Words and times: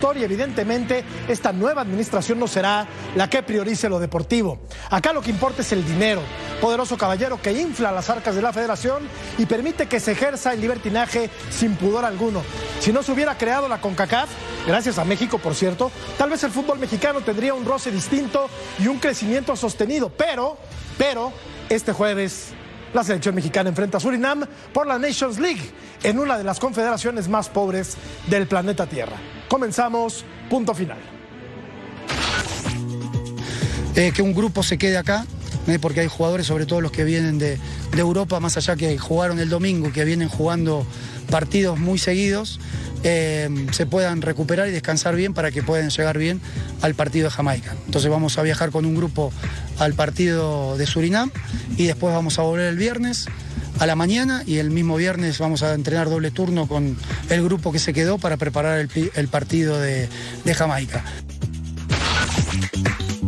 Y 0.00 0.24
evidentemente 0.24 1.04
esta 1.28 1.52
nueva 1.52 1.82
administración 1.82 2.38
no 2.38 2.48
será 2.48 2.88
la 3.14 3.28
que 3.28 3.42
priorice 3.42 3.86
lo 3.90 4.00
deportivo. 4.00 4.58
Acá 4.88 5.12
lo 5.12 5.20
que 5.20 5.30
importa 5.30 5.60
es 5.60 5.72
el 5.72 5.84
dinero, 5.84 6.22
poderoso 6.58 6.96
caballero 6.96 7.40
que 7.40 7.52
infla 7.52 7.92
las 7.92 8.08
arcas 8.08 8.34
de 8.34 8.40
la 8.40 8.50
federación 8.50 9.02
y 9.36 9.44
permite 9.44 9.88
que 9.88 10.00
se 10.00 10.12
ejerza 10.12 10.54
el 10.54 10.62
libertinaje 10.62 11.28
sin 11.50 11.76
pudor 11.76 12.06
alguno. 12.06 12.42
Si 12.80 12.92
no 12.92 13.02
se 13.02 13.12
hubiera 13.12 13.36
creado 13.36 13.68
la 13.68 13.82
CONCACAF, 13.82 14.30
gracias 14.66 14.98
a 14.98 15.04
México 15.04 15.38
por 15.38 15.54
cierto, 15.54 15.92
tal 16.16 16.30
vez 16.30 16.42
el 16.44 16.50
fútbol 16.50 16.78
mexicano 16.78 17.20
tendría 17.20 17.52
un 17.52 17.66
roce 17.66 17.92
distinto 17.92 18.48
y 18.78 18.86
un 18.86 18.98
crecimiento 18.98 19.54
sostenido, 19.54 20.08
pero, 20.08 20.56
pero, 20.96 21.30
este 21.68 21.92
jueves 21.92 22.54
la 22.92 23.04
selección 23.04 23.34
mexicana 23.34 23.70
enfrenta 23.70 23.98
a 23.98 24.00
Surinam 24.00 24.44
por 24.72 24.86
la 24.86 24.98
Nations 24.98 25.38
League 25.38 25.70
en 26.02 26.18
una 26.18 26.38
de 26.38 26.44
las 26.44 26.58
confederaciones 26.58 27.28
más 27.28 27.48
pobres 27.48 27.96
del 28.28 28.46
planeta 28.46 28.86
Tierra. 28.86 29.16
Comenzamos, 29.48 30.24
punto 30.48 30.74
final. 30.74 30.98
Eh, 33.96 34.12
que 34.14 34.22
un 34.22 34.32
grupo 34.32 34.62
se 34.62 34.78
quede 34.78 34.96
acá, 34.96 35.26
eh, 35.66 35.78
porque 35.80 36.00
hay 36.00 36.08
jugadores, 36.08 36.46
sobre 36.46 36.64
todo 36.64 36.80
los 36.80 36.92
que 36.92 37.04
vienen 37.04 37.38
de, 37.38 37.58
de, 37.90 38.00
Europa, 38.00 38.38
más 38.40 38.56
allá 38.56 38.76
que 38.76 38.96
jugaron 38.98 39.40
el 39.40 39.48
domingo, 39.48 39.92
que 39.92 40.04
vienen 40.04 40.28
jugando 40.28 40.86
partidos 41.30 41.78
muy 41.78 41.98
seguidos, 41.98 42.60
eh, 43.02 43.48
se 43.72 43.86
puedan 43.86 44.20
recuperar 44.20 44.68
y 44.68 44.72
descansar 44.72 45.16
bien 45.16 45.32
para 45.32 45.50
que 45.50 45.62
puedan 45.62 45.88
llegar 45.90 46.18
bien 46.18 46.40
al 46.82 46.94
partido 46.94 47.24
de 47.24 47.30
Jamaica. 47.30 47.74
Entonces 47.86 48.10
vamos 48.10 48.36
a 48.38 48.42
viajar 48.42 48.70
con 48.70 48.84
un 48.84 48.94
grupo 48.94 49.32
al 49.78 49.94
partido 49.94 50.76
de 50.76 50.86
Surinam 50.86 51.30
y 51.76 51.86
después 51.86 52.12
vamos 52.14 52.38
a 52.38 52.42
volver 52.42 52.66
el 52.66 52.76
viernes 52.76 53.26
a 53.78 53.86
la 53.86 53.96
mañana 53.96 54.42
y 54.46 54.58
el 54.58 54.70
mismo 54.70 54.96
viernes 54.96 55.38
vamos 55.38 55.62
a 55.62 55.72
entrenar 55.72 56.10
doble 56.10 56.30
turno 56.30 56.68
con 56.68 56.98
el 57.30 57.42
grupo 57.42 57.72
que 57.72 57.78
se 57.78 57.94
quedó 57.94 58.18
para 58.18 58.36
preparar 58.36 58.86
el, 59.14 59.28
partido 59.28 59.80
de 59.80 60.08
Jamaica. 60.54 61.02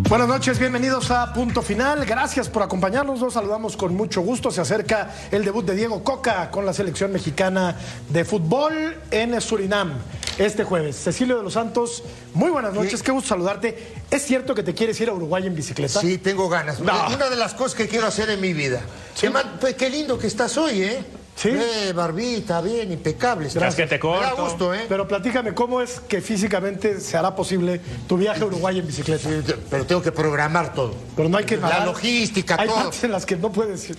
Buenas 0.08 0.28
noches, 0.28 0.58
bienvenidos 0.58 1.10
a 1.10 1.32
Punto 1.32 1.62
Final. 1.62 2.04
Gracias 2.04 2.48
por 2.48 2.62
acompañarnos. 2.62 3.20
Los 3.20 3.32
saludamos 3.32 3.78
con 3.78 3.94
mucho 3.94 4.20
gusto. 4.20 4.50
Se 4.50 4.60
acerca 4.60 5.10
el 5.30 5.44
debut 5.44 5.64
de 5.64 5.74
Diego 5.74 6.04
Coca 6.04 6.50
con 6.50 6.66
la 6.66 6.74
selección 6.74 7.12
mexicana 7.12 7.76
de 8.10 8.24
fútbol 8.24 8.94
en 9.10 9.40
Surinam 9.40 9.92
este 10.36 10.64
jueves. 10.64 10.96
Cecilio 10.96 11.38
de 11.38 11.42
los 11.42 11.54
Santos, 11.54 12.02
muy 12.34 12.50
buenas 12.50 12.74
noches. 12.74 13.02
Qué 13.02 13.10
gusto 13.10 13.30
saludarte. 13.30 13.94
¿Es 14.10 14.22
cierto 14.26 14.54
que 14.54 14.62
te 14.62 14.74
quieres 14.74 15.00
ir 15.00 15.08
a 15.08 15.14
Uruguay 15.14 15.46
en 15.46 15.54
bicicleta? 15.54 16.00
Sí, 16.00 16.18
tengo 16.18 16.48
ganas. 16.48 16.80
No. 16.80 16.92
Una 17.14 17.30
de 17.30 17.36
las 17.36 17.54
cosas 17.54 17.74
que 17.74 17.88
quiero 17.88 18.06
hacer 18.06 18.28
en 18.28 18.40
mi 18.40 18.52
vida. 18.52 18.80
¿Sí? 19.14 19.28
Qué, 19.28 19.32
pues, 19.60 19.74
qué 19.76 19.88
lindo 19.88 20.18
que 20.18 20.26
estás 20.26 20.58
hoy, 20.58 20.82
¿eh? 20.82 21.04
Sí. 21.34 21.48
Eh, 21.50 21.92
barbita, 21.94 22.60
bien, 22.60 22.92
impecable. 22.92 23.48
Gracias 23.48 23.74
que 23.74 23.86
te 23.86 23.98
corto. 23.98 24.20
Me 24.20 24.26
da 24.26 24.42
gusto, 24.42 24.74
¿eh? 24.74 24.86
Pero 24.88 25.08
platícame, 25.08 25.54
¿cómo 25.54 25.80
es 25.80 26.00
que 26.00 26.20
físicamente 26.20 27.00
se 27.00 27.16
hará 27.16 27.34
posible 27.34 27.80
tu 28.06 28.16
viaje 28.16 28.42
a 28.42 28.46
Uruguay 28.46 28.78
en 28.78 28.86
bicicleta? 28.86 29.28
Sí, 29.28 29.42
pero 29.70 29.84
tengo 29.84 30.02
que 30.02 30.12
programar 30.12 30.72
todo. 30.72 30.94
Pero 31.16 31.28
no 31.28 31.38
hay 31.38 31.44
que 31.44 31.56
La 31.56 31.84
logística, 31.84 32.56
hay 32.58 32.68
todo. 32.68 32.76
Hay 32.76 32.82
partes 32.84 33.04
en 33.04 33.12
las 33.12 33.26
que 33.26 33.36
no 33.36 33.50
puedes 33.50 33.92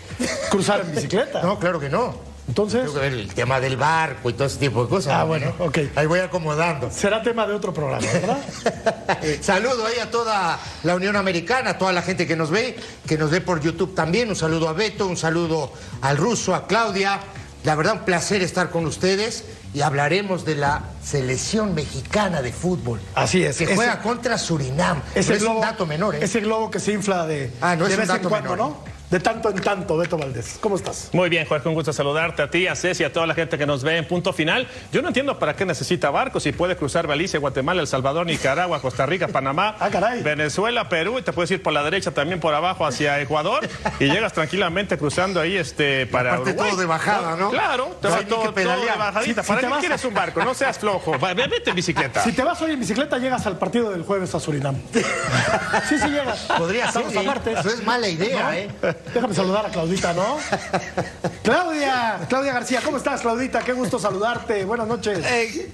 cruzar 0.50 0.82
en 0.82 0.96
bicicleta. 0.96 1.42
No, 1.42 1.60
claro 1.60 1.80
que 1.80 1.90
no. 1.90 2.33
Entonces. 2.48 2.82
Tengo 2.82 2.94
que 2.96 3.00
ver 3.00 3.14
el 3.14 3.34
tema 3.34 3.60
del 3.60 3.78
barco 3.78 4.30
y 4.30 4.34
todo 4.34 4.48
ese 4.48 4.58
tipo 4.58 4.84
de 4.84 4.90
cosas. 4.90 5.14
Ah, 5.14 5.24
bueno, 5.24 5.54
¿no? 5.58 5.66
ok. 5.66 5.80
Ahí 5.96 6.06
voy 6.06 6.20
acomodando. 6.20 6.92
Será 6.92 7.22
tema 7.22 7.48
de 7.48 7.54
otro 7.54 7.74
programa, 7.74 8.06
¿verdad? 8.12 8.38
saludo 9.42 9.86
ahí 9.86 10.00
a 10.00 10.12
toda 10.12 10.60
la 10.84 10.96
Unión 10.96 11.16
Americana, 11.16 11.72
a 11.72 11.78
toda 11.78 11.94
la 11.94 12.02
gente 12.02 12.28
que 12.28 12.36
nos 12.36 12.50
ve, 12.50 12.78
que 13.08 13.18
nos 13.18 13.32
ve 13.32 13.42
por 13.42 13.62
YouTube 13.62 13.96
también. 13.96 14.30
Un 14.30 14.36
saludo 14.36 14.68
a 14.68 14.74
Beto, 14.74 15.08
un 15.08 15.18
saludo 15.18 15.72
al 16.02 16.18
ruso, 16.18 16.54
a 16.54 16.68
Claudia. 16.68 17.20
La 17.64 17.76
verdad, 17.76 17.94
un 17.94 18.00
placer 18.00 18.42
estar 18.42 18.70
con 18.72 18.86
ustedes 18.86 19.46
y 19.74 19.82
hablaremos 19.82 20.44
de 20.44 20.56
la 20.56 20.84
selección 21.04 21.74
mexicana 21.74 22.42
de 22.42 22.52
fútbol. 22.52 23.00
Así 23.16 23.44
es. 23.44 23.58
Que 23.58 23.64
ese, 23.64 23.76
juega 23.76 24.02
contra 24.02 24.38
Surinam. 24.38 25.02
Ese 25.16 25.36
es 25.36 25.40
globo, 25.40 25.56
un 25.56 25.62
dato 25.62 25.86
menor, 25.86 26.16
¿eh? 26.16 26.20
Ese 26.22 26.42
globo 26.42 26.70
que 26.70 26.80
se 26.80 26.92
infla 26.92 27.26
de, 27.26 27.52
ah, 27.62 27.76
no 27.78 27.86
de 27.86 27.94
es 27.94 27.98
vez 27.98 28.10
un 28.10 28.16
dato 28.16 28.28
en 28.28 28.30
cuando, 28.30 28.50
menor. 28.52 28.70
¿no? 28.70 28.93
De 29.14 29.20
tanto 29.20 29.52
en 29.52 29.62
tanto, 29.62 29.96
Beto 29.96 30.18
Valdés. 30.18 30.58
¿Cómo 30.60 30.76
estás? 30.76 31.10
Muy 31.14 31.30
bien, 31.30 31.46
Jorge, 31.46 31.70
un 31.70 31.76
gusto 31.76 31.94
saludarte 31.94 32.42
a 32.42 32.50
ti, 32.50 32.66
a 32.66 32.76
Ceci, 32.76 33.04
a 33.04 33.14
toda 33.14 33.28
la 33.28 33.36
gente 33.36 33.60
que 33.60 33.68
nos 33.68 33.84
ve 33.84 33.98
en 33.98 34.08
punto 34.08 34.34
final. 34.34 34.68
Yo 34.92 35.04
no 35.04 35.10
entiendo 35.10 35.38
para 35.38 35.56
qué 35.56 35.68
necesita 35.68 36.10
barco 36.10 36.40
si 36.40 36.52
puede 36.52 36.76
cruzar 36.76 37.06
Belice, 37.06 37.38
Guatemala, 37.38 37.82
El 37.82 37.86
Salvador, 37.86 38.26
Nicaragua, 38.26 38.82
Costa 38.82 39.06
Rica, 39.06 39.28
Panamá, 39.28 39.76
ah, 39.80 39.92
Venezuela, 40.24 40.90
Perú, 40.90 41.20
y 41.20 41.22
te 41.22 41.32
puedes 41.32 41.52
ir 41.52 41.62
por 41.62 41.74
la 41.74 41.84
derecha 41.84 42.10
también 42.10 42.40
por 42.40 42.56
abajo 42.56 42.88
hacia 42.88 43.22
Ecuador 43.22 43.70
y 44.00 44.06
llegas 44.06 44.34
tranquilamente 44.34 44.98
cruzando 44.98 45.40
ahí 45.40 45.58
este 45.58 46.08
para 46.08 46.32
Aparte 46.32 46.50
Uruguay. 46.50 46.72
todo 46.72 46.80
de 46.80 46.86
bajada, 46.88 47.36
¿no? 47.36 47.52
Claro, 47.52 47.96
te 48.02 48.08
No 48.08 48.14
va 48.14 48.18
hay 48.18 48.24
ni 48.24 48.30
todo, 48.32 48.52
que 48.56 48.64
todo 48.64 48.82
de 48.82 48.98
bajadita. 48.98 49.44
Si- 49.44 49.48
¿Para 49.48 49.60
si 49.60 49.62
te 49.62 49.68
qué 49.68 49.68
vas 49.68 49.80
quieres 49.80 50.06
un 50.06 50.14
barco? 50.16 50.44
No 50.44 50.56
seas 50.56 50.80
flojo. 50.80 51.20
Va, 51.20 51.36
Vete 51.36 51.70
en 51.70 51.76
bicicleta. 51.76 52.24
Si 52.24 52.32
te 52.32 52.42
vas 52.42 52.60
hoy 52.64 52.72
en 52.72 52.80
bicicleta, 52.80 53.20
llegas 53.20 53.46
al 53.46 53.60
partido 53.60 53.92
del 53.92 54.02
jueves 54.02 54.34
a 54.34 54.40
Surinam. 54.40 54.76
sí, 54.92 56.00
sí 56.00 56.10
llegas. 56.10 56.48
Podría 56.58 56.92
ser. 56.92 57.04
Estamos 57.04 57.14
¿eh? 57.14 57.30
aparte. 57.30 57.52
Eso 57.52 57.70
es 57.70 57.86
mala 57.86 58.08
idea, 58.08 58.46
¿No? 58.46 58.54
¿eh? 58.54 59.03
Déjame 59.14 59.34
saludar 59.34 59.66
a 59.66 59.70
Claudita, 59.70 60.14
¿no? 60.14 60.38
Claudia, 61.44 62.20
Claudia 62.30 62.54
García, 62.54 62.82
¿cómo 62.84 62.98
estás, 62.98 63.22
Claudita? 63.22 63.62
Qué 63.62 63.74
gusto 63.74 64.00
saludarte. 64.00 64.66
Buenas 64.66 64.88
noches. 64.88 65.20
Eh, 65.26 65.72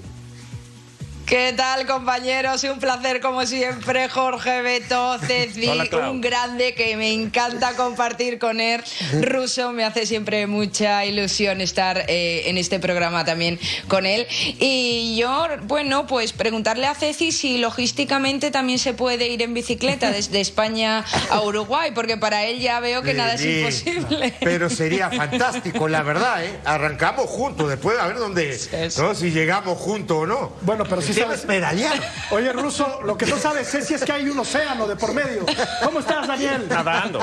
¿Qué 1.30 1.54
tal, 1.56 1.86
compañeros? 1.86 2.64
Un 2.64 2.80
placer, 2.80 3.20
como 3.20 3.46
siempre, 3.46 4.08
Jorge 4.08 4.62
Beto, 4.62 5.16
Ceci, 5.20 5.68
Hola, 5.68 6.10
un 6.10 6.20
grande 6.20 6.74
que 6.74 6.96
me 6.96 7.12
encanta 7.12 7.76
compartir 7.76 8.40
con 8.40 8.58
él. 8.58 8.82
Ruso, 9.22 9.70
me 9.70 9.84
hace 9.84 10.06
siempre 10.06 10.48
mucha 10.48 11.04
ilusión 11.04 11.60
estar 11.60 12.02
eh, 12.08 12.42
en 12.46 12.58
este 12.58 12.80
programa 12.80 13.24
también 13.24 13.60
con 13.86 14.06
él. 14.06 14.26
Y 14.58 15.16
yo, 15.20 15.46
bueno, 15.62 16.08
pues 16.08 16.32
preguntarle 16.32 16.88
a 16.88 16.96
Ceci 16.96 17.30
si 17.30 17.58
logísticamente 17.58 18.50
también 18.50 18.80
se 18.80 18.92
puede 18.92 19.28
ir 19.28 19.40
en 19.42 19.54
bicicleta 19.54 20.10
desde 20.10 20.40
España 20.40 21.04
a 21.30 21.42
Uruguay, 21.42 21.92
porque 21.94 22.16
para 22.16 22.42
él 22.42 22.58
ya 22.58 22.80
veo 22.80 23.02
que 23.02 23.14
nada 23.14 23.34
es 23.34 23.40
Sí, 23.42 23.60
imposible. 23.60 24.34
Pero 24.40 24.68
sería 24.68 25.08
fantástico, 25.12 25.86
la 25.86 26.02
verdad, 26.02 26.44
¿eh? 26.44 26.58
Arrancamos 26.64 27.26
juntos, 27.26 27.68
después 27.68 27.96
a 28.00 28.08
ver 28.08 28.18
dónde. 28.18 28.58
¿no? 28.98 29.14
Si 29.14 29.30
llegamos 29.30 29.78
juntos 29.78 30.16
o 30.16 30.26
no. 30.26 30.52
Bueno, 30.62 30.82
pero 30.88 31.00
sí 31.00 31.19
sabes- 31.24 31.40
es 31.40 31.46
pedalear. 31.46 32.00
Oye, 32.30 32.52
Ruso, 32.52 33.00
lo 33.04 33.16
que 33.16 33.26
no 33.26 33.36
sabes, 33.38 33.68
Ceci, 33.70 33.94
es 33.94 34.04
que 34.04 34.12
hay 34.12 34.28
un 34.28 34.38
océano 34.38 34.86
de 34.86 34.96
por 34.96 35.12
medio. 35.14 35.44
¿Cómo 35.84 36.00
estás, 36.00 36.26
Daniel? 36.26 36.66
Nadando. 36.68 37.20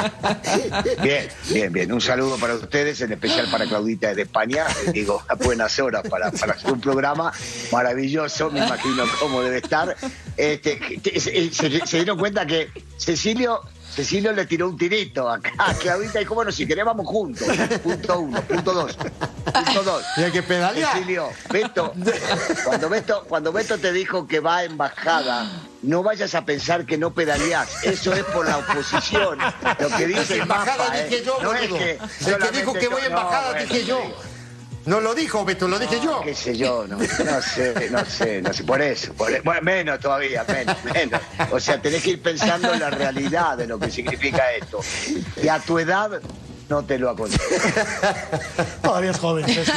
Bien, 1.01 1.27
bien, 1.49 1.73
bien. 1.73 1.91
Un 1.93 2.01
saludo 2.01 2.37
para 2.37 2.55
ustedes, 2.55 2.99
en 3.01 3.11
especial 3.13 3.47
para 3.51 3.65
Claudita 3.65 4.09
desde 4.09 4.23
España. 4.23 4.65
Digo, 4.93 5.23
a 5.27 5.35
buenas 5.35 5.77
horas 5.79 6.03
para, 6.09 6.31
para 6.31 6.53
hacer 6.53 6.71
un 6.71 6.81
programa 6.81 7.31
maravilloso, 7.71 8.49
me 8.51 8.59
imagino 8.65 9.03
cómo 9.19 9.41
debe 9.41 9.57
estar. 9.57 9.95
Este, 10.35 10.79
que- 10.79 11.19
se, 11.19 11.51
se- 11.51 11.85
se 11.85 11.97
dieron 11.97 12.17
cuenta 12.17 12.45
que 12.45 12.69
Cecilio, 12.97 13.61
Cecilio 13.97 14.31
le 14.31 14.45
tiró 14.45 14.69
un 14.69 14.77
tirito 14.77 15.27
acá 15.27 15.51
a 15.57 15.73
Claudita 15.73 16.19
y 16.19 16.23
dijo, 16.23 16.35
bueno, 16.35 16.51
si 16.51 16.67
querés 16.67 16.85
vamos 16.85 17.07
juntos. 17.07 17.47
Punto 17.81 18.19
uno, 18.19 18.41
punto 18.43 18.71
dos. 18.73 18.95
Punto 18.95 19.83
dos. 19.83 20.03
Que 20.31 20.43
pedalear. 20.43 20.93
Cecilio, 20.93 21.29
Beto, 21.49 21.93
cuando 22.63 22.89
Beto, 22.89 23.25
cuando 23.27 23.51
Beto 23.51 23.79
te 23.79 23.91
dijo 23.91 24.27
que 24.27 24.39
va 24.39 24.57
a 24.57 24.63
embajada, 24.65 25.49
no 25.81 26.03
vayas 26.03 26.35
a 26.35 26.45
pensar 26.45 26.85
que 26.85 26.95
no 26.99 27.11
pedaleás. 27.11 27.83
Eso 27.83 28.13
es 28.13 28.23
por 28.25 28.47
la 28.47 28.59
oposición. 28.59 29.39
Lo 29.79 29.89
que 29.97 30.05
dice 30.05 30.35
el 30.35 30.41
embajada 30.41 30.77
mapa, 30.83 30.95
dije 30.97 31.17
¿eh? 31.17 31.23
yo, 31.25 31.39
No 31.41 31.53
es 31.53 31.61
boludo. 31.61 31.77
que 31.79 31.91
El 32.27 32.37
que 32.37 32.51
dijo 32.59 32.73
que 32.73 32.87
voy 32.89 33.01
a 33.01 33.05
yo- 33.05 33.09
no, 33.09 33.17
embajada 33.17 33.51
bueno, 33.51 33.61
dije 33.73 33.83
yo. 33.85 34.01
No 34.87 35.01
lo 35.01 35.13
dijo 35.13 35.43
Beto, 35.45 35.67
lo 35.67 35.77
dije 35.77 35.99
yo. 36.01 36.21
Qué 36.21 36.33
sé 36.33 36.55
yo, 36.57 36.85
no, 36.87 36.97
no 36.97 37.41
sé, 37.41 37.89
no 37.91 38.05
sé, 38.05 38.41
no 38.41 38.53
sé, 38.53 38.63
por 38.63 38.81
eso, 38.81 39.13
por 39.13 39.31
e- 39.31 39.41
bueno, 39.41 39.61
menos 39.61 39.99
todavía, 39.99 40.45
menos, 40.47 40.77
menos. 40.85 41.21
O 41.51 41.59
sea, 41.59 41.81
tenés 41.81 42.01
que 42.01 42.11
ir 42.11 42.21
pensando 42.21 42.73
en 42.73 42.79
la 42.79 42.89
realidad 42.89 43.57
de 43.57 43.67
lo 43.67 43.77
que 43.77 43.91
significa 43.91 44.51
esto. 44.53 44.79
Y 45.43 45.47
a 45.49 45.59
tu 45.59 45.77
edad 45.77 46.19
no 46.69 46.83
te 46.85 46.97
lo 46.97 47.09
aconsejo. 47.09 47.43
Todavía 48.81 49.11
es 49.11 49.17
joven, 49.19 49.45
Ceci. 49.45 49.71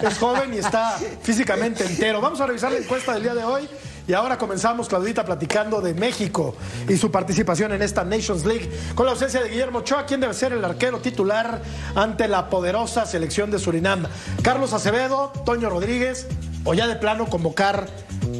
Es 0.00 0.18
joven 0.18 0.52
y 0.54 0.58
está 0.58 0.98
físicamente 1.22 1.84
entero. 1.84 2.20
Vamos 2.20 2.40
a 2.40 2.46
revisar 2.46 2.72
la 2.72 2.78
encuesta 2.78 3.14
del 3.14 3.22
día 3.22 3.34
de 3.34 3.44
hoy. 3.44 3.68
Y 4.06 4.12
ahora 4.12 4.36
comenzamos, 4.36 4.88
Claudita, 4.88 5.24
platicando 5.24 5.80
de 5.80 5.94
México 5.94 6.54
y 6.88 6.96
su 6.96 7.10
participación 7.10 7.72
en 7.72 7.80
esta 7.80 8.04
Nations 8.04 8.44
League. 8.44 8.70
Con 8.94 9.06
la 9.06 9.12
ausencia 9.12 9.42
de 9.42 9.48
Guillermo 9.48 9.78
Ochoa, 9.78 10.04
¿quién 10.04 10.20
debe 10.20 10.34
ser 10.34 10.52
el 10.52 10.64
arquero 10.64 10.98
titular 10.98 11.62
ante 11.94 12.28
la 12.28 12.50
poderosa 12.50 13.06
selección 13.06 13.50
de 13.50 13.58
Surinam? 13.58 14.04
Carlos 14.42 14.74
Acevedo, 14.74 15.32
Toño 15.46 15.70
Rodríguez, 15.70 16.26
o 16.64 16.74
ya 16.74 16.86
de 16.86 16.96
plano 16.96 17.26
convocar 17.26 17.86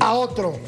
a 0.00 0.12
otro. 0.12 0.58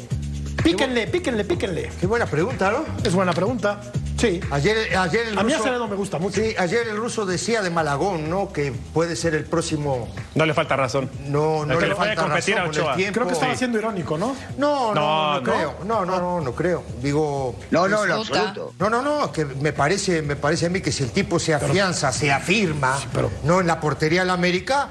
Píquenle, 0.63 1.05
píquenle, 1.07 1.45
píquenle. 1.45 1.91
Qué 1.99 2.07
buena 2.07 2.25
pregunta, 2.25 2.71
¿no? 2.71 2.83
Es 3.03 3.13
buena 3.13 3.33
pregunta. 3.33 3.79
Sí. 4.17 4.39
Ayer, 4.51 4.97
ayer 4.97 5.27
el 5.27 5.37
A 5.37 5.43
mí 5.43 5.51
ruso- 5.53 5.63
Acevedo 5.63 5.87
me 5.87 5.95
gusta 5.95 6.17
mucho. 6.17 6.41
Sí, 6.41 6.55
ayer 6.57 6.87
el 6.87 6.97
ruso 6.97 7.25
decía 7.25 7.61
de 7.61 7.69
Malagón, 7.69 8.29
¿no? 8.29 8.51
Que 8.51 8.71
puede 8.71 9.15
ser 9.15 9.35
el 9.35 9.45
próximo. 9.45 10.07
No 10.35 10.45
le 10.45 10.53
falta 10.53 10.75
razón. 10.75 11.09
No, 11.27 11.63
El 11.63 11.69
no 11.69 11.79
le 11.79 11.87
le 11.89 11.95
falta 11.95 12.15
competir 12.23 12.55
razón 12.55 12.69
a 12.69 12.71
con 12.71 12.81
Ochoa. 12.81 12.91
el 12.93 12.97
tiempo. 12.97 13.13
Creo 13.13 13.27
que 13.27 13.33
estaba 13.33 13.51
Sí. 13.53 13.57
siendo 13.59 13.77
irónico, 13.77 14.17
¿no? 14.17 14.35
No, 14.57 14.93
no, 14.93 14.95
no, 14.95 15.01
No, 15.01 15.35
no. 15.39 15.43
creo. 15.43 15.75
No, 15.85 16.05
no, 16.05 16.19
no, 16.19 16.41
no 16.41 16.51
creo. 16.55 16.83
Digo. 17.01 17.55
No, 17.71 17.87
no, 17.87 17.97
absoluto. 18.01 18.73
No, 18.79 18.89
no, 18.89 19.01
no, 19.01 19.31
que 19.31 19.45
me 19.45 19.71
parece, 19.73 20.21
me 20.21 20.35
parece 20.35 20.65
a 20.65 20.69
mí 20.69 20.81
que 20.81 20.91
si 20.91 21.03
el 21.03 21.11
tipo 21.11 21.37
se 21.39 21.53
afianza, 21.53 22.11
se 22.11 22.31
afirma, 22.31 22.97
pero- 23.13 23.29
no 23.43 23.61
en 23.61 23.67
la 23.67 23.79
portería 23.79 24.21
de 24.21 24.27
la 24.27 24.33
América, 24.33 24.89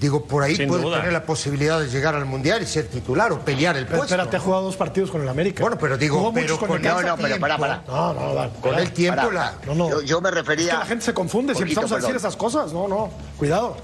digo, 0.00 0.24
por 0.24 0.42
ahí 0.42 0.56
Sin 0.56 0.68
puede 0.68 0.82
duda. 0.82 0.96
tener 0.98 1.12
la 1.12 1.24
posibilidad 1.24 1.78
de 1.78 1.88
llegar 1.88 2.14
al 2.14 2.24
Mundial 2.24 2.62
y 2.62 2.66
ser 2.66 2.88
titular 2.88 3.30
o 3.32 3.40
pelear 3.40 3.76
el 3.76 3.86
puesto. 3.86 4.04
espérate, 4.06 4.36
ha 4.36 4.40
jugado 4.40 4.64
dos 4.64 4.76
partidos 4.76 5.10
con 5.10 5.20
el 5.22 5.28
América. 5.28 5.62
Bueno, 5.62 5.76
pero 5.78 5.96
digo, 5.98 6.16
Jugó 6.18 6.32
pero 6.32 6.54
muchos 6.54 6.58
con 6.68 6.76
el 6.76 6.82
No, 6.82 7.02
no, 7.02 7.16
pero 7.16 7.38
pará, 7.38 7.58
pará. 7.58 7.84
No, 7.86 8.14
no, 8.14 8.34
dale, 8.34 8.50
Con 8.60 8.70
pará. 8.72 8.82
el 8.82 8.92
tiempo 8.92 9.22
Pará. 9.22 9.32
la... 9.32 9.54
No, 9.66 9.74
no. 9.74 9.90
Yo, 9.90 10.00
yo 10.02 10.20
me 10.20 10.30
refería. 10.30 10.64
Es 10.66 10.70
que 10.72 10.78
la 10.78 10.86
gente 10.86 11.04
se 11.04 11.14
confunde 11.14 11.54
si 11.54 11.62
empezamos 11.62 11.92
a 11.92 11.96
decir 11.96 12.16
esas 12.16 12.34
cosas. 12.36 12.72
No, 12.72 12.88
no. 12.88 13.10
Cuidado. 13.36 13.76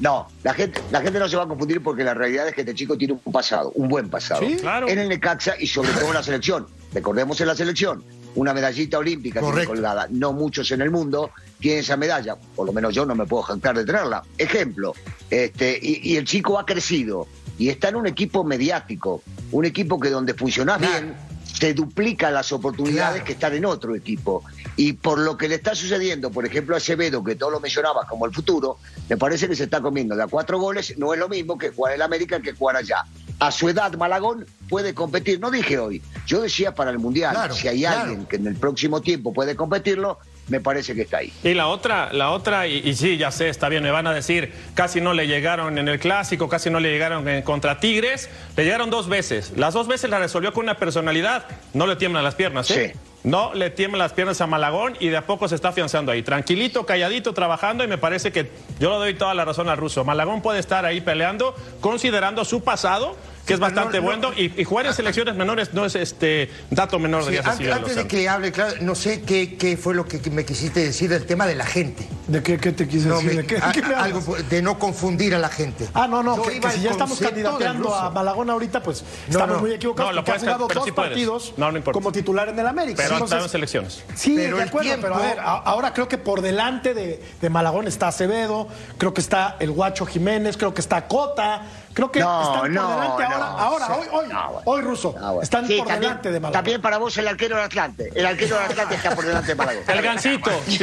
No, 0.00 0.26
la 0.42 0.54
gente, 0.54 0.80
la 0.90 1.00
gente 1.02 1.18
no 1.20 1.28
se 1.28 1.36
va 1.36 1.44
a 1.44 1.46
confundir 1.46 1.80
porque 1.82 2.02
la 2.02 2.14
realidad 2.14 2.48
es 2.48 2.54
que 2.54 2.62
este 2.62 2.74
chico 2.74 2.98
tiene 2.98 3.16
un 3.24 3.32
pasado, 3.32 3.70
un 3.76 3.88
buen 3.88 4.10
pasado. 4.10 4.40
Sí, 4.40 4.56
claro. 4.56 4.88
En 4.88 4.98
el 4.98 5.08
Necaxa 5.08 5.54
y 5.58 5.66
sobre 5.68 5.90
todo 5.92 6.08
en 6.08 6.14
la 6.14 6.22
selección. 6.22 6.66
Recordemos 6.92 7.40
en 7.40 7.46
la 7.46 7.54
selección, 7.54 8.02
una 8.36 8.52
medallita 8.54 8.98
olímpica 8.98 9.40
tiene 9.40 9.64
colgada. 9.64 10.06
No 10.10 10.32
muchos 10.32 10.70
en 10.72 10.80
el 10.82 10.90
mundo 10.90 11.30
tienen 11.60 11.80
esa 11.80 11.96
medalla. 11.96 12.36
Por 12.36 12.66
lo 12.66 12.72
menos 12.72 12.94
yo 12.94 13.06
no 13.06 13.14
me 13.14 13.26
puedo 13.26 13.42
jactar 13.42 13.76
de 13.76 13.84
tenerla. 13.84 14.22
Ejemplo, 14.38 14.94
este, 15.30 15.78
y, 15.80 16.00
y 16.12 16.16
el 16.16 16.24
chico 16.24 16.58
ha 16.58 16.66
crecido 16.66 17.26
y 17.58 17.68
está 17.68 17.88
en 17.90 17.96
un 17.96 18.06
equipo 18.06 18.42
mediático, 18.44 19.22
un 19.52 19.64
equipo 19.64 19.98
que 20.00 20.10
donde 20.10 20.34
funcionás 20.34 20.78
Claro. 20.78 20.92
bien 20.92 21.14
se 21.44 21.72
duplican 21.72 22.34
las 22.34 22.50
oportunidades 22.50 23.12
Claro. 23.12 23.24
que 23.26 23.32
están 23.34 23.54
en 23.54 23.64
otro 23.64 23.94
equipo. 23.94 24.42
Y 24.76 24.94
por 24.94 25.20
lo 25.20 25.36
que 25.36 25.48
le 25.48 25.54
está 25.54 25.76
sucediendo, 25.76 26.32
por 26.32 26.44
ejemplo, 26.44 26.74
a 26.74 26.78
Acevedo, 26.78 27.22
que 27.22 27.36
todo 27.36 27.50
lo 27.50 27.60
mencionaba 27.60 28.04
como 28.08 28.26
el 28.26 28.32
futuro, 28.34 28.78
me 29.08 29.16
parece 29.16 29.46
que 29.48 29.54
se 29.54 29.64
está 29.64 29.80
comiendo 29.80 30.16
de 30.16 30.24
a 30.24 30.26
cuatro 30.26 30.58
goles, 30.58 30.98
no 30.98 31.14
es 31.14 31.20
lo 31.20 31.28
mismo 31.28 31.56
que 31.56 31.70
jugar 31.70 31.94
en 31.94 32.02
América 32.02 32.40
que 32.40 32.52
jugar 32.54 32.76
allá. 32.78 33.04
A 33.46 33.50
su 33.50 33.68
edad, 33.68 33.92
Malagón 33.94 34.46
puede 34.68 34.94
competir, 34.94 35.38
no 35.40 35.50
dije 35.50 35.78
hoy, 35.78 36.00
yo 36.26 36.40
decía 36.40 36.74
para 36.74 36.90
el 36.90 36.98
Mundial, 36.98 37.34
Claro, 37.34 37.54
si 37.54 37.68
hay 37.68 37.80
claro. 37.80 38.00
alguien 38.02 38.26
que 38.26 38.36
en 38.36 38.46
el 38.46 38.56
próximo 38.56 39.02
tiempo 39.02 39.32
puede 39.34 39.54
competirlo, 39.54 40.18
me 40.48 40.60
parece 40.60 40.94
que 40.94 41.02
está 41.02 41.18
ahí. 41.18 41.32
Y 41.42 41.52
la 41.54 41.68
otra, 41.68 42.12
la 42.12 42.30
otra, 42.30 42.66
y, 42.66 42.78
y 42.78 42.94
sí, 42.94 43.16
ya 43.18 43.30
sé, 43.30 43.48
está 43.48 43.68
bien, 43.68 43.82
me 43.82 43.90
van 43.90 44.06
a 44.06 44.12
decir, 44.14 44.52
casi 44.74 45.00
no 45.00 45.12
le 45.14 45.26
llegaron 45.26 45.76
en 45.78 45.88
el 45.88 45.98
clásico, 45.98 46.48
casi 46.48 46.70
no 46.70 46.80
le 46.80 46.90
llegaron 46.90 47.26
en- 47.28 47.42
contra 47.42 47.80
Tigres, 47.80 48.28
le 48.56 48.64
llegaron 48.64 48.88
dos 48.90 49.08
veces. 49.08 49.52
Las 49.56 49.74
dos 49.74 49.88
veces 49.88 50.08
la 50.10 50.18
resolvió 50.18 50.52
con 50.52 50.64
una 50.64 50.76
personalidad, 50.76 51.46
no 51.74 51.86
le 51.86 51.96
tiemblan 51.96 52.24
las 52.24 52.34
piernas, 52.34 52.70
¿eh? 52.70 52.92
Sí. 52.94 53.00
No 53.24 53.54
le 53.54 53.70
tiemblan 53.70 54.00
las 54.00 54.12
piernas 54.12 54.38
a 54.42 54.46
Malagón 54.46 54.96
y 55.00 55.08
de 55.08 55.16
a 55.16 55.24
poco 55.26 55.48
se 55.48 55.54
está 55.54 55.68
afianzando 55.70 56.12
ahí. 56.12 56.22
Tranquilito, 56.22 56.84
calladito, 56.84 57.32
trabajando 57.32 57.82
y 57.82 57.86
me 57.88 57.96
parece 57.96 58.32
que 58.32 58.50
yo 58.78 58.90
le 58.90 58.96
doy 58.96 59.14
toda 59.14 59.32
la 59.32 59.46
razón 59.46 59.70
al 59.70 59.78
ruso. 59.78 60.04
Malagón 60.04 60.42
puede 60.42 60.58
estar 60.60 60.84
ahí 60.84 61.00
peleando, 61.00 61.54
considerando 61.80 62.44
su 62.44 62.62
pasado, 62.62 63.16
que 63.46 63.54
es 63.54 63.60
no- 63.60 63.66
bastante 63.66 63.98
no- 63.98 64.04
bueno, 64.04 64.30
y, 64.36 64.60
y 64.60 64.64
jugar 64.64 64.86
en 64.86 64.94
selecciones 64.94 65.34
menores 65.34 65.74
no 65.74 65.84
es 65.84 65.94
este 65.94 66.50
dato 66.70 66.98
menor 66.98 67.24
de 67.24 67.32
Sí, 67.32 67.38
antes, 67.44 67.72
antes 67.72 67.96
de 67.96 68.06
que 68.06 68.28
hable, 68.28 68.52
claro, 68.52 68.74
no 68.80 68.94
sé 68.94 69.22
qué, 69.22 69.56
qué 69.56 69.76
fue 69.76 69.94
lo 69.94 70.06
que 70.06 70.18
me 70.30 70.44
quisiste 70.44 70.80
decir 70.80 71.10
del 71.10 71.26
tema 71.26 71.46
de 71.46 71.54
la 71.54 71.66
gente. 71.66 72.08
¿De 72.26 72.42
qué, 72.42 72.56
qué 72.58 72.72
te 72.72 72.88
quise 72.88 73.08
No, 73.08 73.16
decir? 73.16 73.30
me- 73.34 73.42
¿De 73.42 73.46
qué, 73.46 73.58
a- 73.58 73.70
de 73.70 73.82
me 73.82 73.94
algo 73.94 74.22
no 74.62 74.78
confundir 74.78 75.34
a 75.34 75.38
la 75.38 75.48
gente. 75.50 75.86
Ah, 75.92 76.06
no, 76.08 76.22
no, 76.22 76.40
que, 76.40 76.58
que 76.58 76.70
si 76.70 76.80
ya 76.80 76.90
estamos 76.92 77.18
candidateando 77.18 77.94
a 77.94 78.00
ruso. 78.02 78.10
Malagón 78.12 78.48
ahorita, 78.50 78.82
pues 78.82 79.02
No, 79.28 79.32
estamos 79.32 79.56
no. 79.56 79.60
muy 79.62 79.72
equivocados 79.72 80.10
No, 80.12 80.16
lo 80.16 80.24
porque 80.24 80.30
ha 80.30 80.34
puedes- 80.40 80.54
jugado 80.54 80.74
dos 80.74 80.84
sí 80.84 80.92
puedes. 80.92 81.10
partidos 81.10 81.54
No, 81.56 81.70
no 81.70 81.78
importa. 81.78 81.94
como 81.98 82.12
titular 82.12 82.48
en 82.48 82.58
el 82.58 82.66
América. 82.66 83.02
Pero 83.02 83.16
ha 83.16 83.18
Entonces, 83.18 83.42
en 83.42 83.48
selecciones. 83.50 84.04
Sí, 84.14 84.34
Pero 84.36 84.56
de 84.56 84.62
acuerdo, 84.62 84.90
pero 85.00 85.14
a 85.16 85.18
ver, 85.20 85.38
ahora 85.40 85.92
creo 85.92 86.08
que 86.08 86.16
por 86.18 86.40
delante 86.40 86.94
de, 86.94 87.22
de 87.40 87.50
Malagón 87.50 87.86
está 87.88 88.08
Acevedo, 88.08 88.68
creo 88.96 89.12
que 89.12 89.20
está 89.20 89.56
el 89.60 89.70
Guacho 89.72 90.06
Jiménez, 90.06 90.56
creo 90.56 90.72
que 90.72 90.80
está 90.80 91.06
Cota, 91.06 91.62
creo 91.94 92.10
que 92.12 92.20
No, 92.20 92.42
están 92.42 92.60
por 92.60 92.70
no, 92.70 92.90
delante 92.90 93.22
no. 93.22 93.34
ahora, 93.34 93.46
ahora, 93.86 93.96
hoy, 93.96 94.06
hoy, 94.12 94.26
No, 94.28 94.42
bueno. 94.50 94.62
hoy 94.64 94.82
Ruso, 94.82 95.12
bueno. 95.12 95.42
están 95.42 95.66
Sí, 95.66 95.78
por 95.78 95.86
también, 95.86 96.10
delante 96.10 96.30
de 96.32 96.40
Malagón. 96.40 96.52
También 96.52 96.82
para 96.82 96.98
vos 96.98 97.16
el 97.16 97.28
arquero 97.28 97.56
del 97.56 97.64
Atlante. 97.64 98.10
El 98.14 98.26
arquero 98.26 98.56
del 98.58 98.70
Atlante 98.70 98.94
está 98.96 99.14
por 99.14 99.24
delante 99.24 99.48
de 99.48 99.54
Malagón. 99.54 99.82
El 99.88 100.02
gancito, 100.02 100.50
sí. 100.66 100.78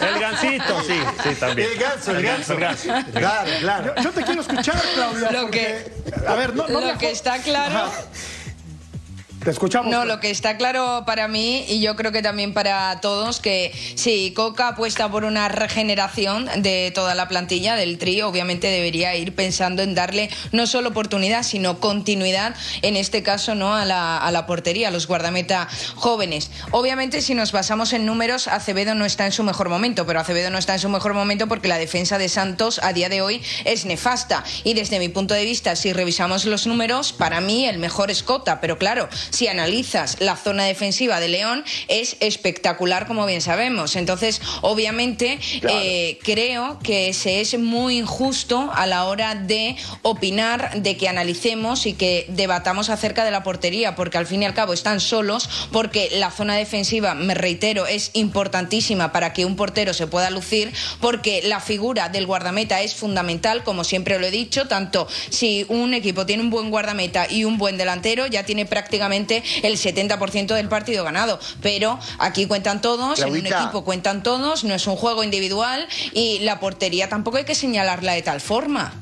El 0.00 0.20
gancito, 0.20 0.82
sí, 0.82 1.00
sí, 1.22 1.34
también. 1.36 1.68
El 1.72 1.78
ganso, 1.78 2.10
el 2.10 2.22
ganso. 2.22 2.52
El 2.54 2.60
ganso. 2.60 2.88
Claro, 3.14 3.50
claro. 3.60 3.94
Yo, 3.96 4.02
yo 4.02 4.10
te 4.10 4.22
quiero 4.24 4.40
escuchar, 4.42 4.82
Claudia. 4.94 5.30
Lo 5.30 5.42
porque, 5.42 5.92
a 6.26 6.34
ver, 6.34 6.54
no, 6.54 6.68
no 6.68 6.80
lo 6.80 6.98
que 6.98 7.10
está 7.10 7.38
claro. 7.38 7.78
Ajá. 7.78 7.90
Te 9.44 9.50
escuchamos. 9.50 9.90
No, 9.90 10.04
lo 10.04 10.20
que 10.20 10.30
está 10.30 10.56
claro 10.56 11.02
para 11.04 11.26
mí 11.26 11.64
y 11.68 11.80
yo 11.80 11.96
creo 11.96 12.12
que 12.12 12.22
también 12.22 12.54
para 12.54 13.00
todos 13.00 13.40
que 13.40 13.72
si 13.96 14.32
Coca 14.32 14.68
apuesta 14.68 15.10
por 15.10 15.24
una 15.24 15.48
regeneración 15.48 16.48
de 16.58 16.92
toda 16.94 17.16
la 17.16 17.26
plantilla 17.26 17.74
del 17.74 17.98
trío, 17.98 18.28
obviamente 18.28 18.68
debería 18.68 19.16
ir 19.16 19.34
pensando 19.34 19.82
en 19.82 19.96
darle 19.96 20.30
no 20.52 20.68
solo 20.68 20.90
oportunidad, 20.90 21.42
sino 21.42 21.80
continuidad, 21.80 22.54
en 22.82 22.96
este 22.96 23.24
caso 23.24 23.56
no 23.56 23.74
a 23.74 23.84
la, 23.84 24.18
a 24.18 24.30
la 24.30 24.46
portería, 24.46 24.88
a 24.88 24.90
los 24.92 25.08
guardameta 25.08 25.68
jóvenes. 25.96 26.52
Obviamente 26.70 27.20
si 27.20 27.34
nos 27.34 27.50
basamos 27.50 27.92
en 27.92 28.06
números, 28.06 28.46
Acevedo 28.46 28.94
no 28.94 29.04
está 29.04 29.26
en 29.26 29.32
su 29.32 29.42
mejor 29.42 29.68
momento, 29.68 30.06
pero 30.06 30.20
Acevedo 30.20 30.50
no 30.50 30.58
está 30.58 30.74
en 30.74 30.80
su 30.80 30.88
mejor 30.88 31.14
momento 31.14 31.48
porque 31.48 31.66
la 31.66 31.78
defensa 31.78 32.16
de 32.16 32.28
Santos 32.28 32.80
a 32.82 32.92
día 32.92 33.08
de 33.08 33.22
hoy 33.22 33.42
es 33.64 33.86
nefasta 33.86 34.44
y 34.62 34.74
desde 34.74 35.00
mi 35.00 35.08
punto 35.08 35.34
de 35.34 35.44
vista, 35.44 35.74
si 35.74 35.92
revisamos 35.92 36.44
los 36.44 36.68
números, 36.68 37.12
para 37.12 37.40
mí 37.40 37.66
el 37.66 37.78
mejor 37.78 38.12
es 38.12 38.22
Cota, 38.22 38.60
pero 38.60 38.78
claro, 38.78 39.08
si 39.32 39.48
analizas 39.48 40.18
la 40.20 40.36
zona 40.36 40.64
defensiva 40.64 41.18
de 41.18 41.28
León 41.28 41.64
es 41.88 42.16
espectacular 42.20 43.06
como 43.06 43.26
bien 43.26 43.40
sabemos. 43.40 43.96
Entonces, 43.96 44.40
obviamente, 44.60 45.38
Claro. 45.60 45.78
eh, 45.82 46.18
creo 46.22 46.78
que 46.82 47.12
se 47.12 47.40
es 47.40 47.58
muy 47.58 47.98
injusto 47.98 48.70
a 48.74 48.86
la 48.86 49.06
hora 49.06 49.34
de 49.34 49.76
opinar, 50.02 50.82
de 50.82 50.96
que 50.96 51.08
analicemos 51.08 51.86
y 51.86 51.94
que 51.94 52.26
debatamos 52.28 52.90
acerca 52.90 53.24
de 53.24 53.30
la 53.30 53.42
portería, 53.42 53.94
porque 53.94 54.18
al 54.18 54.26
fin 54.26 54.42
y 54.42 54.46
al 54.46 54.54
cabo 54.54 54.72
están 54.72 55.00
solos, 55.00 55.48
porque 55.72 56.10
la 56.14 56.30
zona 56.30 56.54
defensiva, 56.56 57.14
me 57.14 57.34
reitero, 57.34 57.86
es 57.86 58.10
importantísima 58.12 59.12
para 59.12 59.32
que 59.32 59.44
un 59.46 59.56
portero 59.56 59.94
se 59.94 60.06
pueda 60.06 60.30
lucir, 60.30 60.72
porque 61.00 61.40
la 61.44 61.60
figura 61.60 62.08
del 62.08 62.26
guardameta 62.26 62.82
es 62.82 62.94
fundamental, 62.94 63.64
como 63.64 63.84
siempre 63.84 64.18
lo 64.18 64.26
he 64.26 64.30
dicho, 64.30 64.68
tanto 64.68 65.08
si 65.30 65.64
un 65.68 65.94
equipo 65.94 66.26
tiene 66.26 66.42
un 66.42 66.50
buen 66.50 66.70
guardameta 66.70 67.26
y 67.30 67.44
un 67.44 67.56
buen 67.58 67.78
delantero, 67.78 68.26
ya 68.26 68.44
tiene 68.44 68.66
prácticamente 68.66 69.21
el 69.28 69.76
70% 69.76 70.54
del 70.54 70.68
partido 70.68 71.04
ganado. 71.04 71.38
Pero 71.60 71.98
aquí 72.18 72.46
cuentan 72.46 72.80
todos, 72.80 73.20
en 73.20 73.32
un 73.32 73.46
equipo 73.46 73.84
cuentan 73.84 74.22
todos, 74.22 74.64
no 74.64 74.74
es 74.74 74.86
un 74.86 74.96
juego 74.96 75.22
individual 75.24 75.86
y 76.12 76.40
la 76.40 76.60
portería 76.60 77.08
tampoco 77.08 77.38
hay 77.38 77.44
que 77.44 77.54
señalarla 77.54 78.12
de 78.12 78.22
tal 78.22 78.40
forma. 78.40 78.92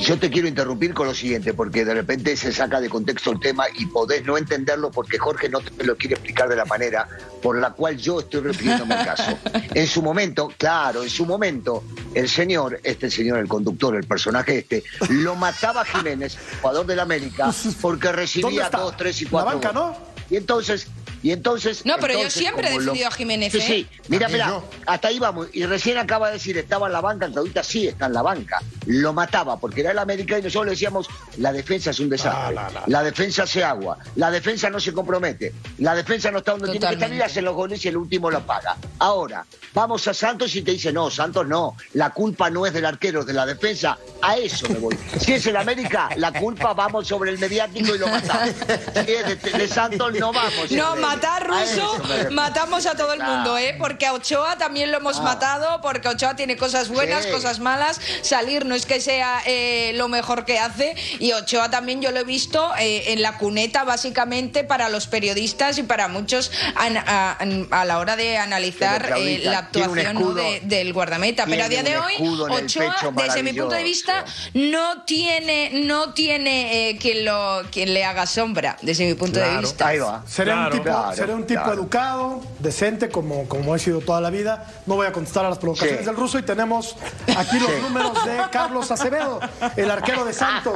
Yo 0.00 0.18
te 0.18 0.30
quiero 0.30 0.48
interrumpir 0.48 0.92
con 0.92 1.06
lo 1.06 1.14
siguiente, 1.14 1.54
porque 1.54 1.84
de 1.84 1.94
repente 1.94 2.36
se 2.36 2.52
saca 2.52 2.80
de 2.80 2.88
contexto 2.88 3.30
el 3.32 3.40
tema 3.40 3.64
y 3.74 3.86
podés 3.86 4.24
no 4.24 4.36
entenderlo 4.36 4.90
porque 4.90 5.18
Jorge 5.18 5.48
no 5.48 5.60
te 5.60 5.84
lo 5.84 5.96
quiere 5.96 6.14
explicar 6.14 6.48
de 6.48 6.56
la 6.56 6.64
manera 6.66 7.08
por 7.42 7.58
la 7.58 7.70
cual 7.72 7.96
yo 7.96 8.20
estoy 8.20 8.40
refiriéndome 8.40 8.94
al 8.94 9.04
caso. 9.06 9.38
En 9.74 9.86
su 9.86 10.02
momento, 10.02 10.52
claro, 10.56 11.02
en 11.02 11.10
su 11.10 11.24
momento, 11.24 11.84
el 12.14 12.28
señor, 12.28 12.80
este 12.82 13.10
señor, 13.10 13.38
el 13.38 13.48
conductor, 13.48 13.94
el 13.96 14.04
personaje 14.04 14.58
este, 14.58 14.82
lo 15.10 15.34
mataba 15.36 15.82
a 15.82 15.84
Jiménez, 15.84 16.36
jugador 16.60 16.86
del 16.86 17.00
América, 17.00 17.52
porque 17.80 18.08
¿Dónde 18.08 18.20
recibía 18.22 18.70
dos, 18.70 18.96
tres 18.96 19.20
y 19.22 19.24
La 19.24 19.30
cuatro. 19.30 19.52
banca, 19.52 19.72
goles. 19.72 19.98
¿no? 19.98 20.08
Y 20.30 20.36
entonces, 20.36 20.88
y 21.22 21.30
entonces. 21.32 21.84
No, 21.84 21.96
pero 22.00 22.14
yo 22.20 22.30
siempre 22.30 22.68
he 22.68 22.72
lo- 22.74 22.78
defendido 22.80 23.08
a 23.08 23.10
Jiménez, 23.10 23.52
Sí, 23.52 23.58
¿eh? 23.58 23.62
sí, 23.66 23.88
mira, 24.08 24.28
mira, 24.28 24.48
yo. 24.48 24.64
hasta 24.86 25.08
ahí 25.08 25.18
vamos. 25.18 25.48
Y 25.52 25.64
recién 25.66 25.98
acaba 25.98 26.28
de 26.28 26.34
decir, 26.34 26.56
estaba 26.58 26.86
en 26.86 26.92
la 26.92 27.00
banca, 27.00 27.26
Claudita 27.28 27.62
sí 27.62 27.88
está 27.88 28.06
en 28.06 28.12
la 28.14 28.22
banca. 28.22 28.60
Lo 28.86 29.12
mataba 29.12 29.58
porque 29.58 29.80
era 29.82 29.90
el 29.92 29.98
América 29.98 30.38
y 30.38 30.42
nosotros 30.42 30.66
le 30.66 30.70
decíamos, 30.72 31.08
la 31.38 31.52
defensa 31.52 31.90
es 31.90 32.00
un 32.00 32.08
desastre. 32.08 32.42
Ah, 32.46 32.52
la, 32.52 32.70
la. 32.70 32.82
La 32.86 33.02
defensa 33.02 33.46
se 33.46 33.62
agua. 33.64 33.98
La 34.16 34.30
defensa 34.30 34.70
no 34.70 34.80
se 34.80 34.92
compromete. 34.92 35.52
La 35.78 35.94
defensa 35.94 36.30
no 36.30 36.38
está 36.38 36.52
donde 36.52 36.70
tiene 36.70 36.86
que 36.88 36.94
estar 36.94 37.12
y 37.12 37.20
hace 37.20 37.42
los 37.42 37.54
goles 37.54 37.84
y 37.84 37.88
el 37.88 37.96
último 37.96 38.30
lo 38.30 38.40
paga. 38.46 38.76
Ahora, 38.98 39.44
vamos 39.74 40.06
a 40.08 40.14
Santos 40.14 40.54
y 40.56 40.62
te 40.62 40.72
dice, 40.72 40.92
no, 40.92 41.10
Santos 41.10 41.46
no. 41.46 41.76
La 41.94 42.10
culpa 42.10 42.48
no 42.50 42.66
es 42.66 42.72
del 42.72 42.84
arquero, 42.86 43.20
es 43.20 43.26
de 43.26 43.32
la 43.34 43.44
defensa. 43.46 43.98
A 44.22 44.36
eso 44.36 44.68
me 44.68 44.78
voy. 44.78 44.98
Si 45.20 45.32
es 45.34 45.46
el 45.46 45.56
América, 45.56 46.08
la 46.16 46.32
culpa 46.32 46.72
vamos 46.74 47.06
sobre 47.06 47.30
el 47.30 47.38
mediático 47.38 47.94
y 47.94 47.98
lo 47.98 48.08
matamos. 48.08 48.54
Si 48.94 49.12
es 49.12 49.42
de, 49.42 49.50
de 49.58 49.68
Santos, 49.68 50.12
no 50.18 50.32
vamos. 50.32 50.70
No. 50.70 51.07
Matar 51.08 51.46
ruso, 51.46 52.02
matamos 52.30 52.86
a 52.86 52.94
todo 52.96 53.12
el 53.12 53.20
mundo, 53.22 53.56
¿eh? 53.58 53.74
Porque 53.78 54.06
a 54.06 54.12
Ochoa 54.12 54.56
también 54.58 54.90
lo 54.90 54.98
hemos 54.98 55.20
matado, 55.22 55.80
porque 55.80 56.08
Ochoa 56.08 56.36
tiene 56.36 56.56
cosas 56.56 56.88
buenas, 56.88 57.24
Sí. 57.24 57.30
cosas 57.30 57.58
malas. 57.60 58.00
Salir 58.22 58.64
no 58.66 58.74
es 58.74 58.86
que 58.86 59.00
sea 59.00 59.40
eh, 59.46 59.92
lo 59.94 60.08
mejor 60.08 60.44
que 60.44 60.58
hace. 60.58 60.94
Y 61.18 61.32
Ochoa 61.32 61.70
también 61.70 62.00
yo 62.00 62.10
lo 62.10 62.20
he 62.20 62.24
visto 62.24 62.72
eh, 62.78 63.12
en 63.12 63.22
la 63.22 63.38
cuneta, 63.38 63.84
básicamente, 63.84 64.64
para 64.64 64.88
los 64.88 65.06
periodistas 65.06 65.78
y 65.78 65.82
para 65.82 66.08
muchos 66.08 66.50
a, 66.76 67.84
la 67.84 67.98
hora 67.98 68.16
de 68.16 68.36
analizar 68.38 69.14
eh, 69.18 69.40
la 69.44 69.58
actuación 69.58 70.14
¿no? 70.14 70.20
escudo- 70.20 70.34
de- 70.34 70.60
del 70.64 70.92
guardameta. 70.92 71.44
Pero 71.46 71.64
a 71.64 71.68
día 71.68 71.82
de 71.82 71.98
hoy, 71.98 72.14
Ochoa, 72.18 72.96
desde 73.14 73.42
mi 73.42 73.52
punto 73.52 73.74
de 73.74 73.82
vista, 73.82 74.24
no 74.54 75.02
tiene, 75.04 75.70
no 75.84 76.12
tiene 76.14 76.90
eh, 76.90 76.98
quien, 76.98 77.24
lo, 77.24 77.62
quien 77.70 77.92
le 77.94 78.04
haga 78.04 78.26
sombra, 78.26 78.76
desde 78.82 79.06
mi 79.06 79.14
punto 79.14 79.40
de 79.40 79.58
vista. 79.58 79.88
Ahí 79.88 79.98
va. 79.98 80.22
Seré 80.26 80.52
Claro. 80.52 80.76
un 80.76 80.82
tipo, 80.82 80.90
Claro, 81.02 81.16
seré 81.16 81.34
un 81.34 81.46
tipo 81.46 81.62
claro. 81.62 81.80
educado, 81.80 82.40
decente, 82.58 83.08
como, 83.08 83.48
como 83.48 83.74
he 83.74 83.78
sido 83.78 84.00
toda 84.00 84.20
la 84.20 84.30
vida. 84.30 84.66
No 84.86 84.96
voy 84.96 85.06
a 85.06 85.12
contestar 85.12 85.44
a 85.44 85.48
las 85.50 85.58
provocaciones 85.58 86.00
Sí. 86.00 86.06
del 86.06 86.16
ruso 86.16 86.38
y 86.38 86.42
tenemos 86.42 86.96
aquí 87.36 87.58
los 87.58 87.70
números 87.82 88.24
de 88.24 88.38
Carlos 88.50 88.90
Acevedo, 88.90 89.40
el 89.76 89.90
arquero 89.90 90.24
de 90.24 90.32
Santos, 90.32 90.74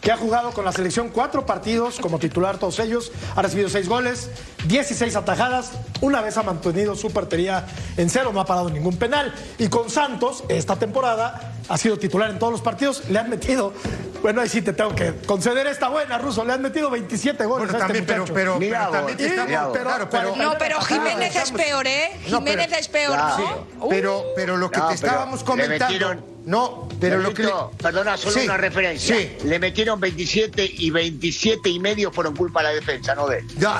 que 0.00 0.10
ha 0.12 0.16
jugado 0.16 0.50
con 0.52 0.64
la 0.64 0.72
selección 0.72 1.08
cuatro 1.10 1.46
partidos 1.46 1.98
como 2.00 2.18
titular, 2.18 2.58
todos 2.58 2.78
ellos. 2.80 3.12
Ha 3.36 3.42
recibido 3.42 3.68
seis 3.68 3.88
goles, 3.88 4.30
16 4.66 5.14
atajadas. 5.16 5.72
Una 6.00 6.20
vez 6.20 6.36
ha 6.36 6.42
mantenido 6.42 6.94
su 6.96 7.10
portería 7.12 7.66
en 7.96 8.10
cero, 8.10 8.30
no 8.32 8.40
ha 8.40 8.46
parado 8.46 8.68
ningún 8.70 8.96
penal. 8.96 9.32
Y 9.58 9.68
con 9.68 9.90
Santos, 9.90 10.44
esta 10.48 10.76
temporada, 10.76 11.52
ha 11.72 11.78
sido 11.78 11.98
titular 11.98 12.28
en 12.30 12.38
todos 12.38 12.52
los 12.52 12.60
partidos. 12.60 13.08
Le 13.08 13.18
han 13.18 13.30
metido, 13.30 13.72
bueno, 14.20 14.42
ahí 14.42 14.48
sí 14.48 14.60
te 14.60 14.74
tengo 14.74 14.94
que 14.94 15.14
conceder 15.24 15.66
esta 15.66 15.88
buena, 15.88 16.18
ruso. 16.18 16.44
Le 16.44 16.52
han 16.52 16.60
metido 16.60 16.90
27 16.90 17.46
goles 17.46 17.70
Bueno, 17.70 17.72
a 17.84 17.86
este 17.88 18.00
también, 18.02 18.04
pero, 18.06 18.20
muchacho. 18.20 18.34
pero, 18.34 18.58
pero 18.58 18.90
también 18.90 19.20
estamos- 19.20 19.72
claro, 19.78 20.08
pero, 20.10 20.36
No, 20.36 20.58
pero 20.58 20.80
Jiménez 20.82 21.34
es 21.34 21.50
peor, 21.52 21.86
¿eh? 21.86 22.10
No, 22.28 22.38
Jiménez 22.38 22.66
pero- 22.68 22.80
es 22.80 22.88
peor. 22.88 23.16
¿no? 23.18 23.88
Pero, 23.88 24.24
pero 24.36 24.56
lo 24.58 24.70
que 24.70 24.80
No, 24.80 24.88
te 24.88 24.94
estábamos 24.94 25.40
le 25.40 25.46
comentando. 25.46 26.31
No, 26.44 26.88
pero 27.00 27.18
lo 27.18 27.32
que. 27.32 27.44
le- 27.44 27.52
Perdona, 27.80 28.16
solo 28.16 28.32
Sí, 28.32 28.40
una 28.46 28.56
referencia. 28.56 29.16
Sí. 29.16 29.36
Le 29.44 29.58
metieron 29.58 30.00
27 30.00 30.64
y 30.78 30.90
27 30.90 31.68
y 31.68 31.78
medio 31.78 32.10
fueron 32.12 32.34
culpa 32.36 32.60
de 32.60 32.64
la 32.68 32.74
defensa, 32.74 33.14
¿no 33.14 33.28
de? 33.28 33.44
Ya. 33.58 33.78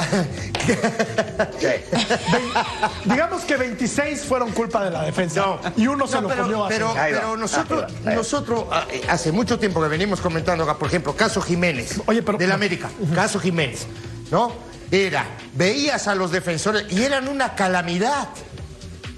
Sí. 1.59 1.66
Digamos 3.04 3.42
que 3.45 3.57
26 3.57 4.21
fueron 4.25 4.50
culpa 4.52 4.85
de 4.85 4.90
la 4.90 5.02
defensa. 5.02 5.45
Y 5.76 5.87
uno 5.87 6.07
se 6.07 6.16
No, 6.16 6.23
lo 6.23 6.28
pero, 6.28 6.42
comió 6.42 6.64
así. 6.64 6.75
pero, 6.78 7.37
nosotros, 7.37 7.92
nosotros 8.04 8.64
eh, 8.90 9.02
hace 9.09 9.33
mucho 9.33 9.59
tiempo 9.59 9.83
que 9.83 9.88
venimos 9.88 10.21
comentando 10.21 10.64
acá, 10.64 10.78
por 10.78 10.88
ejemplo, 10.88 11.14
caso 11.16 11.40
Jiménez, 11.40 12.00
Oye, 12.07 12.23
pero- 12.23 12.38
del 12.38 12.52
América, 12.52 12.90
caso 13.14 13.40
Jiménez, 13.40 13.87
¿no? 14.31 14.52
Era, 14.90 15.25
veías 15.54 16.07
a 16.07 16.14
los 16.14 16.31
defensores 16.31 16.85
y 16.92 17.02
eran 17.02 17.26
una 17.28 17.54
calamidad. 17.54 18.28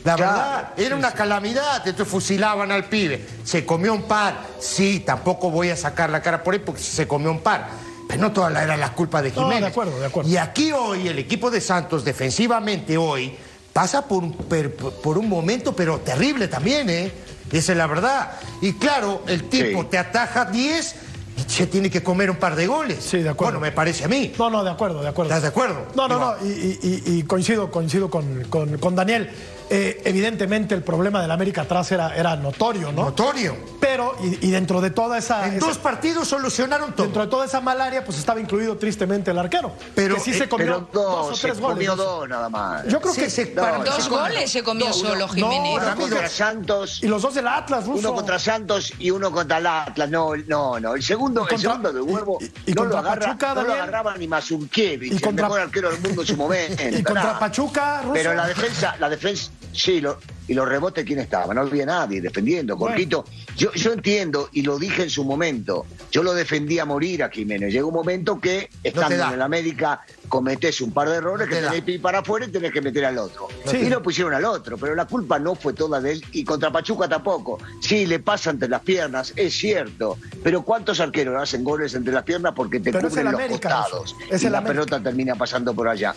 La 0.05 0.17
Claro. 0.17 0.33
verdad, 0.33 0.69
era 0.77 0.97
una 0.97 1.13
calamidad. 1.13 1.79
Entonces 1.87 2.07
fusilaban 2.09 2.71
al 2.71 2.85
pibe. 2.85 3.27
Se 3.45 3.65
comió 3.65 3.93
un 3.95 4.03
par. 4.03 4.39
Sí, 4.61 5.01
tampoco 5.01 5.51
voy 5.51 5.71
a 5.71 5.77
sacar 5.77 6.11
la 6.11 6.21
cara 6.23 6.43
por 6.45 6.55
él 6.55 6.61
porque 6.61 6.83
se 6.83 7.09
comió 7.09 7.31
un 7.31 7.41
par. 7.41 7.69
Pero 8.07 8.21
no 8.21 8.33
toda 8.33 8.51
la 8.51 8.63
era 8.63 8.77
la 8.77 8.93
culpa 8.93 9.23
de 9.23 9.31
No, 9.31 9.37
Jiménez. 9.43 9.63
de 9.63 9.67
acuerdo, 9.69 9.99
de 9.99 10.07
acuerdo. 10.07 10.31
Y 10.31 10.37
aquí 10.37 10.73
hoy, 10.73 11.09
el 11.09 11.19
equipo 11.19 11.51
de 11.51 11.61
Santos, 11.63 12.05
defensivamente 12.05 12.99
hoy, 12.99 13.35
pasa 13.73 14.07
por 14.07 14.31
por 15.03 15.17
un 15.19 15.29
momento, 15.29 15.75
pero 15.75 15.99
terrible 16.01 16.49
también, 16.49 16.91
¿eh? 16.91 17.11
Esa 17.51 17.73
es 17.73 17.79
la 17.79 17.87
verdad. 17.87 18.33
Y 18.61 18.75
claro, 18.75 19.23
el 19.27 19.45
tipo 19.49 19.83
Sí. 19.83 19.89
te 19.91 19.99
ataja 19.99 20.45
10 20.45 20.97
y 21.37 21.51
se 21.51 21.67
tiene 21.67 21.89
que 21.91 22.03
comer 22.03 22.31
un 22.31 22.37
par 22.37 22.57
de 22.57 22.67
goles. 22.67 22.99
Sí, 23.03 23.19
de 23.19 23.29
acuerdo. 23.31 23.53
Bueno, 23.59 23.61
me 23.61 23.73
parece 23.73 24.05
a 24.05 24.09
mí. 24.09 24.33
No, 24.39 24.51
no, 24.51 24.63
de 24.63 24.71
acuerdo, 24.71 25.01
de 25.03 25.09
acuerdo. 25.09 25.31
¿Estás 25.31 25.43
de 25.43 25.49
acuerdo? 25.49 25.87
No, 25.95 26.07
no, 26.07 26.19
no, 26.19 26.35
y, 26.47 26.49
y- 26.51 26.79
y- 27.07 27.19
y 27.19 27.23
coincido, 27.23 27.71
coincido 27.71 28.11
con, 28.11 28.45
con- 28.51 28.77
con 28.79 28.95
Daniel. 28.95 29.31
Eh, 29.71 30.03
evidentemente 30.05 30.75
el 30.75 30.83
problema 30.83 31.21
del 31.23 31.31
América 31.31 31.63
atrás 31.63 31.91
era, 31.93 32.15
era 32.17 32.37
notorio, 32.37 32.93
¿no? 32.93 33.05
Notorio. 33.07 33.57
Pero, 33.81 34.15
y, 34.23 34.47
y 34.49 34.51
dentro 34.51 34.81
de 34.81 34.91
toda 34.91 35.19
esa... 35.19 35.47
En 35.47 35.55
esa- 35.55 35.67
dos 35.67 35.79
partidos 35.79 36.29
solucionaron 36.29 36.93
todo. 36.93 37.05
Dentro 37.05 37.23
de 37.23 37.29
toda 37.29 37.45
esa 37.47 37.61
malaria, 37.61 38.05
pues 38.05 38.19
estaba 38.19 38.41
incluido 38.41 38.77
tristemente 38.77 39.31
el 39.31 39.39
arquero. 39.39 39.73
Pero, 39.95 40.15
que 40.17 40.21
sí 40.21 40.31
eh, 40.33 40.35
se 40.35 40.49
comió 40.49 40.81
dos, 40.81 40.93
dos, 40.93 41.31
o 41.33 41.35
se 41.35 41.43
tres 41.49 41.61
goles. 41.61 41.75
comió 41.89 41.97
dos 41.97 42.29
nada 42.29 42.49
más. 42.49 42.85
Yo 42.87 43.01
creo 43.01 43.15
Sí, 43.15 43.21
que 43.23 43.31
se- 43.31 43.55
No, 43.55 43.85
Dos 43.85 43.95
se 43.97 44.11
comió- 44.11 44.19
goles 44.21 44.51
se 44.53 44.63
comió 44.63 44.93
solo 44.93 45.25
uno- 45.25 45.29
Jiménez. 45.29 45.83
Uno 45.83 45.97
contra 45.97 46.29
Santos 46.29 47.03
Y 47.03 47.07
los 47.09 47.23
dos 47.23 47.35
del 47.35 47.49
Atlas, 47.49 47.87
Ruso. 47.87 47.99
Uno 48.01 48.15
contra 48.15 48.39
Santos 48.39 48.93
y 48.99 49.11
uno 49.11 49.31
contra 49.31 49.59
el 49.59 49.67
Atlas. 49.67 50.11
No, 50.11 50.33
no, 50.47 50.79
no. 50.81 50.95
El 50.95 51.03
segundo, 51.03 51.43
Y 51.43 51.49
contra- 51.49 51.57
el 51.57 51.61
segundo 51.63 51.93
de 51.93 52.01
huevo 52.01 52.39
y- 52.41 52.71
y 52.71 52.75
no, 52.75 52.83
contra 52.83 53.01
lo 53.03 53.09
agarra, 53.09 53.27
Pachuca, 53.27 53.55
no 53.55 53.63
lo 53.63 53.73
agarraba 53.73 54.17
ni 54.17 54.29
Mazurkiewicz, 54.29 55.23
el 55.23 55.35
mejor 55.35 55.61
arquero 55.61 55.91
del 55.91 56.01
mundo 56.01 56.23
en 56.23 56.27
su 56.29 56.37
momento. 56.37 56.83
Y 56.91 57.03
contra. 57.03 57.39
Pachuca, 57.39 58.01
Ruso. 58.03 58.13
Pero 58.15 58.35
la 58.35 58.47
defensa, 58.47 58.97
la 58.99 59.09
defensa, 59.09 59.51
sí, 59.75 60.01
lo- 60.01 60.19
y 60.47 60.55
los 60.55 60.69
rebotes, 60.69 61.05
¿quién 61.05 61.19
estaba? 61.21 61.53
No 61.55 61.63
había 61.63 61.87
nadie 61.87 62.21
defendiendo. 62.21 62.77
Bueno. 62.77 62.95
Cortito, 62.95 63.25
yo, 63.57 63.73
yo 63.73 63.93
entiendo 63.93 64.49
y 64.53 64.63
lo 64.63 64.79
dije 64.79 65.03
en 65.05 65.11
su 65.11 65.25
momento. 65.25 65.87
Yo 66.13 66.23
lo 66.23 66.35
defendía 66.35 66.83
a 66.83 66.85
morir 66.85 67.23
a 67.23 67.31
Jiménez. 67.31 67.73
Llegó 67.73 67.89
un 67.89 67.95
momento 67.95 68.39
que, 68.41 68.69
estando 68.83 69.25
en 69.25 69.33
el 69.33 69.43
América, 69.43 70.01
cometés 70.29 70.81
un 70.83 70.93
par 70.93 71.09
de 71.09 71.17
errores 71.17 71.47
No 71.49 71.51
que 71.55 71.61
te 71.61 71.67
tenés 71.67 71.85
que 71.85 71.93
ir 71.93 72.03
para 72.03 72.19
afuera 72.19 72.47
y 72.47 72.51
tenés 72.51 72.73
que 72.73 72.81
meter 72.83 73.05
al 73.07 73.19
otro. 73.19 73.49
Sí. 73.67 73.79
Y 73.79 73.89
lo 73.89 74.03
pusieron 74.03 74.35
al 74.35 74.45
otro, 74.45 74.77
pero 74.77 74.95
la 74.95 75.07
culpa 75.07 75.39
no 75.39 75.55
fue 75.55 75.73
toda 75.73 76.01
de 76.01 76.13
él 76.13 76.25
y 76.33 76.45
contra 76.45 76.71
Pachuca 76.71 77.09
tampoco. 77.09 77.59
Sí, 77.81 78.05
le 78.07 78.19
pasa 78.19 78.51
entre 78.51 78.69
las 78.69 78.83
piernas, 78.83 79.33
es 79.37 79.55
cierto. 79.55 80.19
Pero 80.43 80.63
¿cuántos 80.63 81.01
arqueros 81.01 81.41
hacen 81.43 81.65
goles 81.65 81.95
entre 81.95 82.13
las 82.13 82.23
piernas 82.25 82.53
porque 82.55 82.81
te 82.81 82.93
Pero 82.93 83.09
cubren 83.09 83.25
los 83.25 83.35
América, 83.35 83.71
costados? 83.83 84.15
Es 84.31 84.43
y 84.43 84.51
la 84.51 84.59
América. 84.59 84.85
pelota 84.85 85.03
termina 85.03 85.35
pasando 85.37 85.73
por 85.75 85.89
allá. 85.89 86.15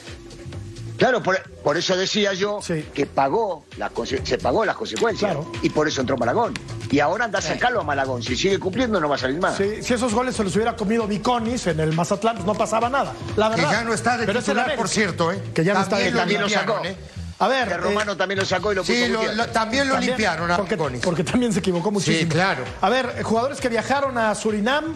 Claro, 0.98 1.22
por, 1.22 1.40
por 1.64 1.78
eso 1.78 1.96
decía 1.96 2.34
yo 2.34 2.60
Sí. 2.62 2.86
que 2.94 3.06
pagó 3.06 3.66
conse- 3.94 4.26
se 4.26 4.38
pagó 4.38 4.66
las 4.66 4.76
consecuencias 4.76 5.32
Claro. 5.32 5.52
y 5.62 5.70
por 5.70 5.88
eso 5.88 6.02
entró 6.02 6.18
Malagón. 6.18 6.54
Y 6.90 7.00
ahora 7.00 7.26
anda 7.26 7.40
a 7.40 7.42
sacarlo 7.42 7.82
a 7.82 7.84
Malagón. 7.84 8.24
Si 8.24 8.36
sigue 8.36 8.58
cumpliendo 8.60 9.00
no 9.00 9.08
va 9.10 9.16
a 9.16 9.20
salir 9.20 9.40
más. 9.40 9.58
Sí, 9.58 9.84
si 9.84 9.94
esos 9.94 10.14
goles 10.14 10.36
se 10.36 10.44
los 10.44 10.56
hubiera 10.56 10.76
comido 10.76 11.06
Viconis 11.08 11.68
en 11.68 11.80
el 11.80 11.94
Mazatlán, 11.94 12.36
pues 12.36 12.46
no 12.48 12.56
pasaba 12.56 12.90
nada. 12.90 13.14
La 13.36 13.50
Que 13.52 13.58
verdad. 13.58 13.72
ya 13.72 13.84
no 13.84 13.94
está 13.94 14.18
de 14.18 14.26
Pero 14.26 14.40
titular, 14.40 14.76
por 14.76 14.90
cierto, 14.90 15.32
¿eh? 15.32 15.42
Que 15.54 15.64
ya 15.64 15.74
no 15.74 15.82
está 15.82 15.98
de 15.98 16.06
Que 16.06 16.12
también 16.12 16.42
lo 16.42 16.48
limpiaron, 16.48 16.76
sacó. 16.84 16.88
¿eh? 16.88 16.96
A 17.40 17.48
ver. 17.48 17.68
Que 17.68 17.74
eh, 17.76 17.78
Romano 17.78 18.18
también 18.18 18.40
lo 18.40 18.46
sacó 18.46 18.72
y 18.72 18.76
lo 18.76 18.82
puso 18.82 18.94
Sí, 18.94 19.08
lo- 19.10 19.22
lo- 19.34 19.48
también 19.50 19.88
lo 19.88 19.94
También, 19.96 20.12
limpiaron 20.14 20.50
a 20.50 20.58
porque, 20.58 20.76
porque 21.04 21.24
también 21.24 21.54
se 21.54 21.60
equivocó 21.60 21.92
muchísimo. 21.92 22.20
Sí, 22.22 22.26
claro. 22.28 22.64
A 22.82 22.90
ver, 22.90 23.14
eh, 23.20 23.24
jugadores 23.24 23.60
que 23.62 23.70
viajaron 23.70 24.18
a 24.18 24.34
Surinam. 24.34 24.96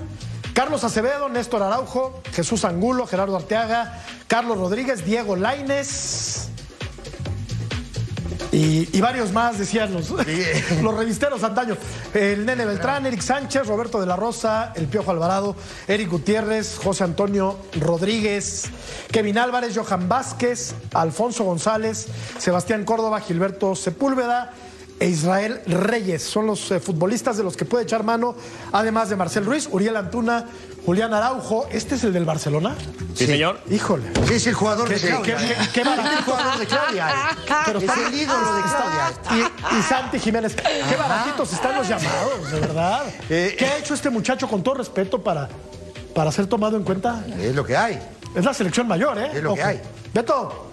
Carlos 0.53 0.83
Acevedo, 0.83 1.29
Néstor 1.29 1.63
Araujo, 1.63 2.21
Jesús 2.33 2.65
Angulo, 2.65 3.07
Gerardo 3.07 3.35
Arteaga, 3.35 4.03
Carlos 4.27 4.57
Rodríguez, 4.57 5.05
Diego 5.05 5.35
Laines. 5.35 6.49
Y, 8.51 8.89
y 8.91 8.99
varios 8.99 9.31
más, 9.31 9.57
decían 9.57 9.93
los, 9.93 10.09
los 10.81 10.95
revisteros 10.95 11.41
antaño. 11.43 11.77
El 12.13 12.45
Nene 12.45 12.65
Beltrán, 12.65 13.05
Eric 13.05 13.21
Sánchez, 13.21 13.65
Roberto 13.65 14.01
de 14.01 14.05
la 14.05 14.17
Rosa, 14.17 14.73
El 14.75 14.87
Piojo 14.87 15.11
Alvarado, 15.11 15.55
Eric 15.87 16.09
Gutiérrez, 16.09 16.77
José 16.77 17.05
Antonio 17.05 17.57
Rodríguez, 17.79 18.65
Kevin 19.09 19.37
Álvarez, 19.37 19.77
Johan 19.77 20.09
Vázquez, 20.09 20.75
Alfonso 20.93 21.45
González, 21.45 22.07
Sebastián 22.39 22.83
Córdoba, 22.83 23.21
Gilberto 23.21 23.73
Sepúlveda 23.73 24.51
e 25.01 25.07
Israel 25.09 25.61
Reyes. 25.65 26.21
Son 26.21 26.45
los 26.45 26.69
eh, 26.71 26.79
futbolistas 26.79 27.35
de 27.35 27.43
los 27.43 27.57
que 27.57 27.65
puede 27.65 27.83
echar 27.85 28.03
mano, 28.03 28.35
además 28.71 29.09
de 29.09 29.15
Marcel 29.15 29.45
Ruiz, 29.45 29.67
Uriel 29.71 29.97
Antuna, 29.97 30.45
Julián 30.85 31.11
Araujo. 31.13 31.67
¿Este 31.71 31.95
es 31.95 32.03
el 32.03 32.13
del 32.13 32.23
Barcelona? 32.23 32.75
Sí, 33.15 33.25
señor. 33.25 33.59
Híjole. 33.69 34.03
Sí, 34.27 34.35
es 34.35 34.45
el 34.47 34.53
jugador 34.53 34.87
de 34.87 34.95
Claudia. 34.97 35.37
qué- 35.37 35.43
¿eh? 35.43 35.55
qué- 35.73 35.81
qué 35.81 35.83
barato. 35.83 36.07
Es 36.11 36.17
el 36.19 36.23
jugador 36.23 36.59
de 36.59 36.65
Claudia. 36.67 37.09
¿eh? 37.09 37.35
Pero 37.65 37.79
es 37.79 37.85
está- 37.85 38.07
el 38.07 38.13
ídolo 38.15 38.53
de 38.55 38.61
Claudia. 38.61 39.49
Y, 39.71 39.79
y 39.79 39.81
Santi 39.81 40.19
Jiménez. 40.19 40.55
Qué 40.55 40.95
baratitos 40.95 41.51
están 41.51 41.75
los 41.75 41.87
llamados, 41.87 42.51
de 42.51 42.59
verdad. 42.59 43.03
Eh, 43.29 43.55
¿Qué 43.57 43.65
ha 43.65 43.77
hecho 43.79 43.95
este 43.95 44.09
muchacho 44.11 44.47
con 44.47 44.61
todo 44.61 44.75
respeto 44.75 45.21
para, 45.21 45.49
para 46.13 46.31
ser 46.31 46.45
tomado 46.45 46.77
en 46.77 46.83
cuenta? 46.83 47.25
Es 47.39 47.55
lo 47.55 47.65
que 47.65 47.75
hay. 47.75 47.99
Es 48.35 48.45
la 48.45 48.53
selección 48.53 48.87
mayor, 48.87 49.17
¿eh? 49.17 49.31
Es 49.33 49.41
lo 49.43 49.55
que 49.55 49.63
hay. 49.63 49.81
Beto, 50.13 50.71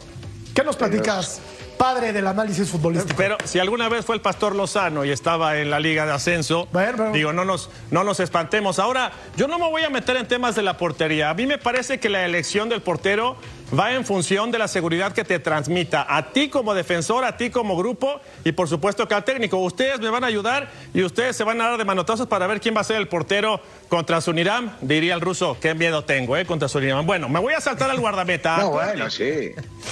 ¿qué 0.54 0.62
nos 0.62 0.76
platicas, 0.76 1.40
padre 1.78 2.12
del 2.12 2.26
análisis 2.26 2.68
futbolístico? 2.68 3.14
Pero 3.16 3.38
si 3.44 3.58
alguna 3.58 3.88
vez 3.88 4.04
fue 4.04 4.14
el 4.16 4.20
Pastor 4.20 4.54
Lozano 4.54 5.04
y 5.04 5.10
estaba 5.10 5.56
en 5.58 5.70
la 5.70 5.80
Liga 5.80 6.04
de 6.04 6.12
Ascenso, 6.12 6.68
Bueno, 6.72 6.96
bueno. 6.98 7.12
digo, 7.12 7.32
no 7.32 7.44
nos, 7.46 7.70
no 7.90 8.04
nos 8.04 8.20
espantemos. 8.20 8.78
Ahora, 8.78 9.12
yo 9.36 9.48
no 9.48 9.58
me 9.58 9.70
voy 9.70 9.82
a 9.84 9.88
meter 9.90 10.16
en 10.16 10.28
temas 10.28 10.54
de 10.54 10.62
la 10.62 10.76
portería. 10.76 11.30
A 11.30 11.34
mí 11.34 11.46
me 11.46 11.56
parece 11.56 11.98
que 12.00 12.08
la 12.10 12.24
elección 12.26 12.68
del 12.68 12.82
portero 12.82 13.36
va 13.76 13.92
en 13.92 14.04
función 14.04 14.50
de 14.50 14.58
la 14.58 14.68
seguridad 14.68 15.12
que 15.12 15.24
te 15.24 15.38
transmita 15.38 16.06
a 16.08 16.30
ti 16.32 16.48
como 16.48 16.74
defensor, 16.74 17.24
a 17.24 17.36
ti 17.36 17.50
como 17.50 17.76
grupo 17.76 18.20
y 18.44 18.52
por 18.52 18.68
supuesto 18.68 19.06
que 19.08 19.14
al 19.14 19.24
técnico. 19.24 19.58
Ustedes 19.58 20.00
me 20.00 20.10
van 20.10 20.24
a 20.24 20.26
ayudar 20.28 20.68
y 20.94 21.02
ustedes 21.02 21.36
se 21.36 21.44
van 21.44 21.60
a 21.60 21.68
dar 21.70 21.78
de 21.78 21.84
manotazos 21.84 22.26
para 22.26 22.46
ver 22.46 22.60
quién 22.60 22.74
va 22.76 22.80
a 22.80 22.84
ser 22.84 22.96
el 22.96 23.08
portero 23.08 23.60
contra 23.88 24.20
Suniram. 24.20 24.70
Diría 24.80 25.14
el 25.14 25.20
ruso, 25.20 25.56
qué 25.60 25.74
miedo 25.74 26.04
tengo, 26.04 26.36
¿eh? 26.36 26.44
Contra 26.46 26.68
Suniram. 26.68 27.06
Bueno, 27.06 27.28
me 27.28 27.40
voy 27.40 27.54
a 27.54 27.60
saltar 27.60 27.90
al 27.90 28.00
guardameta. 28.00 28.56
No, 28.58 28.66
Acuerde- 28.68 28.92
bueno, 28.92 29.10
sí. 29.10 29.50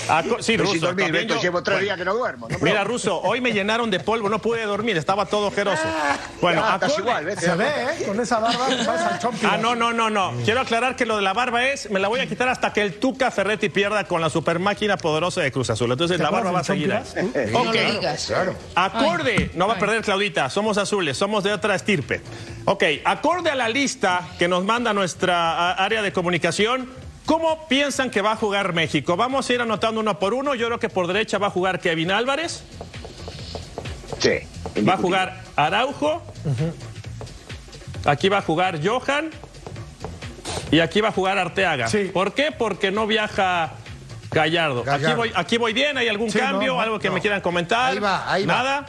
Acu- 0.09 0.41
sí, 0.41 0.57
ruso. 0.57 0.79
dormir, 0.87 1.05
también 1.07 1.27
Beto, 1.27 1.35
yo- 1.37 1.43
llevo 1.43 1.63
tres 1.63 1.77
bueno. 1.77 1.85
días 1.85 1.99
que 1.99 2.05
no 2.05 2.15
duermo. 2.15 2.49
¿no? 2.49 2.59
Mira, 2.61 2.85
Ruso, 2.85 3.21
hoy 3.23 3.41
me 3.41 3.53
llenaron 3.53 3.91
de 3.91 4.01
polvo, 4.01 4.29
no 4.29 4.39
pude 4.41 4.63
dormir, 4.65 4.97
estaba 4.97 5.27
todo 5.27 5.47
ojeroso. 5.49 5.83
Bueno, 6.41 6.63
Ah, 6.65 6.75
estás 6.75 6.99
igual, 6.99 7.25
¿ves? 7.25 7.39
Se 7.41 7.55
ve, 7.55 7.67
¿eh? 7.67 8.05
Con 8.07 8.19
esa 8.21 8.39
barba, 8.39 8.67
parece 8.67 8.89
al 9.05 9.19
Chompi. 9.19 9.47
Ah, 9.47 9.57
no, 9.57 9.75
no, 9.75 9.93
no, 9.93 10.11
no. 10.11 10.33
Quiero 10.45 10.61
aclarar 10.61 10.97
que 10.97 11.07
lo 11.07 11.17
de 11.17 11.23
la 11.23 11.33
barba 11.33 11.67
es, 11.69 11.91
me 11.91 12.01
la 12.01 12.09
voy 12.09 12.21
a 12.21 12.27
quitar 12.27 12.49
hasta 12.49 12.73
que 12.73 12.83
el 12.83 12.99
Tuca 12.99 13.31
Ferretti 13.31 13.66
y 13.67 13.69
pierda 13.69 14.05
con 14.05 14.21
la 14.21 14.31
super 14.31 14.59
máquina 14.59 14.97
poderosa 14.97 15.41
de 15.43 15.53
Cruz 15.53 15.71
Azul. 15.71 15.91
Entonces 15.93 16.17
¿Te 16.17 16.23
la 16.23 16.31
barba 16.31 16.51
va 16.51 16.61
a 16.61 16.65
seguir 16.65 16.89
del 16.89 16.97
ahí. 16.97 17.51
No 17.53 17.61
Ok. 17.61 17.67
lo 17.75 17.93
digas. 17.93 18.33
Acorde, 18.75 19.51
no 19.55 19.69
va 19.69 19.75
a 19.75 19.79
perder 19.79 20.03
Claudita, 20.03 20.49
somos 20.51 20.79
azules, 20.79 21.17
somos 21.17 21.45
de 21.45 21.53
otra 21.53 21.75
estirpe. 21.75 22.21
Ok, 22.65 22.83
acorde 23.05 23.51
a 23.51 23.55
la 23.55 23.69
lista 23.69 24.29
que 24.39 24.49
nos 24.49 24.65
manda 24.65 24.93
nuestra 24.93 25.73
área 25.73 26.03
de 26.03 26.13
comunicación, 26.13 26.91
¿cómo 27.27 27.67
piensan 27.69 28.11
que 28.11 28.23
va 28.23 28.33
a 28.33 28.37
jugar 28.37 28.73
México? 28.73 29.17
Vamos 29.17 29.49
a 29.49 29.53
ir 29.53 29.61
anotando 29.61 30.01
uno 30.01 30.19
por 30.19 30.35
uno. 30.35 30.55
Yo 30.55 30.67
creo 30.67 30.79
que 30.79 30.89
por 30.89 31.07
derecha 31.07 31.39
va 31.39 31.49
a 31.49 31.51
jugar 31.51 31.81
Kevin 31.81 32.11
Álvarez, 32.11 32.63
Sí. 34.21 34.81
va 34.89 34.95
a 34.95 34.97
jugar 34.97 35.43
Araujo, 35.57 36.23
aquí 38.05 38.29
va 38.29 38.39
a 38.39 38.43
jugar 38.43 38.81
Johan 38.85 39.31
y 40.71 40.81
aquí 40.81 41.01
va 41.01 41.09
a 41.09 41.13
jugar 41.13 41.39
Arteaga. 41.39 41.89
Sí. 41.89 42.11
¿Por 42.13 42.33
qué? 42.35 42.53
Porque 42.57 42.91
no 42.91 43.07
viaja 43.07 43.75
Gallardo. 44.31 44.85
Aquí, 44.91 45.13
voy, 45.15 45.33
aquí 45.35 45.57
voy 45.59 45.73
bien, 45.73 45.97
¿hay 45.99 46.09
algún 46.09 46.31
Sí, 46.31 46.39
cambio? 46.39 46.73
no, 46.73 46.75
no, 46.77 46.81
¿Algo 46.81 46.99
que 46.99 47.09
no. 47.09 47.15
me 47.15 47.21
quieran 47.21 47.41
comentar? 47.41 47.93
Ahí 47.93 47.99
va, 47.99 48.31
ahí 48.33 48.47
va. 48.47 48.55
¿Nada? 48.55 48.87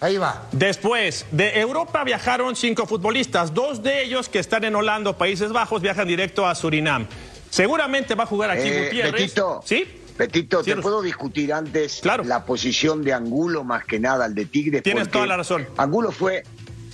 Ahí 0.00 0.18
va. 0.18 0.42
Después, 0.52 1.24
de 1.30 1.58
Europa 1.58 2.04
viajaron 2.04 2.54
cinco 2.54 2.86
futbolistas. 2.86 3.54
Dos 3.54 3.82
de 3.82 4.02
ellos 4.02 4.28
que 4.28 4.38
están 4.38 4.64
en 4.64 4.76
Holanda 4.76 5.16
Países 5.16 5.52
Bajos 5.52 5.80
viajan 5.80 6.06
directo 6.06 6.46
a 6.46 6.54
Surinam. 6.54 7.06
Seguramente 7.50 8.14
va 8.14 8.24
a 8.24 8.26
jugar 8.26 8.50
aquí 8.50 8.68
Eh, 8.68 8.84
Gutiérrez. 8.84 9.12
Betito, 9.12 9.62
¿Sí? 9.64 9.84
Betito, 10.18 10.62
Sí, 10.64 10.72
¿te 10.74 10.76
puedo 10.82 11.00
discutir 11.02 11.52
antes 11.52 12.00
Claro. 12.02 12.24
la 12.24 12.44
posición 12.44 13.02
de 13.02 13.14
Angulo 13.14 13.64
más 13.64 13.84
que 13.84 13.98
nada, 13.98 14.26
el 14.26 14.34
de 14.34 14.44
Tigres? 14.44 14.82
Tienes 14.82 15.10
toda 15.10 15.26
la 15.26 15.36
razón. 15.38 15.66
Angulo 15.78 16.10
fue 16.12 16.42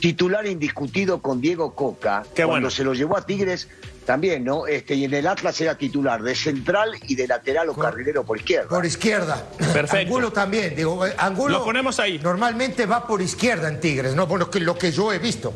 titular 0.01 0.47
indiscutido 0.47 1.21
con 1.23 1.41
Diego 1.41 1.75
Coca. 1.75 2.23
Qué 2.35 2.43
cuando 2.45 2.53
bueno. 2.53 2.71
se 2.71 2.85
lo 2.85 2.95
llevó 2.95 3.17
a 3.17 3.27
Tigres 3.27 3.69
también, 4.05 4.45
¿no? 4.45 4.67
Este, 4.67 4.95
y 4.95 5.05
en 5.05 5.15
el 5.15 5.27
Atlas 5.27 5.61
era 5.61 5.77
titular 5.77 6.23
de 6.23 6.35
central 6.35 6.93
y 7.09 7.15
de 7.15 7.27
lateral 7.27 7.69
o 7.69 7.75
carrilero 7.75 8.25
por 8.25 8.39
izquierda. 8.39 8.69
Por 8.69 8.85
izquierda. 8.87 9.45
Perfecto. 9.73 9.97
Angulo 9.97 10.33
también. 10.33 10.75
Digo, 10.75 11.07
eh, 11.07 11.15
Angulo. 11.19 11.59
Lo 11.59 11.65
ponemos 11.65 11.99
ahí. 12.01 12.19
Normalmente 12.19 12.87
va 12.87 13.07
por 13.07 13.23
izquierda 13.23 13.69
en 13.69 13.81
Tigres, 13.81 14.15
¿no? 14.15 14.27
Por 14.29 14.39
lo 14.39 14.51
que, 14.51 14.61
lo 14.61 14.77
que 14.77 14.93
yo 14.93 15.13
he 15.13 15.19
visto. 15.19 15.53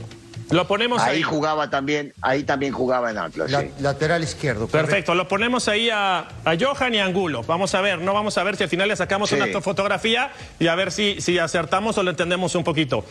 Lo 0.50 0.68
ponemos 0.68 1.02
ahí. 1.02 1.16
ahí 1.16 1.22
jugaba 1.24 1.70
también, 1.70 2.12
ahí 2.22 2.44
también 2.44 2.72
jugaba 2.72 3.10
en 3.10 3.18
Atlas. 3.18 3.50
La- 3.50 3.62
sí. 3.62 3.70
Lateral 3.80 4.22
izquierdo. 4.22 4.68
Perfecto, 4.68 5.12
lo 5.16 5.26
ponemos 5.26 5.66
ahí 5.66 5.90
a, 5.90 6.20
a 6.44 6.56
Johan 6.56 6.94
y 6.94 6.98
a 6.98 7.04
Angulo. 7.04 7.42
Vamos 7.42 7.74
a 7.74 7.80
ver, 7.80 7.98
no 7.98 8.14
vamos 8.14 8.38
a 8.38 8.44
ver 8.44 8.54
si 8.56 8.62
al 8.62 8.68
final 8.68 8.86
le 8.86 8.94
sacamos 8.94 9.28
Sí. 9.30 9.34
una 9.34 9.50
to- 9.50 9.60
fotografía 9.60 10.30
y 10.60 10.68
a 10.68 10.76
ver 10.76 10.92
si, 10.92 11.20
si 11.20 11.36
acertamos 11.40 11.98
o 11.98 12.04
lo 12.04 12.10
entendemos 12.10 12.54
un 12.54 12.62
poquito. 12.62 13.04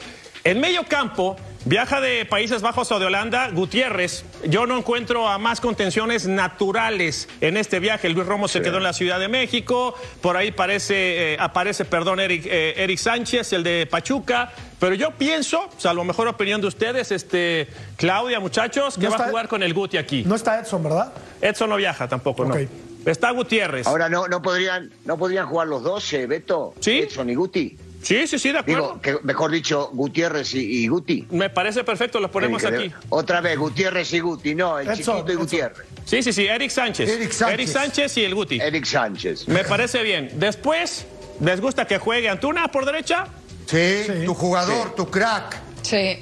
En 0.45 0.59
medio 0.59 0.83
campo, 0.83 1.35
viaja 1.65 1.99
de 1.99 2.23
Países 2.23 2.61
Bajos 2.61 2.91
o 2.91 2.99
de 2.99 3.07
Holanda, 3.07 3.49
Gutiérrez. 3.49 4.23
Yo 4.45 4.67
no 4.67 4.77
encuentro 4.77 5.27
a 5.27 5.39
más 5.39 5.59
contenciones 5.59 6.27
naturales 6.27 7.27
en 7.41 7.57
este 7.57 7.79
viaje. 7.79 8.09
Luis 8.09 8.27
Romo 8.27 8.47
se 8.47 8.61
quedó 8.61 8.77
en 8.77 8.83
la 8.83 8.93
Ciudad 8.93 9.19
de 9.19 9.27
México. 9.27 9.95
Por 10.21 10.37
ahí 10.37 10.51
parece, 10.51 11.33
eh, 11.33 11.37
aparece, 11.39 11.83
perdón, 11.83 12.19
Eric, 12.19 12.45
eh, 12.45 12.75
Eric 12.77 12.99
Sánchez, 12.99 13.53
el 13.53 13.63
de 13.63 13.87
Pachuca. 13.89 14.51
Pero 14.79 14.93
yo 14.93 15.09
pienso, 15.17 15.67
salvo 15.79 16.03
mejor 16.03 16.27
opinión 16.27 16.61
de 16.61 16.67
ustedes, 16.67 17.11
este, 17.11 17.67
Claudia, 17.97 18.39
muchachos, 18.39 18.99
que 18.99 19.05
No 19.05 19.17
va 19.17 19.25
a 19.25 19.29
jugar 19.29 19.47
con 19.47 19.63
el 19.63 19.73
Guti 19.73 19.97
aquí. 19.97 20.23
No 20.27 20.35
está 20.35 20.59
Edson, 20.59 20.83
¿verdad? 20.83 21.11
Edson 21.41 21.71
no 21.71 21.75
viaja 21.77 22.07
tampoco, 22.07 22.43
Ok. 22.43 22.49
no. 22.55 23.11
Está 23.11 23.31
Gutiérrez. 23.31 23.87
Ahora 23.87 24.09
no, 24.09 24.27
no 24.27 24.43
podrían, 24.43 24.91
no 25.05 25.17
podrían 25.17 25.47
jugar 25.47 25.67
los 25.67 25.81
dos, 25.81 26.13
eh, 26.13 26.27
Beto, 26.27 26.75
Sí. 26.79 26.99
Edson 26.99 27.31
y 27.31 27.35
Guti. 27.35 27.77
Sí, 28.05 28.27
sí, 28.27 28.37
sí, 28.37 28.51
de 28.51 28.59
acuerdo. 28.59 28.99
Digo, 29.01 29.01
que, 29.01 29.17
mejor 29.23 29.49
dicho, 29.49 29.89
Gutiérrez 29.91 30.53
y, 30.53 30.59
y 30.83 30.87
Guti. 30.87 31.25
Me 31.31 31.49
parece 31.49 31.83
perfecto, 31.83 32.19
los 32.19 32.29
ponemos 32.29 32.63
aquí. 32.63 32.91
Otra 33.09 33.41
vez, 33.41 33.57
Gutiérrez 33.57 34.13
y 34.13 34.19
Guti, 34.19 34.53
no, 34.53 34.77
el 34.77 34.87
Edson, 34.87 34.97
chiquito 34.97 35.17
y 35.17 35.31
Edson. 35.31 35.37
Gutiérrez. 35.43 35.87
Sí, 36.05 36.21
sí, 36.21 36.31
sí, 36.31 36.45
Eric 36.45 36.69
Sánchez. 36.69 37.09
Eric 37.09 37.31
Sánchez. 37.67 38.17
y 38.17 38.23
el 38.23 38.35
Guti. 38.35 38.59
Eric 38.61 38.85
Sánchez. 38.85 39.47
Me 39.47 39.63
parece 39.63 40.03
bien. 40.03 40.29
Después, 40.35 41.07
¿les 41.41 41.59
gusta 41.59 41.87
que 41.87 41.97
juegue 41.97 42.29
Antuna 42.29 42.67
por 42.71 42.85
derecha? 42.85 43.25
Sí, 43.65 44.03
Sí. 44.05 44.25
tu 44.25 44.35
jugador, 44.35 44.93
tu 44.93 45.09
crack. 45.09 45.57
Sí. 45.81 46.19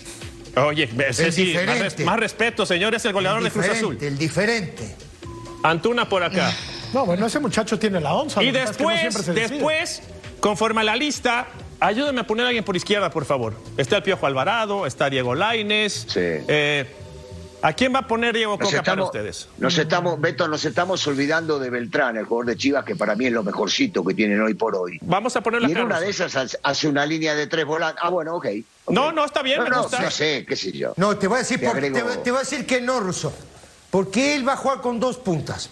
Oye, 0.55 0.89
El 0.97 1.13
sí, 1.33 1.53
más, 1.65 1.99
más 1.99 2.19
respeto, 2.19 2.65
señor, 2.65 2.95
es 2.95 3.03
el 3.03 3.11
goleador 3.11 3.39
el 3.39 3.45
de 3.45 3.51
Cruz 3.51 3.67
Azul. 3.67 3.97
el 3.99 4.17
diferente. 4.17 4.95
Antuna 5.63 6.07
por 6.07 6.23
acá. 6.23 6.53
No, 6.93 7.05
bueno, 7.05 7.25
ese 7.25 7.39
muchacho 7.39 7.77
tiene 7.77 7.99
la 7.99 8.13
onza. 8.13 8.41
y 8.41 8.47
es 8.49 8.53
no 8.53 8.59
después, 8.59 9.25
después, 9.35 10.01
conforme 10.39 10.81
a 10.81 10.83
la 10.83 10.95
lista, 10.95 11.47
ayúdenme 11.87 12.21
a 12.21 12.27
poner 12.27 12.45
a 12.45 12.49
alguien 12.49 12.63
por 12.63 12.75
izquierda, 12.75 13.09
por 13.09 13.25
favor. 13.25 13.53
Está 13.77 13.97
el 13.97 14.03
Piojo 14.03 14.25
Alvarado, 14.25 14.85
está 14.85 15.09
Diego 15.09 15.35
Laines. 15.35 16.05
Sí. 16.07 16.19
Eh, 16.19 16.95
¿A 17.65 17.71
quién 17.71 17.95
va 17.95 17.99
a 17.99 18.07
poner 18.09 18.35
Diego 18.35 18.57
Nos 18.57 18.59
Coca 18.59 18.69
para 18.71 18.81
estamos, 18.81 19.05
ustedes? 19.05 19.47
nos 19.57 19.77
estamos, 19.77 20.19
Beto, 20.19 20.49
nos 20.49 20.65
estamos 20.65 21.07
olvidando 21.07 21.59
de 21.59 21.69
Beltrán, 21.69 22.17
el 22.17 22.25
jugador 22.25 22.47
de 22.47 22.57
Chivas, 22.57 22.83
que 22.83 22.93
para 22.97 23.15
mí 23.15 23.27
es 23.27 23.31
lo 23.31 23.41
mejorcito 23.41 24.03
que 24.03 24.13
tienen 24.13 24.41
hoy 24.41 24.53
por 24.53 24.75
hoy. 24.75 24.99
Vamos 25.01 25.33
a 25.37 25.41
ponerle 25.41 25.69
Y 25.69 25.75
a 25.75 25.79
en 25.79 25.85
una 25.85 26.01
de 26.01 26.09
esas 26.09 26.35
hace- 26.61 26.87
una 26.89 27.05
línea 27.05 27.35
de 27.35 27.47
tres 27.47 27.63
volantes. 27.65 28.03
Ah, 28.03 28.09
bueno, 28.09 28.35
ok. 28.35 28.47
ok. 28.83 28.93
No, 28.93 29.13
no, 29.13 29.23
está 29.23 29.41
bien, 29.41 29.59
No, 29.59 29.63
me 29.63 29.69
no, 29.69 29.81
gusta. 29.83 30.01
no 30.01 30.11
sé, 30.11 30.45
qué 30.45 30.57
sé 30.57 30.73
yo. 30.73 30.93
No, 30.97 31.15
te 31.17 31.27
voy 31.27 31.37
a 31.37 31.39
decir, 31.39 31.57
Te 31.61 31.65
por- 31.67 31.79
te, 31.79 31.87
agrego- 31.87 32.03
voy- 32.05 32.17
te 32.17 32.31
voy 32.31 32.37
a 32.39 32.43
decir 32.43 32.65
que 32.65 32.81
no, 32.81 32.99
Russo. 32.99 33.31
Porque 33.89 34.35
él 34.35 34.45
va 34.45 34.53
a 34.53 34.57
jugar 34.57 34.81
con 34.81 34.99
dos 34.99 35.15
puntas. 35.17 35.69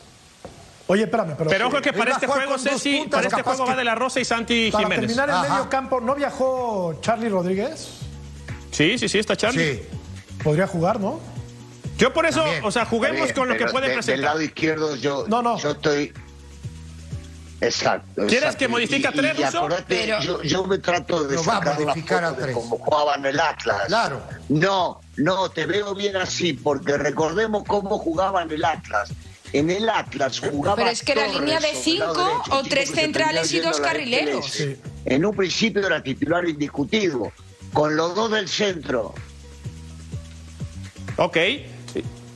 Oye, 0.92 1.04
espérame, 1.04 1.36
pero. 1.38 1.50
Pero 1.50 1.68
ojo 1.70 1.82
que 1.82 1.94
para 1.94 2.12
este 2.12 2.28
jugar 2.28 2.48
juego, 2.48 2.60
Ceci, 2.62 3.06
para 3.10 3.26
este 3.28 3.42
juego 3.44 3.66
va 3.66 3.76
de 3.78 3.84
la 3.86 3.96
Rosa 3.96 4.20
y 4.20 4.26
Santi 4.26 4.70
Para 4.72 4.84
Jiménez. 4.84 5.08
terminar 5.16 5.30
el 5.30 5.50
medio 5.50 5.70
campo, 5.70 6.02
¿no 6.02 6.16
viajó 6.16 7.00
Charlie 7.02 7.30
Rodríguez? 7.30 7.88
Sí, 8.72 8.98
sí, 8.98 9.08
sí, 9.08 9.18
está 9.20 9.38
Charlie. 9.38 9.76
Sí. 9.76 9.84
Podría 10.44 10.68
jugar, 10.68 11.00
¿no? 11.00 11.22
Yo 11.98 12.12
por 12.12 12.26
eso, 12.26 12.42
También. 12.42 12.66
o 12.66 12.72
sea, 12.72 12.84
juguemos 12.84 13.22
bien, 13.24 13.34
con 13.36 13.48
lo 13.48 13.56
que 13.56 13.68
puede 13.68 13.84
de- 13.88 13.94
Del 13.94 13.98
presentar. 14.00 14.24
lado 14.26 14.42
izquierdo 14.42 14.96
yo, 14.98 15.26
No, 15.30 15.42
no. 15.42 15.58
yo 15.60 15.72
estoy... 15.72 16.12
Exacto. 17.62 18.08
¿Quieres 18.16 18.34
exacto. 18.34 18.58
que 18.58 18.68
modifique 18.68 19.08
a 19.08 19.12
Y- 19.12 19.14
y 19.14 19.18
tres, 19.18 19.38
Russo? 19.38 19.58
acordate, 19.60 19.84
Pero- 19.88 20.20
yo, 20.22 20.42
yo 20.42 20.66
me 20.66 20.80
trato 20.80 21.24
de 21.24 21.36
Lo 21.36 21.44
va 21.46 21.58
a 21.58 21.60
sacar 21.60 21.80
modificar 21.80 22.24
a 22.26 22.32
de 22.32 22.42
tres. 22.42 22.56
cómo 22.56 22.78
jugaban 22.80 23.26
el 23.26 23.40
Atlas. 23.40 23.84
Claro. 23.88 24.22
No, 24.50 25.00
no, 25.18 25.50
te 25.52 25.66
veo 25.68 25.94
bien 25.94 26.16
así, 26.18 26.54
porque 26.54 26.98
recordemos 26.98 27.64
cómo 27.68 28.00
jugaban 28.00 28.50
el 28.52 28.66
Atlas. 28.66 29.14
En 29.54 29.70
el 29.70 29.90
Atlas 29.90 30.40
jugaba 30.40 30.78
Pero 30.78 30.90
es 30.90 31.04
que 31.04 31.14
Torres 31.14 31.34
línea 31.40 31.60
de 31.60 31.74
cinco 31.76 32.06
derecho, 32.14 32.52
o 32.52 32.64
tres 32.64 32.92
centrales 32.92 33.52
y 33.52 33.60
dos 33.60 33.80
la 33.80 33.88
carrileros. 33.88 34.58
En 35.06 35.26
un 35.26 35.36
principio 35.36 35.86
era 35.86 36.02
titular 36.02 36.48
indiscutido, 36.48 37.32
con 37.74 37.96
los 37.96 38.16
dos 38.16 38.32
del 38.32 38.48
centro. 38.48 39.14
Ok. 41.18 41.38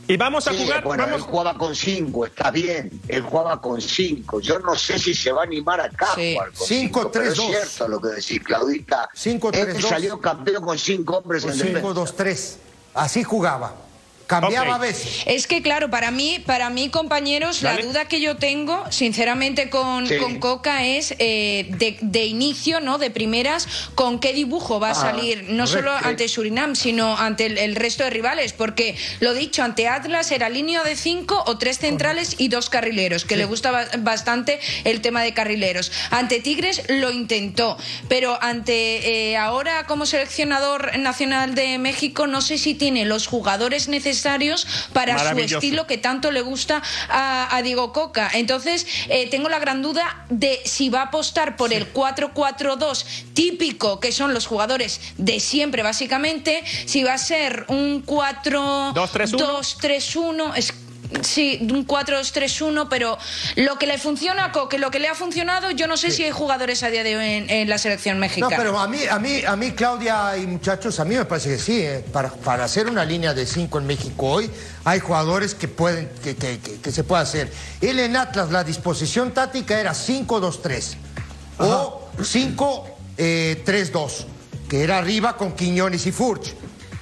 Y 0.08 0.18
vamos 0.18 0.48
a 0.48 0.52
Sí, 0.52 0.60
jugar. 0.64 0.84
bueno, 0.84 1.04
vamos- 1.04 1.22
él 1.22 1.28
jugaba 1.28 1.58
con 1.58 1.76
cinco, 1.76 2.26
está 2.28 2.52
bien. 2.52 2.92
Él 3.08 3.22
jugaba 3.24 3.60
con 3.60 3.82
cinco. 3.82 4.40
Yo 4.40 4.60
no 4.60 4.76
sé 4.76 5.00
si 5.00 5.16
se 5.16 5.32
va 5.32 5.42
a 5.42 5.46
animar 5.46 5.82
acá 5.82 6.10
Sí. 6.14 6.34
a 6.34 6.34
jugar 6.36 6.52
con 6.54 6.68
Cinco, 6.68 7.00
cinco. 7.00 7.12
pero 7.12 7.24
tres, 7.26 7.30
es 7.32 7.38
dos. 7.38 7.48
cierto 7.48 7.88
lo 7.88 8.02
que 8.02 8.08
decís, 8.10 8.40
Claudita. 8.44 9.10
Cinco, 9.16 9.50
Él 9.52 9.62
tres, 9.64 9.82
dos. 9.82 9.90
salió 9.90 10.20
campeón 10.22 10.64
con 10.64 10.78
cinco 10.78 11.18
hombres 11.18 11.44
en 11.46 11.54
5, 11.54 11.66
defensa. 11.66 11.94
2, 11.94 12.16
3. 12.16 12.58
Así 12.94 13.24
jugaba. 13.24 13.74
Cambiaba 14.28 14.76
a 14.76 14.78
veces. 14.80 15.22
Es 15.26 15.46
que 15.48 15.62
claro, 15.62 15.90
para 15.90 16.10
mí, 16.12 16.40
para 16.46 16.70
mí 16.70 16.90
compañeros, 16.90 17.62
Dale. 17.62 17.82
la 17.84 17.88
duda 17.88 18.06
que 18.08 18.20
yo 18.22 18.38
tengo, 18.38 18.84
sinceramente, 18.92 19.70
con, 19.70 20.08
Sí. 20.08 20.18
con 20.18 20.40
Coca 20.40 20.86
es 20.86 21.14
eh, 21.20 21.68
de, 21.78 21.98
de 22.02 22.26
inicio, 22.26 22.80
¿no? 22.80 22.98
De 22.98 23.12
primeras, 23.12 23.68
con 23.96 24.20
qué 24.20 24.34
dibujo 24.34 24.80
va 24.80 24.90
a 24.90 24.92
Ah, 24.92 24.96
salir, 24.96 25.44
no 25.50 25.68
solo 25.68 25.92
ante 25.92 26.28
Surinam, 26.28 26.76
sino 26.76 27.18
ante 27.18 27.46
el, 27.48 27.58
el 27.58 27.76
resto 27.76 28.04
de 28.04 28.10
rivales, 28.10 28.54
porque 28.54 28.96
lo 29.20 29.34
dicho, 29.34 29.62
ante 29.64 29.88
Atlas 29.88 30.32
era 30.32 30.50
línea 30.50 30.84
de 30.84 30.96
cinco 30.96 31.44
o 31.46 31.58
tres 31.58 31.80
centrales 31.80 32.36
y 32.38 32.48
dos 32.48 32.70
carrileros, 32.70 33.26
que 33.26 33.36
le 33.36 33.46
gusta 33.46 33.72
ba- 33.72 33.88
bastante 34.00 34.60
el 34.86 35.02
tema 35.02 35.22
de 35.22 35.34
carrileros. 35.34 35.92
Ante 36.12 36.40
Tigres 36.40 36.84
lo 36.88 37.12
intentó, 37.12 37.78
pero 38.08 38.42
ante 38.42 39.32
eh, 39.32 39.38
ahora 39.38 39.86
como 39.86 40.06
seleccionador 40.06 40.98
nacional 40.98 41.54
de 41.56 41.78
México, 41.78 42.26
no 42.28 42.42
sé 42.42 42.58
si 42.58 42.74
tiene 42.74 43.06
los 43.06 43.28
jugadores 43.28 43.88
necesarios 43.88 44.15
para 44.94 45.18
su 45.18 45.38
estilo 45.40 45.88
que 45.88 45.98
tanto 45.98 46.32
le 46.32 46.42
gusta 46.42 46.82
a, 47.10 47.56
a 47.56 47.62
Diego 47.62 47.94
Coca. 47.94 48.30
Entonces, 48.34 48.86
eh, 49.10 49.30
tengo 49.30 49.50
la 49.50 49.60
gran 49.60 49.82
duda 49.82 50.26
de 50.30 50.62
si 50.66 50.90
va 50.90 51.02
a 51.02 51.06
apostar 51.06 51.56
por 51.56 51.74
el 51.74 51.94
4-4-2 51.94 53.06
típico, 53.34 54.00
que 54.00 54.12
son 54.12 54.34
los 54.34 54.48
jugadores 54.48 55.02
de 55.18 55.40
siempre, 55.40 55.84
básicamente, 55.84 56.64
si 56.86 57.04
va 57.04 57.14
a 57.14 57.18
ser 57.18 57.66
un 57.68 58.06
2-3-1. 58.06 58.94
4-2-3-1. 58.94 60.54
Es 60.56 60.74
Sí, 61.24 61.60
un 61.62 61.88
4-2-3-1, 61.88 62.88
pero 62.90 63.18
lo 63.56 63.78
que 63.78 63.88
le 63.88 63.98
funciona 63.98 64.46
a 64.46 64.52
Coque, 64.52 64.78
lo 64.78 64.92
que 64.92 65.00
le 65.00 65.08
ha 65.08 65.16
funcionado, 65.16 65.72
yo 65.72 65.88
no 65.88 65.98
sé 65.98 66.12
si 66.12 66.24
hay 66.24 66.32
jugadores 66.32 66.84
a 66.84 66.90
día 66.90 67.04
de 67.04 67.16
hoy 67.18 67.26
en, 67.26 67.50
en 67.50 67.70
la 67.70 67.78
selección 67.78 68.18
No, 68.18 68.22
mexicana. 68.22 68.56
pero 68.58 68.78
a 68.80 68.88
mí, 68.88 69.00
a 69.10 69.18
mí, 69.20 69.44
a 69.46 69.56
mí, 69.56 69.72
Claudia 69.72 70.38
y 70.38 70.46
muchachos, 70.48 71.00
a 71.00 71.06
mí 71.06 71.16
me 71.16 71.26
parece 71.26 71.50
que 71.50 71.58
sí. 71.58 71.80
¿eh? 71.82 72.04
Para, 72.12 72.30
para 72.30 72.66
hacer 72.66 72.88
una 72.88 73.06
línea 73.06 73.34
de 73.34 73.46
cinco 73.46 73.78
en 73.80 73.88
México 73.88 74.28
hoy, 74.28 74.50
hay 74.84 75.00
jugadores 75.00 75.56
que 75.56 75.68
pueden, 75.68 76.10
que, 76.24 76.36
que- 76.36 76.60
que- 76.60 76.80
que 76.82 76.92
se 76.92 77.04
puede 77.04 77.24
hacer. 77.24 77.52
Él 77.82 78.00
en 78.00 78.16
Atlas, 78.16 78.52
la 78.52 78.64
disposición 78.64 79.34
táctica 79.34 79.80
era 79.80 79.94
5-2-3 79.94 80.96
o 81.60 82.10
5-3-2, 83.18 84.26
que 84.70 84.84
era 84.84 84.98
arriba 84.98 85.38
con 85.38 85.54
Quiñones 85.54 86.06
y 86.06 86.12
Furch. 86.12 86.54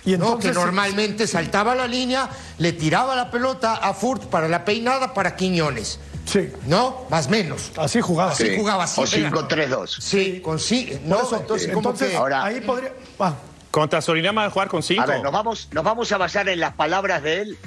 Y 0.05 0.11
¿no? 0.11 0.25
entonces- 0.25 0.51
que 0.51 0.55
normalmente 0.55 1.27
saltaba 1.27 1.75
la 1.75 1.87
línea, 1.87 2.29
le 2.57 2.73
tiraba 2.73 3.15
la 3.15 3.31
pelota 3.31 3.75
a 3.75 3.93
Furt 3.93 4.25
para 4.25 4.47
la 4.47 4.65
peinada 4.65 5.13
para 5.13 5.35
Quiñones. 5.35 5.99
Sí, 6.25 6.49
¿No? 6.67 7.05
Más 7.09 7.29
menos. 7.29 7.71
así 7.77 7.99
jugaba. 7.99 8.31
Así 8.31 8.47
Sí. 8.47 8.55
jugaba 8.57 8.83
así. 8.85 9.01
O 9.01 9.05
5-3-2. 9.05 9.97
Sí, 9.99 10.39
con 10.41 10.57
sí. 10.59 10.97
No, 11.05 11.21
eso, 11.21 11.37
entonces, 11.37 11.67
¿cómo 11.67 11.79
entonces, 11.89 12.11
que- 12.11 12.15
Ahora- 12.17 12.45
ahí 12.45 12.61
podría. 12.61 12.93
ah, 13.19 13.33
Contra 13.71 14.01
Surinam 14.01 14.37
va 14.37 14.45
a 14.45 14.49
jugar 14.51 14.67
con 14.67 14.83
cinco. 14.83 15.01
A 15.01 15.05
ver, 15.07 15.21
¿nos 15.23 15.31
vamos, 15.33 15.67
¿nos 15.71 15.83
vamos 15.83 16.11
a 16.11 16.17
basar 16.17 16.47
en 16.47 16.59
las 16.59 16.73
palabras 16.75 17.23
de 17.23 17.41
él? 17.41 17.57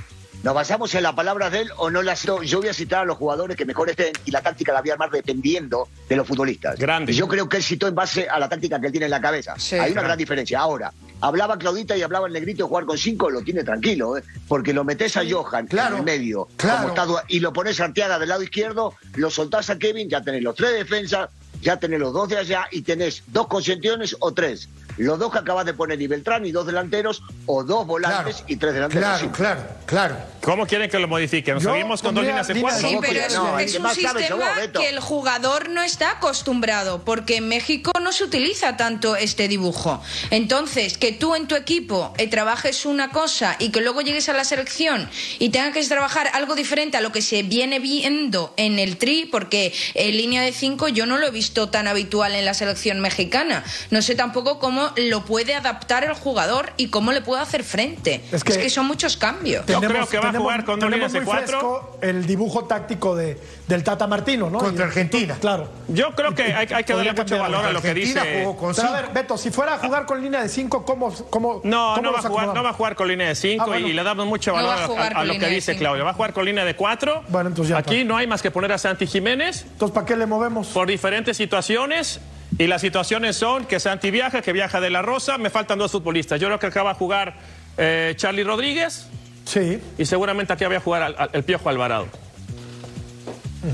¿Nos 0.45 0.55
basamos 0.55 0.95
en 0.95 1.03
las 1.03 1.15
palabras 1.15 1.51
de 1.51 1.63
él 1.63 1.71
o 1.79 1.91
no 1.91 2.01
las.? 2.03 2.25
no, 2.27 2.43
yo 2.45 2.61
voy 2.61 2.69
a 2.69 2.75
citar 2.75 3.01
a 3.01 3.05
los 3.05 3.17
jugadores 3.19 3.57
que 3.57 3.65
mejor 3.65 3.91
estén 3.91 4.13
y 4.25 4.31
la 4.31 4.41
táctica 4.41 4.73
la 4.73 4.83
voy 4.83 4.91
a 4.91 4.93
armar 4.93 5.11
dependiendo 5.11 5.89
de 6.09 6.15
los 6.15 6.25
futbolistas. 6.29 6.79
Grande. 6.79 7.11
Y 7.11 7.17
yo 7.17 7.27
creo 7.27 7.49
que 7.49 7.57
él 7.57 7.63
citó 7.65 7.89
en 7.89 7.97
base 7.97 8.29
a 8.29 8.39
la 8.39 8.49
táctica 8.49 8.79
que 8.81 8.87
él 8.87 8.93
tiene 8.93 9.07
en 9.07 9.11
la 9.11 9.21
cabeza. 9.21 9.55
Sí. 9.59 9.75
Hay 9.77 9.91
una 9.91 10.03
gran 10.03 10.17
diferencia. 10.17 10.61
Ahora, 10.61 10.93
hablaba 11.21 11.59
Claudita 11.59 11.97
y 11.97 12.03
hablaba 12.03 12.27
el 12.27 12.33
negrito 12.33 12.65
de 12.65 12.69
jugar 12.69 12.85
con 12.85 12.99
cinco, 12.99 13.31
lo 13.31 13.43
tiene 13.43 13.65
tranquilo, 13.65 14.17
¿eh? 14.17 14.23
porque 14.49 14.73
lo 14.73 14.85
metes 14.85 15.17
a 15.17 15.23
Johan 15.29 15.67
Claro, 15.67 15.95
en 15.97 16.01
el 16.01 16.05
medio 16.05 16.49
claro. 16.57 16.95
como 16.95 17.13
está 17.13 17.25
y 17.29 17.41
lo 17.41 17.53
pones 17.53 17.81
a 17.81 17.85
Arteaga 17.85 18.19
del 18.19 18.29
lado 18.29 18.43
izquierdo, 18.43 18.95
lo 19.15 19.31
soltás 19.31 19.71
a 19.71 19.79
Kevin, 19.79 20.09
ya 20.09 20.23
tenés 20.23 20.43
los 20.43 20.55
tres 20.55 20.73
defensas, 20.73 21.31
ya 21.61 21.77
tenés 21.79 22.01
los 22.01 22.13
dos 22.13 22.29
de 22.29 22.39
allá 22.39 22.67
y 22.71 22.83
tenés 22.83 23.23
dos 23.29 23.47
concentraciones 23.47 24.17
o 24.21 24.33
tres. 24.33 24.69
Los 24.99 25.19
dos 25.19 25.31
que 25.31 25.39
acabas 25.39 25.67
de 25.67 25.75
poner 25.75 26.01
y 26.01 26.07
Beltrán 26.07 26.47
y 26.47 26.53
dos 26.53 26.65
delanteros 26.67 27.23
o 27.45 27.63
dos 27.63 27.87
volantes 27.87 28.37
Claro, 28.37 28.45
y 28.49 28.57
tres 28.57 28.73
delanteros. 28.73 29.05
claro, 29.05 29.21
Sí. 29.21 29.29
claro, 29.37 29.63
claro. 29.85 30.17
¿Cómo 30.41 30.67
quieren 30.67 30.89
que 30.89 30.99
lo 30.99 31.07
modifiquen? 31.07 31.55
¿Nos 31.57 31.65
Yo 31.65 31.73
seguimos 31.73 32.01
con 32.01 32.15
dos 32.15 32.25
líneas 32.25 32.47
de 32.49 32.61
cuatro? 32.63 32.81
Sí, 32.81 32.95
¿Cómo 32.95 33.01
pero 33.03 33.21
es, 33.21 33.35
no? 33.35 33.59
es 33.59 33.73
¿Qué 33.73 33.79
un 33.79 33.89
sistema 33.91 34.37
vos, 34.37 34.81
que 34.81 34.89
el 34.89 35.01
jugador 35.01 35.69
no 35.69 35.83
está 35.83 36.13
acostumbrado, 36.13 37.05
porque 37.05 37.37
en 37.37 37.49
México 37.49 37.93
no 38.01 38.11
se 38.13 38.25
utiliza 38.25 38.77
tanto 38.79 39.17
este 39.17 39.49
dibujo. 39.49 40.01
Entonces, 40.31 40.97
que 40.97 41.13
tú 41.13 41.35
en 41.35 41.47
tu 41.47 41.57
equipo 41.57 42.15
eh, 42.17 42.29
trabajes 42.29 42.87
una 42.87 43.11
cosa 43.11 43.57
y 43.59 43.71
que 43.71 43.81
luego 43.83 44.01
llegues 44.01 44.29
a 44.29 44.33
la 44.33 44.45
selección 44.45 45.11
y 45.39 45.51
tengas 45.51 45.75
que 45.75 45.85
trabajar 45.85 46.29
algo 46.33 46.55
diferente 46.55 46.97
a 46.97 47.01
lo 47.03 47.13
que 47.13 47.21
se 47.23 47.43
viene 47.43 47.81
viendo 47.81 48.55
en 48.57 48.79
el 48.79 48.97
tri, 48.97 49.27
porque 49.27 49.75
en 49.95 50.17
línea 50.17 50.43
de 50.43 50.53
cinco 50.53 50.89
yo 50.89 51.05
no 51.07 51.19
lo 51.19 51.27
he 51.27 51.31
visto 51.31 51.46
tan 51.69 51.89
habitual 51.89 52.35
en 52.35 52.45
la 52.45 52.55
selección 52.55 53.01
mexicana. 53.01 53.65
No 53.91 54.03
sé 54.03 54.15
tampoco 54.15 54.59
cómo 54.59 54.91
lo 54.97 55.25
puede 55.25 55.55
adaptar 55.55 56.05
el 56.05 56.15
jugador 56.15 56.73
y 56.77 56.89
cómo 56.89 57.13
le 57.13 57.21
puede 57.21 57.43
hacer 57.43 57.65
frente. 57.65 58.23
Es 58.33 58.45
que- 58.45 58.69
son 58.71 58.87
muchos 58.87 59.17
cambios. 59.17 59.65
Yo 59.67 59.81
creo 59.81 60.07
que 60.07 60.19
va 60.19 60.29
a 60.31 60.33
jugar 60.33 60.65
con 60.65 60.81
tenemos 60.81 61.13
cuatro. 61.25 61.47
fresco 61.47 61.99
el 62.03 62.27
dibujo 62.27 62.65
táctico 62.65 63.17
de, 63.17 63.41
del 63.67 63.83
Tata 63.83 64.07
Martino, 64.07 64.49
¿no? 64.49 64.59
Contra 64.59 64.85
Argentina. 64.87 65.37
Claro. 65.41 65.69
Yo 65.89 66.13
creo 66.15 66.35
que 66.35 66.45
hay, 66.55 66.69
hay 66.73 66.85
que 66.85 66.95
darle 66.95 67.13
mucho 67.13 67.37
valor 67.39 67.65
a 67.65 67.73
lo 67.73 67.83
que 67.83 67.89
Argentina 67.91 68.23
dice. 68.23 68.41
jugó 68.45 68.57
con 68.57 68.75
Pero 68.75 68.89
a 68.89 68.93
ver, 68.93 69.11
Beto, 69.13 69.37
si 69.37 69.51
fuera 69.51 69.75
a 69.75 69.79
jugar 69.79 70.07
con 70.07 70.23
línea 70.23 70.41
de 70.43 70.49
5, 70.49 70.85
¿cómo, 70.85 71.13
cómo, 71.31 71.61
No, 71.65 71.95
cómo 71.97 72.03
no 72.03 72.13
va, 72.13 72.23
jugar, 72.23 72.47
no 72.55 72.63
va 72.63 72.71
a 72.71 72.73
jugar 72.75 72.95
con 72.95 73.09
línea 73.09 73.27
de 73.29 73.35
5 73.35 73.65
Ah, 73.65 73.67
bueno. 73.67 73.89
y 73.89 73.93
le 73.93 74.03
damos 74.05 74.25
mucho 74.27 74.53
valor 74.53 74.71
va 74.97 75.07
a 75.09 75.25
lo 75.25 75.39
que 75.39 75.49
dice. 75.49 75.77
Claudio. 75.77 76.05
Va 76.05 76.11
a 76.13 76.15
jugar 76.15 76.33
con 76.33 76.45
línea 76.45 76.65
de 76.65 76.77
4. 76.77 77.25
Bueno, 77.29 77.49
entonces 77.49 77.71
ya 77.71 77.79
Aquí 77.79 77.97
está. 77.97 78.09
no 78.09 78.17
hay 78.17 78.27
más 78.29 78.41
que 78.41 78.53
poner 78.53 78.71
a 78.71 78.79
Santi 78.79 79.07
Jiménez 79.07 79.67
Entonces, 79.73 79.93
¿para 79.95 80.07
qué 80.07 80.17
le 80.17 80.27
movemos? 80.27 80.69
por 80.69 80.87
diferentes 80.87 81.37
situaciones. 81.37 82.21
Y 82.59 82.69
las 82.69 82.81
situaciones 82.81 83.37
son 83.37 83.67
que 83.67 83.81
Santi 83.81 84.13
viaja, 84.13 84.41
que 84.43 84.53
viaja 84.53 84.81
de 84.81 84.91
la 84.91 85.03
Rosa. 85.03 85.37
Me 85.39 85.51
faltan 85.51 85.79
dos 85.81 85.91
futbolistas. 85.91 86.41
Yo 86.41 86.47
creo 86.47 86.61
que 86.61 86.67
acá 86.69 86.85
va 86.85 86.93
a 86.93 86.95
jugar 86.95 87.35
eh, 87.77 88.15
Charlie 88.17 88.45
Rodríguez 88.45 89.09
Sí. 89.45 89.81
y 89.99 90.05
seguramente 90.07 90.53
aquí 90.53 90.65
va 90.65 90.77
a 90.77 90.81
jugar 90.81 91.03
al- 91.03 91.17
al- 91.19 91.31
el 91.33 91.43
Piojo 91.45 91.69
Alvarado. 91.69 92.07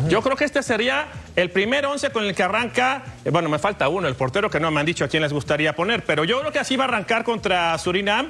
Yo 0.09 0.23
creo 0.23 0.37
que 0.37 0.45
este 0.45 0.63
sería 0.63 1.09
el 1.37 1.51
primer 1.51 1.87
once 1.87 2.11
con 2.11 2.25
el 2.25 2.35
que 2.35 2.43
arranca. 2.43 3.05
eh, 3.25 3.31
bueno, 3.31 3.49
me 3.49 3.59
falta 3.59 3.89
uno, 3.89 4.09
el 4.09 4.15
portero, 4.15 4.49
que 4.51 4.61
no 4.61 4.71
me 4.71 4.81
han 4.81 4.87
dicho 4.87 5.05
a 5.05 5.09
quién 5.09 5.23
les 5.23 5.33
gustaría 5.33 5.75
poner. 5.75 6.05
Pero 6.05 6.25
yo 6.25 6.41
creo 6.41 6.53
que 6.53 6.59
así 6.59 6.77
va 6.77 6.85
a 6.85 6.89
arrancar 6.89 7.25
contra 7.25 7.77
Surinam. 7.79 8.29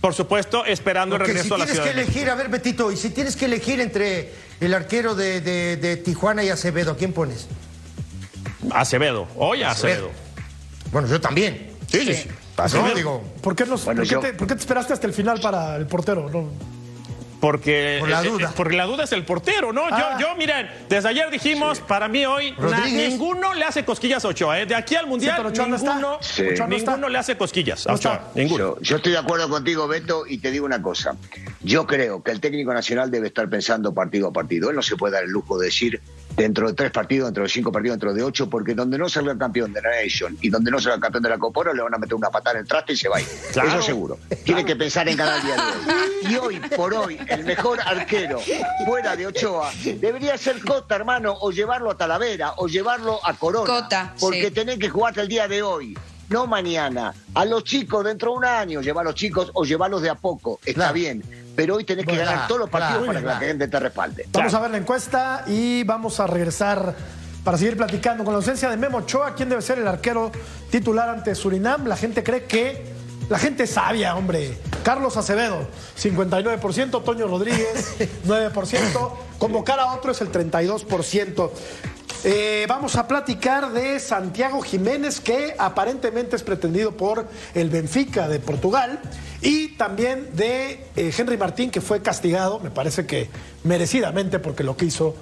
Por 0.00 0.12
supuesto, 0.14 0.64
esperando 0.66 1.16
el 1.16 1.20
Porque 1.22 1.32
si 1.32 1.36
regreso 1.38 1.54
a 1.54 1.58
la 1.58 1.64
tienes 1.64 1.82
ciudad. 1.82 1.90
que 1.92 1.96
de 1.96 2.04
México. 2.04 2.18
elegir, 2.18 2.30
a 2.30 2.34
ver, 2.34 2.48
Betito, 2.50 2.92
y 2.92 2.96
si 2.96 3.08
tienes 3.10 3.36
que 3.36 3.46
elegir 3.46 3.80
entre 3.80 4.32
el 4.60 4.74
arquero 4.74 5.14
de, 5.14 5.40
de- 5.40 5.76
de 5.78 5.96
Tijuana 5.96 6.44
y 6.44 6.50
Acevedo, 6.50 6.92
¿a 6.92 6.96
quién 6.96 7.12
pones? 7.14 7.48
Acevedo. 8.70 9.26
Oye, 9.36 9.64
Acevedo. 9.64 10.10
Bueno, 10.92 11.08
yo 11.08 11.20
también. 11.20 11.70
Sí, 11.90 12.00
sí. 12.04 12.14
sí. 12.14 12.28
No, 12.58 12.64
Acevedo. 12.64 12.94
digo, 12.94 13.24
¿Por 13.42 13.56
qué, 13.56 13.64
nos- 13.66 13.84
Bueno, 13.84 14.00
por 14.02 14.08
qué 14.08 14.14
yo- 14.14 14.20
te, 14.20 14.32
por 14.34 14.46
qué 14.46 14.54
te 14.54 14.60
esperaste 14.60 14.92
hasta 14.92 15.06
el 15.06 15.12
final 15.12 15.40
para 15.40 15.76
el 15.76 15.86
portero? 15.86 16.28
No. 16.30 16.50
Porque, 17.44 17.98
Por 18.00 18.08
la 18.08 18.22
duda. 18.22 18.52
porque 18.56 18.74
la 18.74 18.86
duda 18.86 19.04
es 19.04 19.12
el 19.12 19.22
portero, 19.22 19.70
¿no? 19.70 19.82
Ah. 19.90 20.16
Yo, 20.18 20.28
yo, 20.28 20.36
miren, 20.36 20.70
desde 20.88 21.10
ayer 21.10 21.28
dijimos, 21.30 21.78
para 21.78 22.08
mí 22.08 22.24
hoy, 22.24 22.52
na- 22.58 22.86
ninguno 22.86 23.52
le 23.52 23.66
hace 23.66 23.84
cosquillas 23.84 24.24
a 24.24 24.28
Ochoa. 24.28 24.60
¿eh? 24.62 24.64
De 24.64 24.74
aquí 24.74 24.96
al 24.96 25.06
Mundial, 25.06 25.34
pero 25.36 25.50
Ochoa 25.50 25.66
no 25.66 25.76
está. 25.76 25.94
ninguno, 25.96 26.18
Sí. 26.22 26.40
Ochoa 26.42 26.66
no 26.66 26.74
está. 26.76 26.92
ninguno 26.92 27.08
le 27.10 27.18
hace 27.18 27.36
cosquillas 27.36 27.86
a 27.86 27.92
Ochoa. 27.92 28.30
Ninguno. 28.34 28.76
Yo, 28.76 28.80
yo 28.80 28.96
estoy 28.96 29.12
de 29.12 29.18
acuerdo 29.18 29.46
contigo, 29.50 29.86
Beto, 29.86 30.26
y 30.26 30.38
te 30.38 30.50
digo 30.50 30.64
una 30.64 30.80
cosa. 30.80 31.16
Yo 31.60 31.86
creo 31.86 32.22
que 32.22 32.30
el 32.30 32.40
técnico 32.40 32.72
nacional 32.72 33.10
debe 33.10 33.26
estar 33.26 33.46
pensando 33.50 33.92
partido 33.92 34.28
a 34.28 34.32
partido. 34.32 34.70
Él 34.70 34.76
no 34.76 34.82
se 34.82 34.96
puede 34.96 35.12
dar 35.12 35.24
el 35.24 35.30
lujo 35.30 35.58
de 35.58 35.66
decir 35.66 36.00
dentro 36.36 36.68
de 36.68 36.74
tres 36.74 36.90
partidos, 36.90 37.28
dentro 37.28 37.42
de 37.44 37.48
cinco 37.48 37.72
partidos, 37.72 37.94
dentro 37.94 38.14
de 38.14 38.22
ocho, 38.22 38.48
porque 38.48 38.74
donde 38.74 38.98
no 38.98 39.08
salga 39.08 39.36
campeón 39.36 39.72
de 39.72 39.82
la 39.82 39.90
Nation 40.02 40.36
y 40.40 40.50
donde 40.50 40.70
no 40.70 40.78
salga 40.80 41.00
campeón 41.00 41.22
de 41.22 41.30
la 41.30 41.38
Copa 41.38 41.60
Oro, 41.60 41.74
le 41.74 41.82
van 41.82 41.94
a 41.94 41.98
meter 41.98 42.14
una 42.14 42.30
patada 42.30 42.58
en 42.58 42.62
el 42.62 42.68
traste 42.68 42.94
y 42.94 42.96
se 42.96 43.08
va 43.08 43.18
a 43.18 43.20
ir. 43.20 43.26
Claro. 43.52 43.68
Eso 43.68 43.82
seguro. 43.82 44.18
Tiene 44.44 44.64
que 44.64 44.76
pensar 44.76 45.08
en 45.08 45.16
ganar 45.16 45.38
el 45.38 45.46
día 45.46 45.54
de 45.54 45.62
hoy. 45.62 46.32
Y 46.32 46.36
hoy, 46.36 46.60
por 46.76 46.94
hoy, 46.94 47.18
el 47.28 47.44
mejor 47.44 47.80
arquero 47.80 48.40
fuera 48.86 49.16
de 49.16 49.26
Ochoa 49.26 49.70
debería 50.00 50.36
ser 50.38 50.60
Cota, 50.64 50.96
hermano, 50.96 51.36
o 51.40 51.50
llevarlo 51.50 51.90
a 51.90 51.96
Talavera, 51.96 52.54
o 52.56 52.66
llevarlo 52.66 53.20
a 53.22 53.34
Corona. 53.34 53.66
Cota, 53.66 54.14
porque 54.18 54.46
sí. 54.46 54.50
tenés 54.50 54.78
que 54.78 54.88
jugarte 54.88 55.20
el 55.20 55.28
día 55.28 55.48
de 55.48 55.62
hoy. 55.62 55.96
No 56.28 56.46
mañana. 56.46 57.14
A 57.34 57.44
los 57.44 57.64
chicos 57.64 58.04
dentro 58.04 58.32
de 58.32 58.36
un 58.38 58.44
año, 58.44 58.80
llevar 58.80 59.04
a 59.06 59.10
los 59.10 59.14
chicos 59.14 59.50
o 59.54 59.64
llevarlos 59.64 60.02
de 60.02 60.10
a 60.10 60.14
poco. 60.14 60.58
Está 60.64 60.74
Claro. 60.74 60.94
bien. 60.94 61.22
Pero 61.56 61.76
hoy 61.76 61.84
tenés 61.84 62.04
que 62.06 62.12
Bueno, 62.12 62.26
ganar 62.26 62.48
todos 62.48 62.60
los 62.62 62.70
partidos 62.70 63.06
para 63.06 63.20
que 63.20 63.26
la 63.26 63.36
gente 63.38 63.68
te 63.68 63.78
respalde. 63.80 64.26
Vamos 64.32 64.54
a 64.54 64.60
ver 64.60 64.70
la 64.72 64.78
encuesta 64.78 65.44
y 65.46 65.84
vamos 65.84 66.18
a 66.18 66.26
regresar 66.26 66.94
para 67.44 67.56
seguir 67.58 67.76
platicando. 67.76 68.24
Con 68.24 68.32
la 68.32 68.38
ausencia 68.38 68.68
de 68.70 68.76
Memo 68.76 68.98
Ochoa, 68.98 69.34
¿quién 69.34 69.48
debe 69.50 69.62
ser 69.62 69.78
el 69.78 69.86
arquero 69.86 70.32
titular 70.70 71.08
ante 71.10 71.34
Surinam? 71.34 71.86
La 71.86 71.96
gente 71.96 72.22
cree 72.24 72.44
que. 72.44 72.92
La 73.30 73.38
gente 73.38 73.66
sabia, 73.66 74.14
hombre. 74.16 74.58
Carlos 74.82 75.16
Acevedo, 75.16 75.66
59%. 75.98 77.02
Toño 77.04 77.26
Rodríguez, 77.26 77.94
9%. 78.26 79.12
Convocar 79.38 79.78
a 79.80 79.94
otro 79.94 80.12
es 80.12 80.20
el 80.20 80.30
32%. 80.30 81.50
Eh, 82.26 82.64
vamos 82.66 82.96
a 82.96 83.06
platicar 83.06 83.70
de 83.72 84.00
Santiago 84.00 84.62
Jiménez, 84.62 85.20
que 85.20 85.54
aparentemente 85.58 86.36
es 86.36 86.42
pretendido 86.42 86.92
por 86.92 87.28
el 87.54 87.68
Benfica 87.68 88.28
de 88.28 88.40
Portugal, 88.40 88.98
y 89.42 89.76
también 89.76 90.34
de 90.34 90.86
eh, 90.96 91.12
Henry 91.16 91.36
Martín, 91.36 91.70
que 91.70 91.82
fue 91.82 92.00
castigado, 92.00 92.60
me 92.60 92.70
parece 92.70 93.04
que 93.04 93.28
merecidamente, 93.62 94.38
porque 94.38 94.64
lo 94.64 94.74
que 94.74 94.86
hizo 94.86 95.14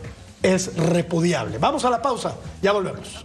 es 0.45 0.77
repudiable. 0.77 1.59
Vamos 1.59 1.85
a 1.85 1.91
la 1.91 2.01
pausa, 2.01 2.37
ya 2.63 2.71
volvemos. 2.71 3.25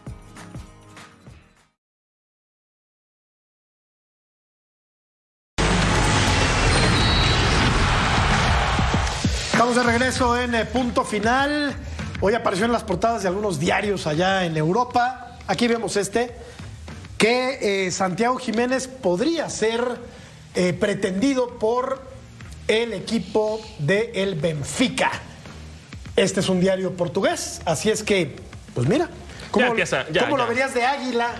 Regreso 10.11 10.41
en 10.41 10.67
punto 10.67 11.05
final. 11.05 11.73
Hoy 12.19 12.33
apareció 12.33 12.65
en 12.65 12.73
las 12.73 12.83
portadas 12.83 13.21
de 13.21 13.29
algunos 13.29 13.61
diarios 13.61 14.07
allá 14.07 14.43
en 14.43 14.57
Europa. 14.57 15.37
Aquí 15.47 15.69
vemos 15.69 15.95
este, 15.95 16.31
que 17.17 17.85
eh, 17.85 17.91
Santiago 17.91 18.35
Jiménez 18.37 18.89
podría 18.89 19.49
ser 19.49 19.81
eh, 20.53 20.73
pretendido 20.73 21.57
por 21.59 22.01
el 22.67 22.91
equipo 22.91 23.61
de 23.79 24.11
el 24.13 24.35
Benfica. 24.35 25.11
Este 26.17 26.41
es 26.41 26.49
un 26.49 26.59
diario 26.59 26.91
portugués, 26.97 27.61
así 27.63 27.89
es 27.89 28.03
que, 28.03 28.35
pues 28.73 28.89
mira, 28.89 29.07
¿cómo, 29.49 29.67
empieza, 29.67 30.09
ya, 30.11 30.25
cómo 30.25 30.35
lo 30.35 30.45
verías 30.45 30.73
de 30.73 30.83
águila? 30.83 31.31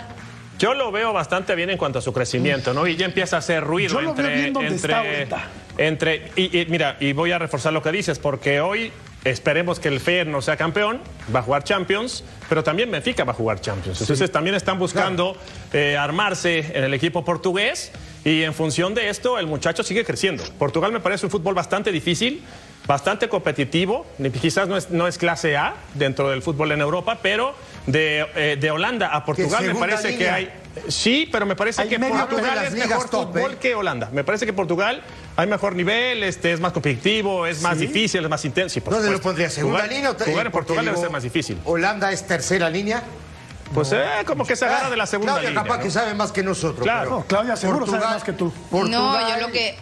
Yo 0.60 0.73
lo 0.73 0.93
veo 0.93 1.12
bastante 1.12 1.55
bien 1.55 1.71
en 1.71 1.77
cuanto 1.77 1.99
a 1.99 2.01
su 2.01 2.13
crecimiento, 2.13 2.73
¿no? 2.73 2.88
Y 2.88 2.95
ya 2.95 3.05
empieza 3.05 3.36
a 3.36 3.39
hacer 3.39 3.65
ruido 3.65 3.95
Yo 3.95 4.01
lo 4.01 4.13
veo 4.13 4.27
bien 4.29 4.53
donde 4.53 4.69
entre, 4.69 4.93
está 4.93 4.99
ahorita. 4.99 5.49
Entre 5.77 6.31
y, 6.36 6.60
y 6.60 6.65
mira, 6.67 6.97
y 6.99 7.13
voy 7.13 7.31
a 7.31 7.39
reforzar 7.39 7.73
lo 7.73 7.81
que 7.81 7.91
dices, 7.91 8.19
porque 8.19 8.62
hoy 8.62 8.91
Esperemos 9.23 9.79
que 9.79 9.88
el 9.88 9.99
Feyenoord 9.99 10.29
no 10.29 10.41
sea 10.41 10.57
campeón, 10.57 10.99
va 11.34 11.41
a 11.41 11.43
jugar 11.43 11.63
Champions, 11.63 12.23
pero 12.49 12.63
también 12.63 12.89
Benfica 12.89 13.23
va 13.23 13.34
a 13.34 13.36
jugar 13.36 13.62
Champions. 13.62 14.01
Entonces 14.01 14.31
también 14.31 14.55
están 14.55 14.79
buscando 14.79 15.38
eh, 15.73 15.95
armarse 15.95 16.75
en 16.75 16.84
el 16.86 16.93
equipo 16.95 17.23
portugués 17.23 17.91
y 18.25 18.41
en 18.41 18.55
función 18.55 18.95
de 18.95 19.10
esto 19.10 19.38
el 19.38 19.45
muchacho 19.45 19.84
sigue 19.84 20.03
creciendo. 20.03 20.43
Portugal 20.57 20.91
me 20.91 21.01
parece 21.01 21.27
un 21.27 21.31
fútbol 21.31 21.53
bastante 21.53 21.91
difícil, 21.91 22.43
bastante 22.88 23.29
competitivo, 23.29 24.07
quizás 24.41 24.67
no 24.67 24.75
es, 24.75 24.89
no 24.89 25.07
es 25.07 25.19
clase 25.19 25.55
A 25.55 25.75
dentro 25.93 26.31
del 26.31 26.41
fútbol 26.41 26.71
en 26.71 26.81
Europa, 26.81 27.19
pero 27.21 27.53
de, 27.86 28.25
eh, 28.36 28.57
de 28.60 28.71
Holanda 28.71 29.10
a 29.10 29.23
Portugal 29.23 29.63
me 29.65 29.75
parece 29.75 30.17
que 30.17 30.29
hay... 30.31 30.51
Sí, 30.88 31.27
pero 31.31 31.45
me 31.45 31.55
parece 31.55 31.81
Hay 31.81 31.89
que 31.89 31.99
Portugal 31.99 32.63
es 32.65 32.73
mejor 32.73 33.10
top, 33.10 33.34
fútbol 33.34 33.51
¿eh? 33.51 33.57
que 33.60 33.75
Holanda. 33.75 34.10
Me 34.12 34.23
parece 34.23 34.45
que 34.45 34.53
Portugal 34.53 35.03
hay 35.36 35.48
mejor 35.48 35.76
nivel, 35.76 36.24
este, 36.24 36.54
es 36.54 36.60
más 36.60 36.72
competitivo, 36.74 37.46
es 37.46 37.62
más 37.62 37.78
difícil, 37.80 38.24
es 38.24 38.30
más 38.30 38.44
intenso. 38.46 38.74
Sí, 38.74 38.82
por 38.82 38.94
¿Dónde 38.94 39.12
lo 39.12 39.22
pondría? 39.22 39.50
¿Segunda 39.50 39.80
Jugar- 39.80 39.94
línea 39.94 40.12
o 40.12 40.15
Jugar 40.15 40.46
en 40.46 40.52
Portugal 40.52 40.86
debe 40.86 40.98
ser 40.98 41.10
más 41.10 41.24
difícil. 41.24 41.60
Holanda 41.65 42.12
es 42.12 42.26
tercera 42.28 42.70
línea. 42.70 43.04
Pues 43.74 43.91
eh, 43.94 44.04
como 44.26 44.46
que 44.46 44.56
se 44.58 44.65
agarra 44.65 44.89
de 44.89 44.98
la 44.98 45.06
segunda 45.06 45.34
Claudia 45.34 45.50
línea. 45.52 45.63
capaz 45.63 45.78
¿no? 45.78 45.84
que 45.84 45.91
sabe 45.91 46.13
más 46.13 46.32
que 46.34 46.44
nosotros. 46.44 46.84
Claro. 46.84 47.04
pero 47.06 47.20
No, 47.20 47.26
Claudia 47.26 47.56
seguro 47.56 47.86
sabe 47.88 48.06
más 48.06 48.24
que 48.24 48.34
tú. 48.34 48.46
No, 48.48 48.52
Portugal- 48.70 49.36
yo 49.39 49.48
lo 49.48 49.54
que 49.54 49.78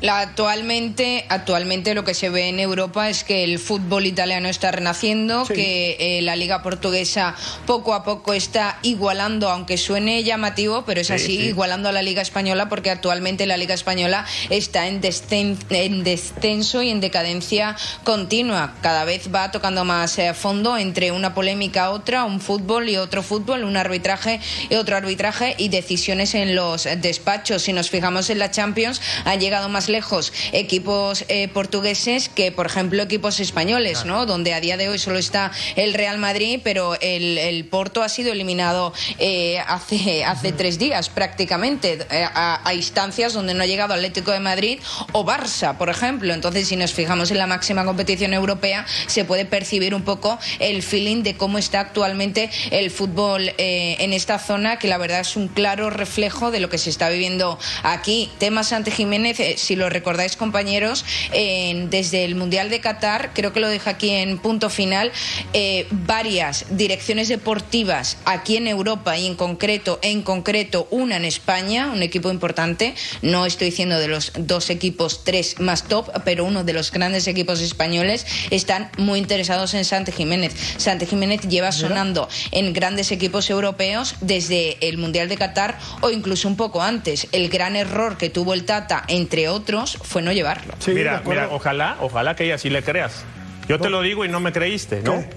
la, 0.00 0.20
actualmente 0.20 1.26
actualmente 1.28 1.94
lo 1.94 2.04
que 2.04 2.14
se 2.14 2.30
ve 2.30 2.48
en 2.48 2.58
Europa 2.60 3.08
es 3.10 3.24
que 3.24 3.44
el 3.44 3.58
fútbol 3.58 4.06
italiano 4.06 4.48
está 4.48 4.70
renaciendo, 4.70 5.44
que 5.46 5.96
eh, 6.00 6.22
la 6.22 6.36
liga 6.36 6.62
portuguesa 6.62 7.34
poco 7.66 7.94
a 7.94 8.02
poco 8.04 8.32
está 8.32 8.78
igualando, 8.82 9.50
aunque 9.50 9.76
suene 9.76 10.22
llamativo, 10.24 10.84
pero 10.86 11.00
es 11.02 11.08
Sí, 11.08 11.12
así, 11.12 11.26
sí. 11.26 11.38
igualando 11.48 11.88
a 11.88 11.92
la 11.92 12.02
liga 12.02 12.22
española 12.22 12.68
porque 12.68 12.90
actualmente 12.90 13.46
la 13.46 13.56
liga 13.56 13.74
española 13.74 14.24
está 14.48 14.86
en, 14.88 15.02
descen- 15.02 15.58
en 15.70 16.02
descenso 16.04 16.82
y 16.82 16.90
en 16.90 17.00
decadencia 17.00 17.76
continua. 18.04 18.74
Cada 18.82 19.04
vez 19.04 19.28
va 19.34 19.50
tocando 19.50 19.84
más 19.84 20.18
eh, 20.18 20.32
fondo 20.34 20.78
entre 20.78 21.12
una 21.12 21.34
polémica 21.34 21.84
a 21.84 21.90
otra, 21.90 22.24
un 22.24 22.40
fútbol 22.40 22.88
y 22.88 22.96
otro 22.96 23.22
fútbol, 23.22 23.64
un 23.64 23.76
arbitraje 23.76 24.40
y 24.70 24.74
otro 24.76 24.96
arbitraje 24.96 25.54
y 25.58 25.68
decisiones 25.68 26.34
en 26.34 26.54
los 26.54 26.88
despachos. 26.98 27.62
Si 27.62 27.72
nos 27.72 27.90
fijamos 27.90 28.30
en 28.30 28.38
la 28.38 28.50
Champions, 28.50 29.00
han 29.24 29.38
llegado 29.40 29.68
más 29.68 29.88
lejos 29.90 30.32
equipos 30.52 31.24
eh, 31.28 31.48
portugueses 31.48 32.28
que, 32.28 32.52
por 32.52 32.66
ejemplo, 32.66 33.02
equipos 33.02 33.40
españoles, 33.40 34.04
¿no? 34.04 34.24
Donde 34.24 34.54
a 34.54 34.60
día 34.60 34.76
de 34.76 34.88
hoy 34.88 34.98
solo 34.98 35.18
está 35.18 35.52
el 35.76 35.92
Real 35.94 36.18
Madrid, 36.18 36.60
pero 36.64 36.94
el, 37.00 37.36
el 37.36 37.64
Porto 37.66 38.02
ha 38.02 38.08
sido 38.08 38.32
eliminado 38.32 38.92
eh, 39.18 39.58
hace, 39.66 40.24
hace 40.24 40.52
tres 40.52 40.78
días 40.78 41.08
prácticamente, 41.08 42.06
a, 42.10 42.66
a 42.66 42.74
instancias 42.74 43.32
donde 43.34 43.54
no 43.54 43.62
ha 43.62 43.66
llegado 43.66 43.94
Atlético 43.94 44.30
de 44.30 44.40
Madrid 44.40 44.78
o 45.12 45.24
Barça, 45.24 45.76
por 45.76 45.90
ejemplo. 45.90 46.32
Entonces, 46.32 46.68
si 46.68 46.76
nos 46.76 46.92
fijamos 46.92 47.30
en 47.30 47.38
la 47.38 47.46
máxima 47.46 47.84
competición 47.84 48.32
europea, 48.34 48.86
se 49.06 49.24
puede 49.24 49.44
percibir 49.44 49.94
un 49.94 50.02
poco 50.02 50.38
el 50.58 50.82
feeling 50.82 51.22
de 51.22 51.36
cómo 51.36 51.58
está 51.58 51.80
actualmente 51.80 52.50
el 52.70 52.90
fútbol 52.90 53.48
eh, 53.58 53.96
en 53.98 54.12
esta 54.12 54.38
zona, 54.38 54.78
que 54.78 54.88
la 54.88 54.98
verdad 54.98 55.20
es 55.20 55.36
un 55.36 55.48
claro 55.48 55.90
reflejo 55.90 56.50
de 56.50 56.60
lo 56.60 56.68
que 56.68 56.78
se 56.78 56.90
está 56.90 57.08
viviendo 57.08 57.58
aquí. 57.82 58.30
Tema 58.38 58.62
Santi 58.62 58.90
Jiménez, 58.90 59.40
eh, 59.40 59.54
si 59.56 59.76
lo 59.76 59.79
recordáis, 59.88 60.36
compañeros, 60.36 61.04
desde 61.32 62.24
el 62.24 62.34
Mundial 62.34 62.70
de 62.70 62.80
Qatar, 62.80 63.30
creo 63.34 63.52
que 63.52 63.60
lo 63.60 63.68
dejo 63.68 63.90
aquí 63.90 64.10
en 64.10 64.38
punto 64.38 64.70
final, 64.70 65.12
eh, 65.52 65.86
varias 65.90 66.66
direcciones 66.70 67.28
deportivas 67.28 68.18
aquí 68.24 68.56
en 68.56 68.66
Europa 68.66 69.16
y 69.16 69.26
en 69.26 69.34
concreto, 69.34 69.98
en 70.02 70.22
concreto 70.22 70.88
una 70.90 71.16
en 71.16 71.24
España, 71.24 71.90
un 71.92 72.02
equipo 72.02 72.30
importante, 72.30 72.94
no 73.22 73.46
estoy 73.46 73.70
diciendo 73.70 73.98
de 73.98 74.08
los 74.08 74.32
dos 74.36 74.70
equipos, 74.70 75.24
tres 75.24 75.60
más 75.60 75.84
top, 75.88 76.10
pero 76.24 76.44
uno 76.44 76.64
de 76.64 76.72
los 76.72 76.90
grandes 76.90 77.26
equipos 77.26 77.60
españoles, 77.60 78.26
están 78.50 78.90
muy 78.98 79.18
interesados 79.18 79.74
en 79.74 79.84
Santi 79.84 80.12
Jiménez. 80.12 80.54
Santi 80.76 81.06
Jiménez 81.06 81.42
lleva 81.42 81.72
sonando 81.72 82.28
en 82.50 82.72
grandes 82.72 83.12
equipos 83.12 83.50
europeos 83.50 84.14
desde 84.20 84.76
el 84.86 84.98
Mundial 84.98 85.28
de 85.28 85.36
Qatar 85.36 85.78
o 86.00 86.10
incluso 86.10 86.48
un 86.48 86.56
poco 86.56 86.82
antes. 86.82 87.28
El 87.32 87.48
gran 87.48 87.76
error 87.76 88.16
que 88.16 88.30
tuvo 88.30 88.54
el 88.54 88.64
Tata, 88.64 89.04
entre 89.08 89.48
otros, 89.48 89.69
fue 90.02 90.22
no 90.22 90.32
llevarlo. 90.32 90.74
Sí, 90.78 90.92
mira, 90.92 91.22
mira, 91.26 91.48
ojalá, 91.50 91.96
ojalá 92.00 92.34
que 92.36 92.44
ella 92.44 92.58
sí 92.58 92.70
le 92.70 92.82
creas. 92.82 93.24
Yo 93.68 93.78
te 93.78 93.88
lo 93.90 94.02
digo 94.02 94.24
y 94.24 94.28
no 94.28 94.40
me 94.40 94.52
creíste, 94.52 95.00
¿no? 95.02 95.20
¿Qué? 95.20 95.30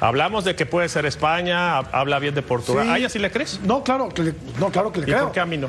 Hablamos 0.00 0.44
de 0.44 0.54
que 0.56 0.64
puede 0.64 0.88
ser 0.88 1.04
España, 1.06 1.78
hab- 1.80 1.88
habla 1.92 2.18
bien 2.18 2.34
de 2.34 2.40
Portugal. 2.42 2.86
Sí. 2.86 2.92
¿A 2.92 2.96
ella 2.98 3.08
sí 3.10 3.18
le 3.18 3.30
crees? 3.30 3.60
No, 3.64 3.82
claro 3.84 4.08
que 4.08 4.22
le, 4.22 4.34
no, 4.58 4.70
claro 4.70 4.90
que 4.92 5.00
le 5.00 5.06
¿Y 5.06 5.10
creo. 5.12 5.24
por 5.24 5.32
qué 5.32 5.40
a 5.40 5.44
mí 5.46 5.58
no? 5.58 5.68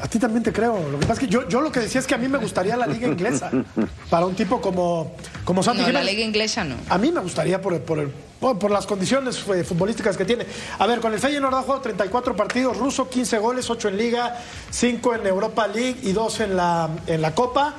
A 0.00 0.08
ti 0.08 0.18
también 0.18 0.42
te 0.42 0.52
creo. 0.52 0.76
Lo 0.90 0.98
que 0.98 1.06
pasa 1.06 1.14
es 1.14 1.18
que 1.20 1.28
yo, 1.28 1.48
yo 1.48 1.60
lo 1.60 1.70
que 1.70 1.80
decía 1.80 2.00
es 2.00 2.06
que 2.06 2.14
a 2.14 2.18
mí 2.18 2.28
me 2.28 2.38
gustaría 2.38 2.76
la 2.76 2.86
liga 2.86 3.06
inglesa. 3.06 3.50
para 4.10 4.26
un 4.26 4.34
tipo 4.34 4.60
como, 4.60 5.14
como 5.44 5.62
Santi 5.62 5.80
No, 5.82 5.86
la 5.86 5.90
Jiménez. 6.00 6.12
liga 6.14 6.26
inglesa 6.26 6.64
no. 6.64 6.74
A 6.88 6.98
mí 6.98 7.12
me 7.12 7.20
gustaría 7.20 7.60
por, 7.62 7.74
el- 7.74 7.80
por, 7.80 7.98
el- 8.00 8.10
por, 8.40 8.58
por 8.58 8.70
las 8.70 8.86
condiciones 8.86 9.42
eh, 9.54 9.62
futbolísticas 9.64 10.16
que 10.16 10.24
tiene. 10.24 10.46
A 10.78 10.86
ver, 10.86 11.00
con 11.00 11.12
el 11.14 11.20
Feyenoord 11.20 11.54
ha 11.54 11.62
jugado 11.62 11.80
34 11.80 12.34
partidos, 12.36 12.76
ruso 12.76 13.08
15 13.08 13.38
goles, 13.38 13.70
8 13.70 13.88
en 13.88 13.96
Liga, 13.96 14.36
5 14.70 15.14
en 15.14 15.26
Europa 15.26 15.66
League 15.68 15.96
y 16.02 16.12
2 16.12 16.40
en 16.40 16.56
la, 16.56 16.88
en 17.06 17.22
la 17.22 17.34
Copa. 17.34 17.74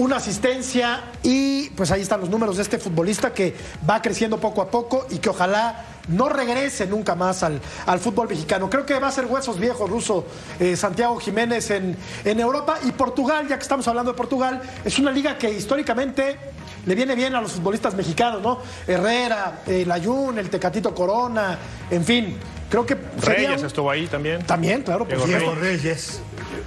Una 0.00 0.16
asistencia 0.16 1.02
y 1.22 1.68
pues 1.76 1.90
ahí 1.90 2.00
están 2.00 2.20
los 2.20 2.30
números 2.30 2.56
de 2.56 2.62
este 2.62 2.78
futbolista 2.78 3.34
que 3.34 3.54
va 3.88 4.00
creciendo 4.00 4.38
poco 4.40 4.62
a 4.62 4.70
poco 4.70 5.06
y 5.10 5.18
que 5.18 5.28
ojalá 5.28 5.84
no 6.08 6.30
regrese 6.30 6.86
nunca 6.86 7.14
más 7.14 7.42
al, 7.42 7.60
al 7.84 7.98
fútbol 8.00 8.26
mexicano. 8.26 8.70
Creo 8.70 8.86
que 8.86 8.98
va 8.98 9.08
a 9.08 9.12
ser 9.12 9.26
huesos 9.26 9.60
viejos 9.60 9.90
ruso 9.90 10.24
eh, 10.58 10.74
Santiago 10.74 11.18
Jiménez 11.20 11.70
en, 11.70 11.94
en 12.24 12.40
Europa 12.40 12.78
y 12.82 12.92
Portugal, 12.92 13.46
ya 13.46 13.56
que 13.58 13.62
estamos 13.62 13.86
hablando 13.88 14.12
de 14.12 14.16
Portugal, 14.16 14.62
es 14.86 14.98
una 14.98 15.10
liga 15.10 15.36
que 15.36 15.50
históricamente 15.50 16.38
le 16.86 16.94
viene 16.94 17.14
bien 17.14 17.34
a 17.34 17.42
los 17.42 17.52
futbolistas 17.52 17.94
mexicanos, 17.94 18.40
¿no? 18.40 18.58
Herrera, 18.86 19.60
el 19.66 19.92
Ayun, 19.92 20.38
el 20.38 20.48
Tecatito 20.48 20.94
Corona, 20.94 21.58
en 21.90 22.02
fin. 22.06 22.38
Creo 22.70 22.86
que 22.86 22.96
sería 23.20 23.48
Reyes 23.48 23.60
un- 23.60 23.66
estuvo 23.66 23.90
ahí 23.90 24.06
también. 24.06 24.46
También, 24.46 24.82
claro, 24.82 25.06
por 25.06 25.26
Diego 25.26 25.54
Reyes. 25.56 26.20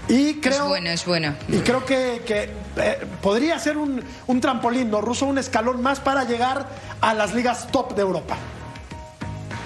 Y 0.08 0.36
creo, 0.36 0.63
Es 0.63 0.67
bueno, 0.69 0.89
es 0.91 1.06
bueno. 1.06 1.34
y 1.48 1.58
creo 1.60 1.84
que, 1.84 2.22
que, 2.28 2.50
eh, 2.77 2.97
podría 3.21 3.57
ser 3.59 3.77
un, 3.77 4.01
un 4.27 4.41
trampolín, 4.41 4.89
¿no? 4.91 5.01
Ruso, 5.01 5.25
un 5.25 5.38
escalón 5.38 5.81
más 5.81 5.99
para 5.99 6.23
llegar 6.23 6.67
a 7.01 7.13
las 7.13 7.33
ligas 7.33 7.67
top 7.71 7.95
de 7.95 8.01
Europa. 8.01 8.36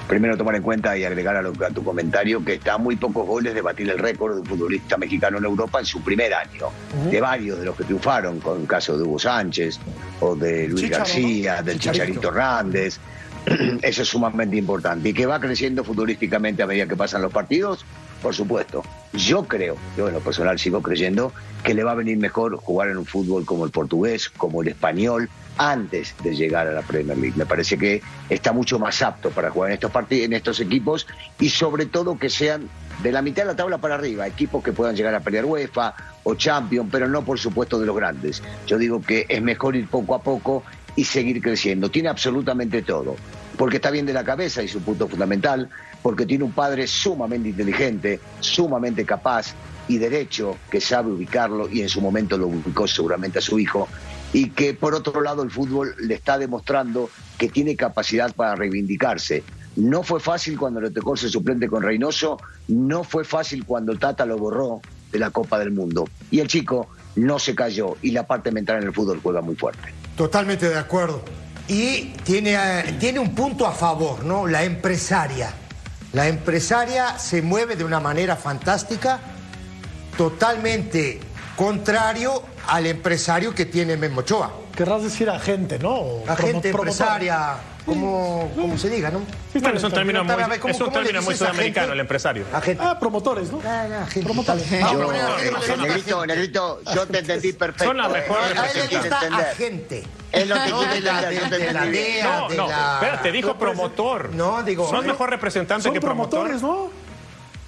Primero 0.08 0.38
tomar 0.38 0.56
en 0.56 0.62
cuenta 0.64 0.98
y 0.98 1.04
agregar 1.04 1.36
a, 1.36 1.42
lo- 1.42 1.52
a 1.66 1.70
tu 1.70 1.84
comentario 1.84 2.44
que 2.46 2.54
está 2.54 2.76
a 2.76 2.78
muy 2.78 2.96
pocos 2.96 3.28
goles 3.28 3.54
de 3.54 3.62
batir 3.62 3.90
el 3.90 4.00
récord 4.00 4.36
de 4.36 4.40
un 4.42 4.46
futbolista 4.48 4.96
mexicano 4.96 5.38
en 5.38 5.44
Europa 5.44 5.80
en 5.80 5.86
su 5.86 6.02
primer 6.02 6.34
año. 6.34 6.68
De 7.12 7.20
varios 7.20 7.60
de 7.60 7.66
los 7.66 7.76
que 7.76 7.84
triunfaron, 7.84 8.40
con 8.40 8.62
el 8.62 8.68
caso 8.68 8.98
de 8.98 9.04
Hugo 9.04 9.20
Sánchez 9.20 9.80
o 10.22 10.34
de 10.36 10.70
Luis 10.70 10.90
García, 10.90 11.62
del 11.62 11.78
Chicharito. 11.78 12.04
Chicharito 12.22 12.30
Hernández. 12.30 13.00
Eso 13.82 14.02
es 14.04 14.08
sumamente 14.08 14.56
importante. 14.56 15.10
Y 15.10 15.14
que 15.14 15.26
va 15.26 15.42
creciendo 15.42 15.84
futbolísticamente 15.84 16.64
a 16.64 16.68
medida 16.68 16.86
que 16.86 16.96
pasan 16.96 17.22
los 17.22 17.34
partidos, 17.34 17.84
por 18.22 18.34
supuesto. 18.34 18.84
Yo 19.14 19.44
creo, 19.48 19.78
yo 19.98 20.08
en 20.08 20.14
lo 20.14 20.20
personal 20.20 20.60
sigo 20.60 20.82
creyendo, 20.82 21.34
que 21.64 21.74
le 21.74 21.84
va 21.84 21.92
a 21.92 21.96
venir 21.96 22.18
mejor 22.18 22.58
jugar 22.58 22.90
en 22.90 22.98
un 22.98 23.06
fútbol 23.06 23.46
como 23.46 23.66
el 23.66 23.72
portugués, 23.72 24.30
como 24.30 24.62
el 24.62 24.70
español, 24.70 25.30
antes 25.58 26.14
de 26.24 26.36
llegar 26.36 26.68
a 26.68 26.72
la 26.72 26.82
Premier 26.82 27.18
League. 27.18 27.36
Me 27.36 27.46
parece 27.46 27.78
que 27.78 28.02
está 28.30 28.54
mucho 28.54 28.80
más 28.80 29.02
apto 29.02 29.32
para 29.32 29.50
jugar 29.50 29.72
en 29.72 29.74
estos 29.76 29.92
en 30.12 30.34
estos 30.34 30.60
equipos 30.60 31.08
y 31.40 31.50
sobre 31.50 31.86
todo 31.86 32.18
que 32.18 32.30
sean 32.30 32.70
de 33.02 33.12
la 33.12 33.22
mitad 33.22 33.44
de 33.44 33.48
la 33.50 33.56
tabla 33.56 33.78
para 33.78 33.96
arriba, 33.96 34.28
equipos 34.28 34.64
que 34.64 34.72
puedan 34.72 34.96
llegar 34.96 35.14
a 35.14 35.20
pelear 35.20 35.46
UEFA 35.46 35.94
o 36.24 36.36
Champions, 36.36 36.90
pero 36.92 37.08
no 37.08 37.24
por 37.24 37.40
supuesto 37.40 37.80
de 37.80 37.86
los 37.86 37.96
grandes. 37.96 38.42
Yo 38.66 38.78
digo 38.78 39.02
que 39.02 39.26
es 39.30 39.42
mejor 39.42 39.76
ir 39.76 39.88
poco 39.88 40.16
a 40.16 40.22
poco 40.22 40.64
y 40.96 41.04
seguir 41.04 41.42
creciendo. 41.42 41.90
Tiene 41.90 42.10
absolutamente 42.10 42.82
todo, 42.82 43.16
porque 43.58 43.78
está 43.78 43.92
bien 43.92 44.06
de 44.06 44.14
la 44.14 44.24
cabeza 44.24 44.64
y 44.64 44.68
su 44.68 44.82
punto 44.82 45.08
fundamental, 45.08 45.70
porque 46.02 46.26
tiene 46.26 46.44
un 46.44 46.52
padre 46.52 46.88
sumamente 46.88 47.50
inteligente, 47.50 48.20
sumamente 48.40 49.06
capaz 49.06 49.54
y 49.88 49.98
derecho, 49.98 50.58
que 50.70 50.82
sabe 50.82 51.12
ubicarlo 51.12 51.70
y 51.70 51.82
en 51.82 51.90
su 51.90 52.02
momento 52.02 52.38
lo 52.38 52.48
ubicó 52.48 52.88
seguramente 52.88 53.40
a 53.40 53.42
su 53.42 53.58
hijo, 53.58 53.88
y 54.34 54.50
que 54.50 54.74
por 54.74 54.94
otro 54.94 55.22
lado 55.22 55.44
el 55.44 55.52
fútbol 55.52 55.96
le 56.00 56.14
está 56.14 56.38
demostrando 56.38 57.10
que 57.38 57.50
tiene 57.50 57.76
capacidad 57.76 58.34
para 58.34 58.56
reivindicarse. 58.56 59.44
No 59.76 60.04
fue 60.04 60.20
fácil 60.20 60.58
cuando 60.58 60.82
le 60.82 60.90
tocó 60.90 61.16
ser 61.16 61.30
suplente 61.30 61.68
con 61.68 61.84
Reynoso, 61.84 62.40
no 62.68 63.04
fue 63.04 63.24
fácil 63.24 63.64
cuando 63.64 63.96
Tata 63.98 64.26
lo 64.26 64.38
borró 64.38 64.82
de 65.12 65.20
la 65.20 65.30
Copa 65.30 65.60
del 65.60 65.72
Mundo. 65.72 66.10
Y 66.32 66.40
el 66.40 66.48
chico 66.48 66.90
no 67.16 67.40
se 67.40 67.56
cayó 67.56 67.96
y 68.02 68.12
la 68.12 68.26
parte 68.26 68.52
mental 68.52 68.82
en 68.82 68.88
el 68.88 68.94
fútbol 68.94 69.20
juega 69.22 69.42
muy 69.42 69.56
fuerte. 69.56 69.94
Totalmente 70.16 70.68
de 70.68 70.78
acuerdo. 70.78 71.22
Y 71.68 72.14
tiene, 72.24 72.56
eh, 72.56 72.96
tiene 73.00 73.20
un 73.20 73.36
punto 73.36 73.68
a 73.68 73.72
favor, 73.72 74.26
¿no? 74.26 74.48
La 74.48 74.64
empresaria. 74.64 75.54
La 76.14 76.28
empresaria 76.28 77.18
se 77.20 77.42
mueve 77.42 77.76
de 77.76 77.84
una 77.84 78.00
manera 78.00 78.36
fantástica, 78.36 79.20
totalmente 80.18 81.20
contrario 81.56 82.44
al 82.68 82.86
empresario 82.86 83.54
que 83.54 83.66
tiene 83.66 83.98
Memo 83.98 84.22
Ochoa. 84.22 84.52
Querrás 84.76 85.04
decir 85.04 85.30
agente, 85.30 85.80
¿no? 85.80 85.90
O 85.96 86.24
La 86.26 86.36
promo- 86.36 86.48
gente 86.52 86.72
promotor. 86.72 86.88
empresaria. 86.90 87.56
Como, 87.88 88.52
como 88.56 88.78
se 88.78 88.90
diga, 88.90 89.10
¿no? 89.10 89.22
Bueno, 89.54 89.78
es 89.78 89.84
un 89.84 89.92
término 89.92 90.24
muy, 90.24 90.36
¿cómo- 90.60 90.74
es 90.74 90.80
un 90.82 90.92
término 90.92 91.22
muy 91.24 91.36
sudamericano, 91.36 91.94
el 91.94 92.00
empresario. 92.02 92.46
A 92.54 92.62
gente. 92.62 92.84
Ah, 92.86 93.00
promotores, 93.00 93.52
¿no? 93.52 93.60
Ah, 93.66 93.88
ah, 94.04 94.06
gente, 94.06 94.26
Promotores. 94.26 94.70
tal. 94.70 94.80
Yo, 94.94 94.94
No, 95.00 95.14
eh, 95.14 95.78
negrito, 95.82 96.26
negrito, 96.28 96.82
yo 96.94 97.08
te 97.08 97.20
entendí 97.20 97.54
perfecto. 97.54 97.86
Son 97.86 97.98
la 97.98 98.10
mejor 98.10 98.38
Eh, 98.38 98.44
A 98.44 98.48
él 98.50 98.56
le 98.56 98.82
representante. 98.82 98.98
gusta 99.08 99.26
entender. 99.26 99.48
agente. 99.48 100.04
Es 100.32 100.48
lo 100.48 100.56
que 100.56 100.70
No, 100.70 100.82
de 100.82 101.02
la, 101.02 101.22
de, 101.30 101.40
de 101.58 101.74
la. 101.74 101.86
DEA, 101.86 102.24
No, 102.26 102.50
no, 102.50 102.66
espérate, 102.94 103.32
dijo 103.32 103.58
promotor. 103.58 104.34
No, 104.36 104.62
digo... 104.64 104.88
Son 104.90 105.04
eh, 105.06 105.08
mejor 105.08 105.30
representante 105.30 105.84
Son 105.84 105.94
que 105.94 106.02
promotor. 106.02 106.50
promotores, 106.50 106.62
¿no? 106.62 107.07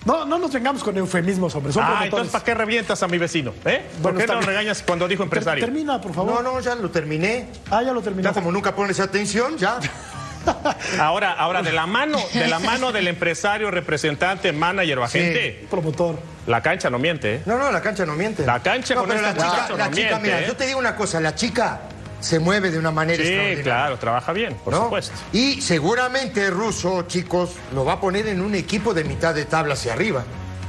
No, 0.10 0.26
no 0.26 0.40
nos 0.40 0.52
vengamos 0.52 0.84
con 0.84 0.98
eufemismos, 0.98 1.54
hombre. 1.54 1.72
Son 1.72 1.84
Ah, 1.84 1.88
promotores. 1.88 2.12
entonces 2.14 2.32
¿para 2.32 2.44
qué 2.44 2.54
revientas 2.56 3.04
a 3.04 3.08
mi 3.08 3.20
vecino? 3.20 3.54
¿Eh? 3.64 3.86
¿Por 4.02 4.14
Bueno, 4.14 4.18
qué 4.18 4.34
no 4.34 4.42
regañas 4.42 4.82
cuando 4.82 5.08
dijo 5.08 5.22
empresario? 5.22 5.64
Termina, 5.64 6.02
por 6.02 6.16
favor. 6.16 6.44
No, 6.44 6.54
no, 6.54 6.60
ya 6.60 6.74
lo 6.74 6.90
terminé. 6.90 7.46
Ah, 7.70 7.84
ya 7.84 7.92
lo 7.94 8.00
Ya 8.00 8.06
terminó. 8.06 8.34
como 8.34 8.52
nunca 8.52 8.74
pones 8.76 9.00
atención, 9.00 9.56
ya. 9.58 9.80
Ahora, 11.00 11.34
ahora 11.34 11.62
de 11.62 11.72
la 11.74 11.86
mano, 11.86 12.18
de 12.34 12.48
la 12.48 12.58
mano 12.60 12.92
del 12.92 13.08
empresario, 13.10 13.70
representante, 13.70 14.52
manager 14.54 14.98
o 15.00 15.04
agente, 15.04 15.68
Promotor. 15.70 16.18
la 16.48 16.62
cancha 16.64 16.90
no 16.90 16.98
miente, 16.98 17.36
¿eh? 17.36 17.42
No, 17.46 17.58
no, 17.60 17.70
la 17.72 17.82
cancha 17.82 18.06
no 18.06 18.16
miente. 18.16 18.46
La 18.46 18.60
cancha 18.64 18.96
no, 18.96 19.02
con 19.02 19.10
pero 19.10 19.28
este 19.28 19.38
la 19.40 19.46
chica, 19.46 19.70
la 19.78 19.90
no 19.90 19.96
chica, 19.96 20.08
miente, 20.18 20.20
mira, 20.24 20.40
¿eh? 20.42 20.46
yo 20.48 20.56
te 20.56 20.66
digo 20.66 20.80
una 20.80 20.96
cosa, 20.96 21.20
la 21.20 21.36
chica 21.36 21.82
se 22.20 22.40
mueve 22.40 22.72
de 22.72 22.80
una 22.80 22.92
manera 22.92 23.18
Sí, 23.24 23.30
extraordinaria. 23.30 23.64
claro, 23.64 23.98
trabaja 24.00 24.34
bien, 24.34 24.56
por 24.64 24.74
¿no? 24.74 24.84
supuesto. 24.86 25.14
Y 25.34 25.62
seguramente 25.62 26.50
Russo, 26.50 27.04
chicos, 27.04 27.52
lo 27.74 27.86
va 27.86 27.94
a 27.94 28.00
poner 28.02 28.28
en 28.28 28.42
un 28.42 28.56
equipo 28.56 28.94
de 28.94 29.04
mitad 29.04 29.34
de 29.34 29.46
tabla 29.46 29.74
hacia 29.74 29.94
arriba. 29.94 30.24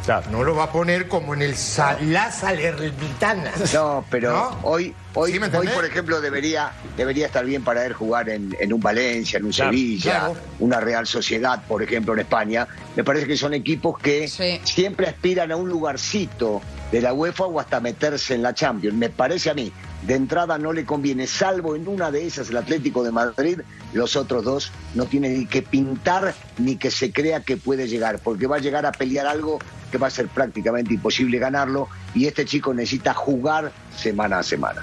Claro. 0.05 0.31
No 0.31 0.43
lo 0.45 0.55
va 0.57 0.65
a 0.65 0.73
poner 0.73 1.09
como 1.09 1.35
en 1.35 1.43
el 1.43 1.55
Sa- 1.57 1.99
la 2.01 2.31
Salernitana. 2.33 3.53
No, 3.75 4.05
pero 4.11 4.33
¿No? 4.33 4.59
hoy, 4.63 4.95
hoy, 5.15 5.33
¿Sí 5.33 5.39
hoy, 5.57 5.69
por 5.69 5.85
ejemplo, 5.85 6.21
debería, 6.23 6.73
debería 6.97 7.27
estar 7.27 7.45
bien 7.45 7.63
para 7.63 7.85
él 7.85 7.93
jugar 7.93 8.31
en, 8.31 8.57
en 8.59 8.73
un 8.73 8.81
Valencia, 8.81 9.39
en 9.39 9.45
un 9.45 9.53
Claro, 9.53 9.71
Sevilla, 9.73 10.11
claro. 10.21 10.37
una 10.59 10.81
Real 10.81 11.07
Sociedad, 11.07 11.63
por 11.69 11.83
ejemplo, 11.83 12.15
en 12.15 12.21
España. 12.21 12.67
Me 12.97 13.05
parece 13.05 13.27
que 13.27 13.37
son 13.37 13.53
equipos 13.53 13.99
que 13.99 14.27
Sí. 14.27 14.61
siempre 14.65 15.07
aspiran 15.07 15.53
a 15.53 15.57
un 15.57 15.69
lugarcito 15.69 16.63
de 16.91 17.03
la 17.03 17.13
UEFA 17.13 17.45
o 17.45 17.61
hasta 17.61 17.79
meterse 17.81 18.35
en 18.35 18.43
la 18.43 18.55
Champions. 18.55 18.97
Me 18.97 19.11
parece 19.11 19.51
a 19.51 19.55
mí, 19.55 19.71
de 20.03 20.15
entrada 20.15 20.59
no 20.59 20.73
le 20.73 20.85
conviene, 20.85 21.27
salvo 21.27 21.77
en 21.77 21.87
una 21.87 22.11
de 22.11 22.27
esas 22.27 22.51
el 22.51 22.57
Atlético 22.57 23.03
de 23.03 23.11
Madrid, 23.11 23.61
los 23.93 24.17
otros 24.17 24.45
dos 24.45 24.73
no 24.95 25.05
tienen 25.07 25.39
ni 25.39 25.47
que 25.47 25.63
pintar 25.63 26.35
ni 26.59 26.77
que 26.77 26.91
se 26.91 27.13
crea 27.13 27.41
que 27.41 27.57
puede 27.57 27.89
llegar, 27.89 28.19
porque 28.19 28.47
va 28.47 28.57
a 28.57 28.61
llegar 28.61 28.87
a 28.87 28.93
pelear 28.93 29.27
algo 29.27 29.59
que 29.91 29.99
va 29.99 30.07
a 30.07 30.11
ser 30.11 30.29
prácticamente 30.29 30.95
imposible 30.95 31.39
ganarlo 31.39 31.89
y 32.15 32.27
este 32.27 32.45
chico 32.45 32.73
necesita 32.73 33.13
jugar 33.13 33.73
semana 33.97 34.39
a 34.39 34.43
semana. 34.43 34.81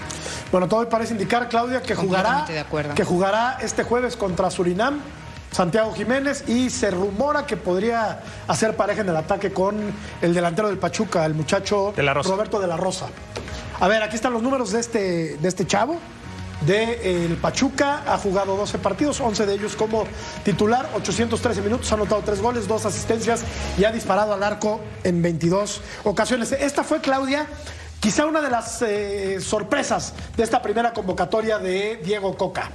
Bueno, 0.52 0.68
todo 0.68 0.88
parece 0.88 1.14
indicar, 1.14 1.50
Claudia, 1.50 1.82
que 1.82 1.96
jugará, 1.96 2.46
que 2.96 3.04
jugará 3.04 3.58
este 3.62 3.84
jueves 3.84 4.16
contra 4.16 4.52
Surinam, 4.52 5.00
Santiago 5.52 5.94
Jiménez, 5.94 6.44
y 6.48 6.70
se 6.70 6.92
rumora 6.92 7.46
que 7.46 7.58
podría 7.58 8.22
hacer 8.48 8.76
pareja 8.76 9.02
en 9.02 9.10
el 9.10 9.16
ataque 9.16 9.52
con 9.52 9.78
el 10.22 10.34
delantero 10.34 10.68
del 10.68 10.78
Pachuca, 10.78 11.26
el 11.26 11.34
muchacho 11.34 11.94
De 11.96 12.04
la 12.04 12.14
Rosa. 12.14 12.30
Roberto 12.30 12.60
de 12.60 12.68
la 12.68 12.78
Rosa. 12.78 13.08
A 13.80 13.88
ver, 13.88 14.02
aquí 14.02 14.16
están 14.16 14.34
los 14.34 14.42
números 14.42 14.72
de 14.72 14.80
este, 14.80 15.38
de 15.38 15.48
este 15.48 15.66
chavo. 15.68 16.00
De 16.66 17.26
el 17.26 17.36
Pachuca 17.38 18.02
ha 18.08 18.18
jugado 18.18 18.58
12 18.58 18.80
partidos, 18.80 19.22
11 19.22 19.46
de 19.46 19.54
ellos 19.54 19.76
como 19.76 20.06
titular, 20.44 20.90
813 20.96 21.62
minutos, 21.62 21.92
ha 21.92 21.96
anotado 21.96 22.24
3 22.26 22.42
goles, 22.42 22.68
2 22.68 22.86
asistencias 22.88 23.44
y 23.78 23.84
ha 23.84 23.92
disparado 23.92 24.34
al 24.34 24.42
arco 24.42 24.82
en 25.04 25.22
22 25.22 25.82
ocasiones. 26.04 26.52
Esta 26.54 26.84
fue, 26.84 27.00
Claudia, 27.00 27.46
quizá 28.00 28.26
una 28.26 28.42
de 28.42 28.50
las 28.50 28.82
eh, 28.82 29.40
sorpresas 29.40 30.16
de 30.36 30.44
esta 30.44 30.64
primera 30.64 30.94
convocatoria 30.94 31.60
de 31.60 31.98
Diego 32.04 32.36
Coca. 32.36 32.72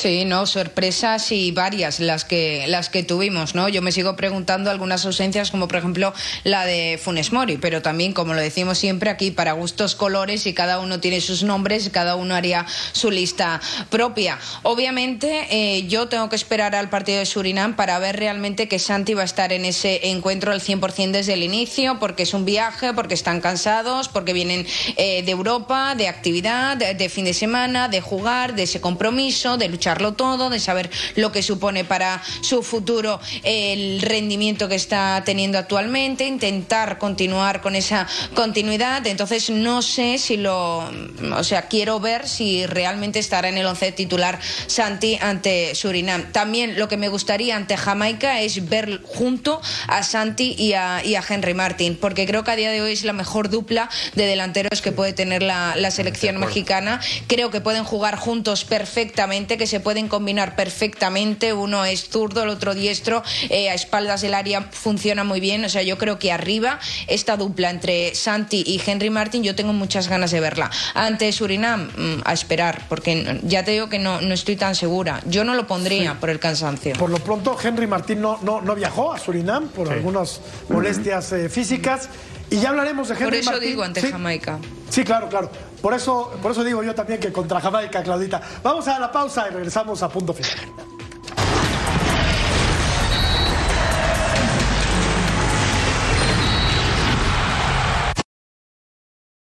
Sí, 0.00 0.24
no, 0.24 0.46
sorpresas 0.46 1.30
y 1.30 1.52
varias 1.52 2.00
las 2.00 2.24
que 2.24 2.64
las 2.68 2.88
que 2.88 3.02
tuvimos, 3.02 3.54
¿no? 3.54 3.68
Yo 3.68 3.82
me 3.82 3.92
sigo 3.92 4.16
preguntando 4.16 4.70
algunas 4.70 5.04
ausencias 5.04 5.50
como 5.50 5.68
por 5.68 5.76
ejemplo 5.76 6.14
la 6.42 6.64
de 6.64 6.98
Funes 6.98 7.34
Mori, 7.34 7.58
pero 7.58 7.82
también 7.82 8.14
como 8.14 8.32
lo 8.32 8.40
decimos 8.40 8.78
siempre 8.78 9.10
aquí 9.10 9.30
para 9.30 9.52
gustos 9.52 9.94
colores 9.94 10.46
y 10.46 10.54
cada 10.54 10.78
uno 10.78 11.00
tiene 11.00 11.20
sus 11.20 11.42
nombres, 11.42 11.86
y 11.86 11.90
cada 11.90 12.16
uno 12.16 12.34
haría 12.34 12.64
su 12.92 13.10
lista 13.10 13.60
propia. 13.90 14.38
Obviamente 14.62 15.46
eh, 15.50 15.86
yo 15.86 16.08
tengo 16.08 16.30
que 16.30 16.36
esperar 16.36 16.74
al 16.74 16.88
partido 16.88 17.18
de 17.18 17.26
Surinam 17.26 17.76
para 17.76 17.98
ver 17.98 18.16
realmente 18.16 18.68
que 18.68 18.78
Santi 18.78 19.12
va 19.12 19.20
a 19.20 19.26
estar 19.26 19.52
en 19.52 19.66
ese 19.66 20.08
encuentro 20.08 20.50
al 20.50 20.62
100% 20.62 21.10
desde 21.10 21.34
el 21.34 21.42
inicio, 21.42 21.98
porque 21.98 22.22
es 22.22 22.32
un 22.32 22.46
viaje, 22.46 22.94
porque 22.94 23.12
están 23.12 23.42
cansados, 23.42 24.08
porque 24.08 24.32
vienen 24.32 24.66
eh, 24.96 25.22
de 25.22 25.30
Europa, 25.30 25.94
de 25.94 26.08
actividad, 26.08 26.78
de, 26.78 26.94
de 26.94 27.08
fin 27.10 27.26
de 27.26 27.34
semana, 27.34 27.88
de 27.88 28.00
jugar, 28.00 28.54
de 28.54 28.62
ese 28.62 28.80
compromiso, 28.80 29.58
de 29.58 29.68
lucharlo 29.90 30.12
todo, 30.12 30.50
de 30.50 30.60
saber 30.60 30.88
lo 31.16 31.32
que 31.32 31.42
supone 31.42 31.84
para 31.84 32.22
su 32.42 32.62
futuro 32.62 33.20
el 33.42 34.00
rendimiento 34.00 34.68
que 34.68 34.76
está 34.76 35.22
teniendo 35.24 35.58
actualmente, 35.58 36.26
intentar 36.26 36.98
continuar 36.98 37.60
con 37.60 37.74
esa 37.74 38.06
continuidad. 38.34 39.04
Entonces 39.06 39.50
no 39.50 39.82
sé 39.82 40.18
si 40.18 40.36
lo, 40.36 40.88
o 41.36 41.44
sea, 41.44 41.62
quiero 41.62 41.98
ver 41.98 42.28
si 42.28 42.66
realmente 42.66 43.18
estará 43.18 43.48
en 43.48 43.58
el 43.58 43.66
once 43.66 43.90
titular 43.90 44.38
Santi 44.68 45.18
ante 45.20 45.74
Surinam. 45.74 46.30
También 46.30 46.78
lo 46.78 46.86
que 46.86 46.96
me 46.96 47.08
gustaría 47.08 47.56
ante 47.56 47.76
Jamaica 47.76 48.40
es 48.40 48.68
ver 48.68 49.00
junto 49.04 49.60
a 49.88 50.04
Santi 50.04 50.54
y 50.56 50.74
a, 50.74 51.02
y 51.04 51.16
a 51.16 51.24
Henry 51.28 51.54
Martin, 51.54 51.96
porque 51.96 52.26
creo 52.26 52.44
que 52.44 52.52
a 52.52 52.56
día 52.56 52.70
de 52.70 52.80
hoy 52.80 52.92
es 52.92 53.04
la 53.04 53.12
mejor 53.12 53.50
dupla 53.50 53.88
de 54.14 54.26
delanteros 54.26 54.82
que 54.82 54.92
puede 54.92 55.12
tener 55.12 55.42
la, 55.42 55.74
la 55.76 55.90
selección 55.90 56.38
mexicana. 56.38 57.00
Creo 57.26 57.50
que 57.50 57.60
pueden 57.60 57.82
jugar 57.82 58.16
juntos 58.16 58.64
perfectamente, 58.64 59.58
que 59.58 59.66
se 59.66 59.79
pueden 59.80 60.08
combinar 60.08 60.56
perfectamente. 60.56 61.52
Uno 61.52 61.84
es 61.84 62.08
zurdo, 62.08 62.42
el 62.42 62.48
otro 62.48 62.74
diestro, 62.74 63.22
eh, 63.48 63.70
a 63.70 63.74
espaldas 63.74 64.20
del 64.20 64.34
área 64.34 64.68
funciona 64.70 65.24
muy 65.24 65.40
bien. 65.40 65.64
O 65.64 65.68
sea, 65.68 65.82
yo 65.82 65.98
creo 65.98 66.18
que 66.18 66.32
arriba 66.32 66.78
esta 67.06 67.36
dupla 67.36 67.70
entre 67.70 68.14
Santi 68.14 68.62
y 68.66 68.80
Henry 68.84 69.10
Martin, 69.10 69.42
yo 69.42 69.54
tengo 69.54 69.72
muchas 69.72 70.08
ganas 70.08 70.30
de 70.30 70.40
verla. 70.40 70.70
Ante 70.94 71.32
Surinam, 71.32 71.88
mm, 71.88 72.22
a 72.24 72.32
esperar, 72.32 72.82
porque 72.88 73.40
ya 73.42 73.64
te 73.64 73.72
digo 73.72 73.88
que 73.88 73.98
no, 73.98 74.20
no 74.20 74.34
estoy 74.34 74.56
tan 74.56 74.74
segura. 74.74 75.20
Yo 75.26 75.44
no 75.44 75.54
lo 75.54 75.66
pondría 75.66 76.18
por 76.18 76.30
el 76.30 76.38
cansancio. 76.38 76.94
Por 76.94 77.10
lo 77.10 77.18
pronto, 77.18 77.56
Henry 77.62 77.86
Martín 77.86 78.20
no, 78.20 78.38
no, 78.42 78.60
no 78.60 78.74
viajó 78.74 79.12
a 79.12 79.18
Surinam 79.18 79.68
por 79.68 79.90
algunas 79.90 80.40
molestias 80.68 81.32
eh, 81.32 81.48
físicas. 81.48 82.08
Y 82.50 82.58
ya 82.60 82.70
hablaremos 82.70 83.08
de 83.08 83.14
Henry 83.14 83.24
Por 83.26 83.34
eso 83.34 83.50
Martín. 83.52 83.68
digo 83.68 83.82
ante 83.84 84.00
Sí. 84.00 84.10
Jamaica. 84.10 84.58
Sí, 84.88 85.04
claro, 85.04 85.28
claro. 85.28 85.50
Por 85.80 85.94
eso, 85.94 86.32
por 86.42 86.50
eso 86.50 86.64
digo 86.64 86.82
yo 86.82 86.94
también 86.94 87.20
que 87.20 87.32
contra 87.32 87.60
Jamaica, 87.60 88.02
Claudita. 88.02 88.40
Vamos 88.62 88.86
a 88.88 88.98
la 88.98 89.10
pausa 89.12 89.46
y 89.48 89.52
regresamos 89.52 90.02
a 90.02 90.08
punto 90.08 90.34
final. 90.34 90.56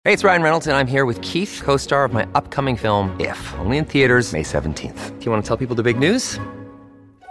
Hey, 0.05 0.13
it's 0.13 0.25
Ryan 0.25 0.43
Reynolds, 0.43 0.67
and 0.67 0.77
I'm 0.77 0.89
here 0.89 1.05
with 1.05 1.21
Keith, 1.21 1.61
co 1.63 1.77
star 1.77 2.05
of 2.05 2.13
my 2.13 2.27
upcoming 2.35 2.77
film, 2.77 3.15
If, 3.21 3.39
only 3.61 3.77
in 3.77 3.85
theaters, 3.85 4.33
May 4.33 4.43
17th. 4.43 5.19
Do 5.21 5.25
you 5.25 5.31
want 5.31 5.45
to 5.45 5.49
tell 5.49 5.57
people 5.57 5.77
the 5.77 5.85
big 5.85 5.99
news? 5.99 6.41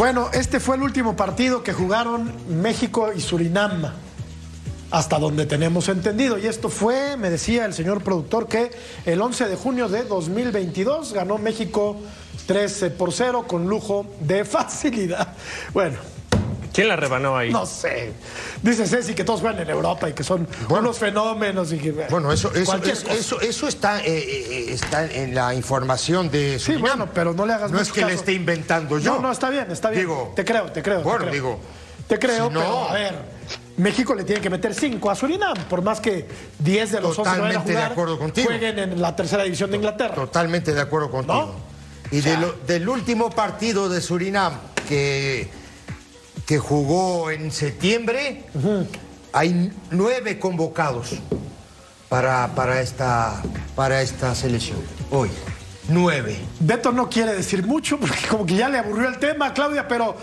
Bueno, 0.00 0.30
este 0.32 0.60
fue 0.60 0.76
el 0.76 0.82
último 0.82 1.14
partido 1.14 1.62
que 1.62 1.74
jugaron 1.74 2.32
México 2.48 3.12
y 3.14 3.20
Surinam, 3.20 3.92
hasta 4.90 5.18
donde 5.18 5.44
tenemos 5.44 5.90
entendido. 5.90 6.38
Y 6.38 6.46
esto 6.46 6.70
fue, 6.70 7.18
me 7.18 7.28
decía 7.28 7.66
el 7.66 7.74
señor 7.74 8.02
productor, 8.02 8.48
que 8.48 8.70
el 9.04 9.20
11 9.20 9.48
de 9.48 9.56
junio 9.56 9.90
de 9.90 10.04
2022 10.04 11.12
ganó 11.12 11.36
México 11.36 11.98
13 12.46 12.92
por 12.92 13.12
0 13.12 13.44
con 13.46 13.68
lujo 13.68 14.06
de 14.20 14.42
facilidad. 14.46 15.34
Bueno, 15.74 15.98
¿Quién 16.72 16.88
la 16.88 16.96
rebanó 16.96 17.36
ahí? 17.36 17.50
no 17.50 17.66
sé. 17.66 18.12
Dice 18.62 18.86
Ceci 18.86 19.14
que 19.14 19.24
todos 19.24 19.40
juegan 19.40 19.60
en 19.60 19.70
Europa 19.70 20.08
y 20.08 20.12
que 20.12 20.22
son 20.22 20.46
unos 20.68 20.98
fenómenos. 20.98 21.72
Y 21.72 21.78
que, 21.78 21.90
Bueno, 22.08 22.32
eso, 22.32 22.48
eso, 22.54 22.76
eso, 22.76 23.02
cosa. 23.04 23.14
eso, 23.14 23.40
eso 23.40 23.68
está, 23.68 24.00
eh, 24.00 24.06
eh, 24.06 24.66
está 24.72 25.04
en 25.04 25.34
la 25.34 25.54
información 25.54 26.30
de 26.30 26.58
Sí, 26.58 26.66
Surinam. 26.66 26.82
bueno, 26.82 27.08
pero 27.12 27.32
no 27.34 27.44
le 27.46 27.52
hagas 27.54 27.70
No 27.72 27.78
mucho 27.78 27.90
es 27.90 27.92
que 27.98 28.04
le 28.04 28.14
esté 28.14 28.32
inventando 28.32 28.98
yo. 28.98 29.14
No, 29.16 29.20
no, 29.20 29.32
está 29.32 29.50
bien, 29.50 29.70
está 29.70 29.90
bien. 29.90 30.02
Digo, 30.02 30.32
te 30.36 30.44
creo, 30.44 30.70
te 30.70 30.82
creo. 30.82 30.98
te 30.98 31.04
bueno, 31.04 31.18
creo. 31.20 31.32
digo, 31.32 31.60
Te 32.06 32.18
creo, 32.18 32.48
si 32.48 32.54
no- 32.54 32.60
pero 32.60 32.88
a 32.88 32.92
ver, 32.92 33.14
México 33.76 34.14
le 34.14 34.24
tiene 34.24 34.40
que 34.40 34.50
meter 34.50 34.74
5 34.74 35.10
a 35.10 35.14
Surinam, 35.14 35.54
por 35.68 35.80
más 35.82 36.00
que 36.00 36.26
10 36.58 36.92
de 36.92 37.00
los 37.00 37.16
11 37.18 37.34
que 37.34 37.40
vayan 37.40 37.56
a 37.56 37.60
Totalmente 37.60 37.70
de 37.70 37.76
jugar 37.76 37.92
acuerdo 37.92 38.18
contigo. 38.18 38.46
jueguen 38.48 38.78
en 38.80 39.00
la 39.02 39.14
tercera 39.16 39.42
división 39.44 39.70
de 39.70 39.76
Inglaterra. 39.76 40.14
Totalmente 40.14 40.72
de 40.74 40.80
acuerdo 40.80 41.10
contigo. 41.10 41.54
Y 42.12 42.20
de 42.20 42.36
lo- 42.36 42.52
del 42.66 42.88
último 42.88 43.30
partido 43.30 43.88
de 43.88 44.00
Surinam 44.00 44.54
que, 44.88 45.48
que 46.50 46.58
jugó 46.58 47.30
en 47.30 47.52
septiembre, 47.52 48.42
hay 49.32 49.70
nueve 49.92 50.40
convocados 50.40 51.12
para, 52.08 52.56
para, 52.56 52.80
esta, 52.80 53.40
para 53.76 54.02
esta 54.02 54.34
selección. 54.34 54.78
Hoy, 55.12 55.30
nueve. 55.90 56.36
Beto 56.58 56.90
no 56.90 57.08
quiere 57.08 57.34
decir 57.34 57.64
mucho 57.64 58.00
porque 58.00 58.26
como 58.28 58.44
que 58.46 58.56
ya 58.56 58.68
le 58.68 58.78
aburrió 58.78 59.08
el 59.08 59.20
tema, 59.20 59.54
Claudia, 59.54 59.86
pero 59.86 60.16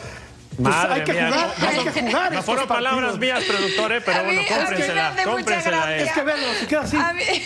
pues, 0.62 0.76
hay 0.76 1.04
que 1.04 1.14
mía, 1.14 1.28
jugar, 1.28 1.48
no, 1.60 1.68
hay 1.68 1.76
no, 1.78 1.84
que 1.94 2.02
jugar. 2.02 2.34
No 2.34 2.44
fueron 2.44 2.68
palabras 2.68 3.18
mías, 3.18 3.44
productor, 3.44 3.92
eh, 3.94 4.02
pero 4.02 4.24
bueno, 4.24 4.42
es 4.42 4.48
que 4.48 4.54
cómprensela, 4.56 5.14
cómprensela. 5.24 5.98
eh. 5.98 6.04
Es 6.04 6.12
que 6.14 6.22
verlo, 6.24 6.46
se 6.60 6.68
queda 6.68 6.82
así. 6.82 6.98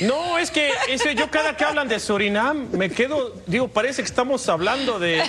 No, 0.01 0.37
es 0.37 0.51
que 0.51 0.71
ese, 0.87 1.15
yo 1.15 1.29
cada 1.29 1.55
que 1.57 1.65
hablan 1.65 1.87
de 1.87 1.99
Surinam 1.99 2.67
me 2.71 2.89
quedo, 2.89 3.35
digo, 3.47 3.67
parece 3.67 4.01
que 4.01 4.07
estamos 4.07 4.47
hablando 4.49 4.99
de. 4.99 5.23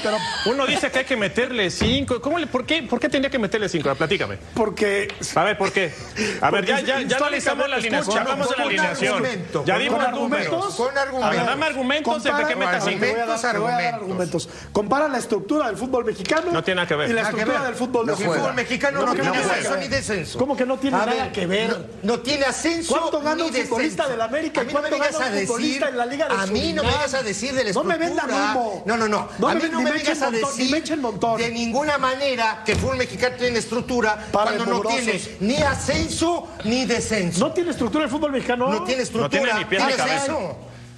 Uno 0.47 0.67
dice 0.67 0.91
que 0.91 1.01
hay 1.01 1.05
que 1.05 1.17
meterle 1.17 1.71
cinco. 1.71 2.21
¿Cómo 2.21 2.39
le, 2.39 2.47
por, 2.47 2.65
qué, 2.67 2.83
¿Por 2.83 3.01
qué 3.01 3.09
tendría 3.09 3.31
que 3.31 3.39
meterle 3.39 3.69
cinco? 3.69 3.89
Ver, 3.89 3.97
Platícame. 3.99 4.39
Porque 4.55 5.09
A 5.35 5.43
ver, 5.45 5.59
¿por 5.59 5.73
qué? 5.73 5.93
A 6.41 6.51
ver, 6.51 6.65
ya, 6.65 6.77
Porque 6.77 6.87
ya, 6.87 7.01
ya 7.03 7.17
analizamos 7.17 7.69
la 7.69 7.77
alineación. 7.77 8.01
Escucha, 8.03 8.21
Hablamos 8.21 8.51
de 8.51 8.57
la 8.57 8.63
alineación. 8.65 9.15
argumento, 9.17 9.65
Ya 9.67 9.75
con 9.75 9.83
dimos 9.83 10.01
argumentos. 10.05 10.75
Con 10.75 10.89
ver, 10.95 10.99
argumentos. 10.99 11.47
dame 11.47 11.67
argumentos 11.67 12.23
de 12.23 12.31
que 12.31 12.37
compara- 12.37 12.57
meta 12.57 12.81
cinco. 12.81 13.01
te 13.01 13.11
voy 13.13 13.21
a 13.21 13.27
dar- 13.27 13.53
te 13.53 13.59
voy 13.59 13.71
a 13.73 13.75
dar 13.77 13.95
argumentos. 13.95 14.49
Compara 14.73 15.09
la 15.09 15.19
estructura 15.19 15.67
del 15.67 15.77
fútbol 15.77 16.05
mexicano 16.05 16.51
No 16.53 16.63
tiene 16.65 16.77
nada 16.77 16.89
que 16.89 16.95
ver. 16.97 17.11
y 17.11 17.13
la 17.13 17.23
estructura 17.23 17.63
ver. 17.63 17.72
Del 17.73 17.79
fútbol 17.79 18.07
No 18.07 18.15
de 18.17 18.25
El 18.25 18.31
fútbol 18.31 18.55
mexicano 18.55 19.01
no, 19.01 19.07
No, 19.07 19.13
tiene 19.15 19.29
no 19.29 19.35
ascenso 19.51 19.77
ni 19.77 19.89
descenso. 19.89 20.39
¿Cómo 20.39 20.57
que 20.57 20.65
no 20.67 20.79
tiene 20.79 20.97
A 20.97 21.07
nada 21.07 21.25
ver, 21.25 21.33
que 21.33 21.47
ver? 21.47 21.71
No, 22.03 22.15
no 22.15 22.21
tiene 22.21 22.45
ascenso 22.45 22.95
¿Cuánto 22.97 23.21
gana 23.21 23.45
un 23.45 23.53
futbolista 23.53 24.09
del 24.09 24.21
América? 24.21 24.61
A 24.61 24.65
mí 24.65 24.73
no 24.73 24.83
me 24.83 24.89
¿Cuánto 24.89 24.97
vengas 25.05 25.13
gana 25.13 25.25
a 25.25 25.29
un 25.29 25.35
decir 25.35 25.47
futbolista 25.49 25.89
en 25.89 25.97
la 25.99 26.07
Liga 26.07 26.29
de 26.29 26.35
A 26.35 26.47
mí 26.47 26.73
no 26.73 26.83
me 26.83 26.91
vengas 26.91 27.15
a 27.15 27.23
decir 27.23 27.53
de 27.55 27.65
la 27.65 27.73
No 27.73 27.85
me 27.85 27.95
estructura. 27.95 28.27
vendan 28.27 28.51
humo. 28.57 28.83
No, 28.87 28.97
no, 28.97 29.09
no. 29.09 29.29
No 29.39 29.49
a 29.49 29.55
me 29.55 29.61
mí 29.61 29.69
no 29.71 29.79
ni 29.79 29.85
me 29.85 29.91
me 29.91 29.97
vengas 29.99 30.23
a 30.23 30.31
decir 30.31 30.71
me 30.71 30.79
echen 30.79 31.01
montón. 31.01 31.39
de 31.41 31.51
ninguna 31.51 31.99
manera 31.99 32.63
que 32.65 32.73
el 32.73 32.79
fútbol 32.79 32.97
mexicano 32.99 33.37
tiene 33.39 33.59
estructura 33.59 34.17
Para 34.31 34.53
cuando 34.53 34.67
no 34.67 34.81
tiene 34.83 35.21
ni 35.41 35.57
ascenso 35.57 36.49
ni 36.65 36.85
descenso. 36.85 37.41
¿No 37.41 37.53
tiene 37.53 37.71
estructura 37.71 38.05
el 38.05 38.11
fútbol 38.11 38.33
mexicano? 38.33 38.69
No 38.69 38.85
tiene 38.85 39.03
estructura. 39.03 39.43
tiene 39.43 39.59
ni 39.59 39.65
pies 39.65 39.83
ni 39.83 39.87
tiene 39.95 40.03
cabeza. 40.11 40.37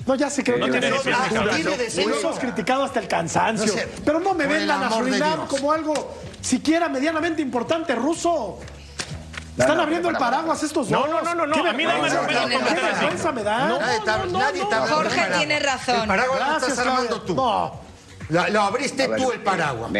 No, 0.06 0.14
ya 0.16 0.28
sé 0.28 0.44
que 0.44 0.52
No 0.52 0.66
cabeza. 0.66 0.80
tiene 1.56 1.76
descenso. 1.78 2.10
Lo 2.10 2.20
hemos 2.20 2.38
criticado 2.38 2.84
hasta 2.84 3.00
el 3.00 3.08
cansancio. 3.08 3.66
No 3.66 3.72
sé, 3.72 3.88
Pero 4.04 4.20
no 4.20 4.34
me 4.34 4.46
vendan 4.46 4.82
a 4.82 4.90
Surinam 4.90 5.46
como 5.46 5.72
algo 5.72 6.14
siquiera 6.44 6.88
medianamente 6.88 7.42
importante 7.42 7.94
ruso. 7.94 8.58
Están 9.56 9.78
abriendo 9.78 10.08
el 10.08 10.14
para, 10.14 10.26
para. 10.26 10.36
paraguas 10.38 10.62
estos 10.64 10.90
No, 10.90 11.00
dos. 11.00 11.08
no, 11.10 11.22
no, 11.22 11.34
no, 11.34 11.46
no, 11.46 11.70
a 11.70 11.72
mí 11.72 11.84
dame 11.84 12.08
qué 12.08 12.74
vergüenza 12.74 13.32
me 13.32 13.42
da. 13.44 13.68
Nadie 13.68 14.62
está, 14.62 14.86
Jorge 14.86 15.22
tiene 15.38 15.60
razón. 15.60 16.02
El 16.02 16.08
paraguas 16.08 16.40
lo 16.40 16.56
estás 16.56 16.78
armando 16.78 17.22
tú. 17.22 17.34
No. 17.34 17.80
Lo, 18.28 18.60
abriste 18.62 19.08
tú 19.16 19.32
el 19.32 19.40
paraguas. 19.40 19.90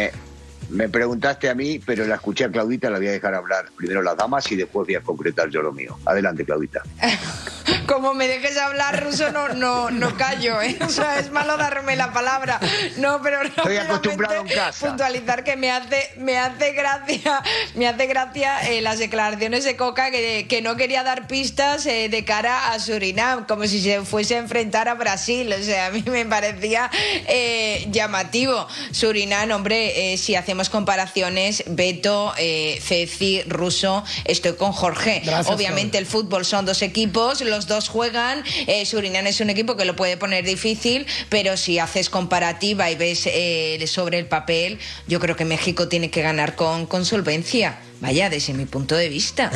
Me, 0.69 0.89
preguntaste 0.89 1.49
a 1.49 1.55
mí, 1.55 1.79
pero 1.85 2.05
la 2.05 2.15
escuché 2.15 2.45
a 2.45 2.51
Claudita, 2.51 2.89
la 2.89 2.97
voy 2.97 3.07
a 3.07 3.11
dejar 3.11 3.35
hablar 3.35 3.65
primero 3.75 4.01
las 4.01 4.17
damas 4.17 4.51
y 4.51 4.55
después 4.55 4.87
voy 4.87 4.95
a 4.95 5.01
concretar 5.01 5.49
yo 5.49 5.61
lo 5.61 5.71
mío. 5.71 5.97
Adelante, 6.05 6.45
Claudita. 6.45 6.81
Como 7.87 8.15
me 8.15 8.27
dejes 8.27 8.57
hablar 8.57 9.03
ruso, 9.03 9.31
no, 9.31 9.49
no, 9.49 9.91
no 9.91 10.17
callo, 10.17 10.59
¿eh? 10.61 10.75
O 10.81 10.89
sea, 10.89 11.19
es 11.19 11.29
malo 11.29 11.55
darme 11.57 11.95
la 11.95 12.11
palabra. 12.11 12.59
No, 12.97 13.21
pero 13.21 13.43
Estoy 13.43 13.77
acostumbrado 13.77 14.41
en 14.41 14.47
casa. 14.47 14.87
puntualizar 14.87 15.43
que 15.43 15.55
me 15.55 15.71
hace, 15.71 16.11
me 16.17 16.37
hace 16.37 16.71
gracia, 16.73 17.43
me 17.75 17.87
hace 17.87 18.07
gracia 18.07 18.71
eh, 18.71 18.81
las 18.81 18.97
declaraciones 18.97 19.63
de 19.65 19.75
Coca 19.75 20.09
que, 20.09 20.47
que 20.47 20.61
no 20.61 20.75
quería 20.75 21.03
dar 21.03 21.27
pistas 21.27 21.85
eh, 21.85 22.09
de 22.09 22.25
cara 22.25 22.71
a 22.71 22.79
Surinam, 22.79 23.45
como 23.45 23.67
si 23.67 23.81
se 23.81 24.01
fuese 24.03 24.35
a 24.35 24.39
enfrentar 24.39 24.87
a 24.89 24.95
Brasil. 24.95 25.53
O 25.53 25.63
sea, 25.63 25.87
a 25.87 25.91
mí 25.91 26.03
me 26.07 26.25
parecía 26.25 26.89
eh, 27.27 27.85
llamativo. 27.91 28.67
Surinam, 28.91 29.51
hombre, 29.51 30.17
si 30.17 30.35
hacemos 30.35 30.54
comparaciones, 30.69 31.63
Beto, 31.67 32.33
eh, 32.37 32.79
Ceci, 32.81 33.41
Ruso, 33.47 34.03
estoy 34.25 34.53
con 34.53 34.71
Jorge. 34.71 35.21
Gracias, 35.25 35.53
Obviamente 35.55 35.97
el 35.97 36.05
fútbol 36.05 36.45
son 36.45 36.65
dos 36.65 36.81
equipos, 36.81 37.41
los 37.41 37.67
dos 37.67 37.89
juegan. 37.89 38.43
Eh, 38.67 38.85
Surinam 38.85 39.27
es 39.27 39.39
un 39.41 39.49
equipo 39.49 39.75
que 39.75 39.85
lo 39.85 39.95
puede 39.95 40.17
poner 40.17 40.45
difícil, 40.45 41.05
pero 41.29 41.57
si 41.57 41.79
haces 41.79 42.09
comparativa 42.09 42.89
y 42.89 42.95
ves 42.95 43.23
eh, 43.27 43.83
sobre 43.87 44.19
el 44.19 44.27
papel, 44.27 44.79
yo 45.07 45.19
creo 45.19 45.35
que 45.35 45.45
México 45.45 45.87
tiene 45.87 46.09
que 46.09 46.21
ganar 46.21 46.55
con, 46.55 46.85
con 46.85 47.05
solvencia. 47.05 47.79
Vaya, 48.01 48.29
desde 48.29 48.53
mi 48.53 48.65
punto 48.65 48.95
de 48.95 49.07
vista. 49.09 49.49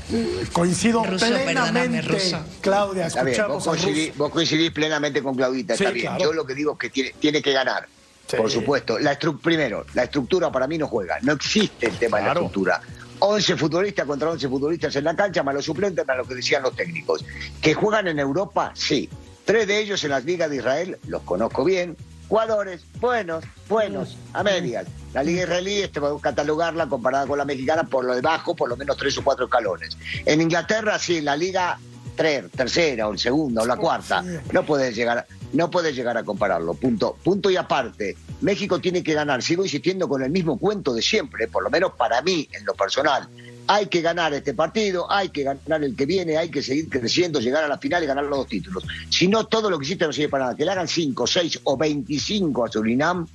Coincido 0.52 1.04
Ruso, 1.04 1.26
plenamente, 1.26 2.02
ruso. 2.02 2.38
Claudia. 2.60 3.06
Está 3.06 3.22
bien, 3.22 3.36
vos 3.48 3.58
Escuchamos 3.58 3.64
coincidís, 3.64 4.08
Ruso. 4.10 4.18
vos 4.18 4.30
coincidís 4.32 4.70
plenamente 4.70 5.22
con 5.22 5.34
Claudita, 5.34 5.74
está 5.74 5.88
Sí, 5.88 5.94
bien. 5.94 6.06
claro. 6.06 6.24
Yo 6.24 6.32
lo 6.32 6.46
que 6.46 6.54
digo 6.54 6.72
es 6.72 6.78
que 6.78 6.90
tiene, 6.90 7.14
tiene 7.20 7.42
que 7.42 7.52
ganar. 7.52 7.88
Sí. 8.30 8.36
Por 8.36 8.50
supuesto. 8.50 8.98
La 8.98 9.18
primero, 9.18 9.84
la 9.94 10.04
estructura 10.04 10.52
para 10.52 10.68
mí 10.68 10.78
no 10.78 10.86
juega. 10.86 11.18
No 11.22 11.32
existe 11.32 11.86
el 11.86 11.98
tema 11.98 12.18
de 12.18 12.24
la 12.24 12.32
estructura. 12.32 12.80
11 13.18 13.56
futbolistas 13.56 14.06
contra 14.06 14.30
11 14.30 14.48
futbolistas 14.48 14.96
en 14.96 15.04
la 15.04 15.16
cancha, 15.16 15.42
más 15.42 15.54
los 15.54 15.64
suplentes, 15.64 16.06
más 16.06 16.16
lo 16.16 16.24
que 16.24 16.34
decían 16.34 16.62
los 16.62 16.74
técnicos. 16.76 17.24
¿Que 17.60 17.74
juegan 17.74 18.08
en 18.08 18.18
Europa? 18.18 18.72
Sí. 18.74 19.10
Tres 19.44 19.66
de 19.66 19.80
ellos 19.80 20.04
en 20.04 20.10
las 20.10 20.24
ligas 20.24 20.48
de 20.48 20.56
Israel, 20.56 20.98
los 21.06 21.22
conozco 21.22 21.64
bien. 21.64 21.96
Jugadores 22.28 22.84
buenos, 23.00 23.44
buenos, 23.68 24.16
a 24.32 24.44
medias. 24.44 24.86
La 25.12 25.24
liga 25.24 25.42
israelí, 25.42 25.80
este, 25.80 25.98
va 25.98 26.10
a 26.10 26.20
catalogarla 26.20 26.88
comparada 26.88 27.26
con 27.26 27.36
la 27.36 27.44
mexicana 27.44 27.82
por 27.82 28.04
lo 28.04 28.14
debajo, 28.14 28.54
por 28.54 28.68
lo 28.68 28.76
menos 28.76 28.96
tres 28.96 29.18
o 29.18 29.24
cuatro 29.24 29.46
escalones. 29.46 29.98
En 30.24 30.40
Inglaterra, 30.40 30.96
sí, 31.00 31.20
la 31.20 31.36
liga 31.36 31.78
tres, 32.14 32.50
tercera 32.50 33.08
o 33.08 33.16
segunda 33.16 33.62
o 33.62 33.66
la 33.66 33.76
cuarta. 33.76 34.24
No 34.52 34.64
puedes 34.64 34.94
llegar, 34.94 35.26
no 35.52 35.70
puedes 35.70 35.94
llegar 35.94 36.16
a 36.16 36.24
compararlo. 36.24 36.74
Punto, 36.74 37.16
punto 37.22 37.50
y 37.50 37.56
aparte. 37.56 38.16
México 38.40 38.80
tiene 38.80 39.02
que 39.02 39.14
ganar. 39.14 39.42
Sigo 39.42 39.64
insistiendo 39.64 40.08
con 40.08 40.22
el 40.22 40.30
mismo 40.30 40.58
cuento 40.58 40.94
de 40.94 41.02
siempre, 41.02 41.48
por 41.48 41.62
lo 41.62 41.70
menos 41.70 41.92
para 41.92 42.22
mí, 42.22 42.48
en 42.52 42.64
lo 42.64 42.74
personal. 42.74 43.28
Hay 43.66 43.86
que 43.86 44.00
ganar 44.00 44.32
este 44.34 44.54
partido, 44.54 45.10
hay 45.10 45.28
que 45.28 45.44
ganar 45.44 45.84
el 45.84 45.94
que 45.94 46.06
viene, 46.06 46.36
hay 46.36 46.50
que 46.50 46.62
seguir 46.62 46.88
creciendo, 46.88 47.40
llegar 47.40 47.62
a 47.62 47.68
la 47.68 47.78
final 47.78 48.02
y 48.02 48.06
ganar 48.06 48.24
los 48.24 48.38
dos 48.38 48.48
títulos. 48.48 48.84
Si 49.10 49.28
no, 49.28 49.46
todo 49.46 49.70
lo 49.70 49.78
que 49.78 49.84
hiciste 49.84 50.06
no 50.06 50.12
sirve 50.12 50.28
para 50.28 50.44
nada. 50.44 50.56
Que 50.56 50.64
le 50.64 50.72
hagan 50.72 50.88
5, 50.88 51.26
6 51.26 51.60
o 51.64 51.76
25 51.76 52.64
a 52.64 52.68
Surinam 52.68 53.26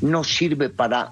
no 0.00 0.24
sirve 0.24 0.70
para. 0.70 1.10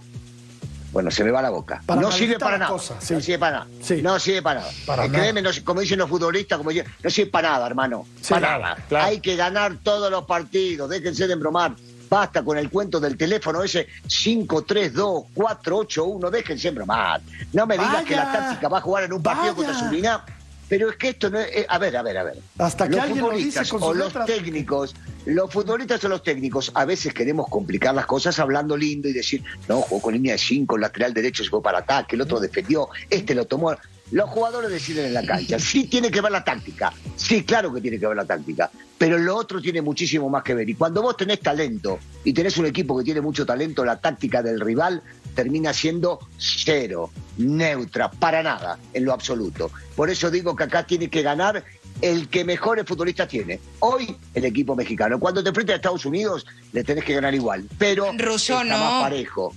Bueno, 0.98 1.12
se 1.12 1.22
me 1.22 1.30
va 1.30 1.40
la 1.40 1.50
boca. 1.50 1.80
Para 1.86 2.00
no 2.00 2.10
sirve 2.10 2.40
para 2.40 2.58
nada. 2.58 2.72
cosa, 2.72 2.96
sí. 3.00 3.14
No 3.14 3.20
sirve 3.20 3.38
para 3.38 3.58
nada. 3.60 3.66
Sí. 3.80 4.02
No 4.02 4.18
sirve 4.18 4.42
para 4.42 4.58
nada. 4.62 4.72
Para 4.84 5.04
Eh, 5.04 5.08
nada. 5.08 5.20
créeme, 5.20 5.42
no, 5.42 5.50
como 5.64 5.80
dicen 5.80 5.96
los 6.00 6.08
futbolistas, 6.08 6.58
como 6.58 6.70
dicen, 6.70 6.92
no 7.04 7.08
sirve 7.08 7.30
para 7.30 7.50
nada, 7.52 7.68
hermano. 7.68 8.04
Sí, 8.20 8.34
para 8.34 8.58
nada. 8.58 8.76
claro. 8.88 9.06
Hay 9.06 9.20
que 9.20 9.36
ganar 9.36 9.76
todos 9.80 10.10
los 10.10 10.24
partidos. 10.24 10.90
Déjense 10.90 11.28
de 11.28 11.34
embromar. 11.34 11.76
Basta 12.10 12.42
con 12.42 12.58
el 12.58 12.68
cuento 12.68 12.98
del 12.98 13.16
teléfono 13.16 13.62
ese 13.62 13.86
5, 14.08 14.64
3, 14.64 14.92
2, 14.92 15.22
4, 15.34 15.76
8, 15.76 16.04
1. 16.04 16.30
Déjense 16.32 16.62
de 16.64 16.68
embromar. 16.70 17.20
No 17.52 17.64
me 17.64 17.74
digas 17.78 17.92
Vaya. 17.92 18.04
que 18.04 18.16
la 18.16 18.32
táctica 18.32 18.68
va 18.68 18.78
a 18.78 18.80
jugar 18.80 19.04
en 19.04 19.12
un 19.12 19.22
partido 19.22 19.54
Vaya. 19.54 19.66
contra 19.68 19.74
Surinam. 19.78 20.20
Pero 20.68 20.90
es 20.90 20.96
que 20.96 21.10
esto 21.10 21.30
no 21.30 21.38
es. 21.38 21.48
eh, 21.54 21.66
a 21.68 21.78
ver, 21.78 21.96
a 21.96 22.02
ver, 22.02 22.18
a 22.18 22.24
ver. 22.24 22.38
Hasta 22.58 22.88
que 22.88 22.96
los 22.96 23.04
alguien 23.04 23.24
lo 23.24 23.30
dice 23.30 23.64
futbolistas 23.64 23.68
con 23.70 23.82
o 23.82 23.94
los 23.94 24.06
letras. 24.08 24.26
técnicos, 24.26 24.94
los 25.26 25.52
futbolistas 25.52 26.04
o 26.04 26.08
los 26.08 26.22
técnicos, 26.22 26.70
a 26.74 26.84
veces 26.84 27.14
queremos 27.14 27.48
complicar 27.48 27.94
las 27.94 28.06
cosas 28.06 28.38
hablando 28.38 28.76
lindo 28.76 29.08
y 29.08 29.12
decir, 29.12 29.42
no, 29.68 29.80
jugó 29.80 30.02
con 30.02 30.14
línea 30.14 30.32
de 30.32 30.38
5, 30.38 30.74
el 30.76 30.80
lateral 30.82 31.14
derecho 31.14 31.42
se 31.42 31.50
fue 31.50 31.62
para 31.62 31.78
ataque, 31.78 32.16
el 32.16 32.22
otro 32.22 32.40
defendió, 32.40 32.88
este 33.08 33.34
lo 33.34 33.46
tomó. 33.46 33.74
Los 34.10 34.30
jugadores 34.30 34.70
deciden 34.70 35.06
en 35.06 35.14
la 35.14 35.22
cancha. 35.22 35.58
Sí 35.68 35.84
tiene 35.84 36.10
que 36.10 36.20
ver 36.20 36.32
la 36.32 36.42
táctica. 36.42 36.92
Sí, 37.16 37.44
claro 37.44 37.72
que 37.72 37.80
tiene 37.80 37.98
que 37.98 38.06
ver 38.06 38.16
la 38.16 38.24
táctica. 38.24 38.70
Pero 38.96 39.18
lo 39.18 39.36
otro 39.36 39.60
tiene 39.60 39.82
muchísimo 39.82 40.28
más 40.28 40.42
que 40.42 40.54
ver. 40.54 40.68
Y 40.68 40.74
cuando 40.74 41.02
vos 41.02 41.16
tenés 41.16 41.40
talento 41.40 41.98
y 42.24 42.32
tenés 42.32 42.56
un 42.56 42.66
equipo 42.66 42.96
que 42.98 43.04
tiene 43.04 43.20
mucho 43.20 43.44
talento, 43.44 43.84
la 43.84 44.00
táctica 44.00 44.42
del 44.42 44.60
rival 44.60 45.02
termina 45.38 45.72
siendo 45.72 46.18
cero, 46.36 47.12
neutra, 47.36 48.10
para 48.10 48.42
nada, 48.42 48.76
en 48.92 49.04
lo 49.04 49.12
absoluto. 49.12 49.70
Por 49.94 50.10
eso 50.10 50.32
digo 50.32 50.56
que 50.56 50.64
acá 50.64 50.84
tiene 50.84 51.08
que 51.08 51.22
ganar 51.22 51.62
el 52.02 52.28
que 52.28 52.44
mejores 52.44 52.84
futbolistas 52.84 53.28
tiene. 53.28 53.60
Hoy, 53.78 54.16
el 54.34 54.44
equipo 54.44 54.74
mexicano. 54.74 55.20
Cuando 55.20 55.40
te 55.40 55.50
enfrentas 55.50 55.74
a 55.74 55.76
Estados 55.76 56.04
Unidos, 56.04 56.44
le 56.72 56.82
tenés 56.82 57.04
que 57.04 57.14
ganar 57.14 57.36
igual. 57.36 57.68
Pero 57.78 58.10
Ruso, 58.18 58.60
está 58.60 58.64
no. 58.64 58.78
más 58.78 59.02
parejo. 59.04 59.54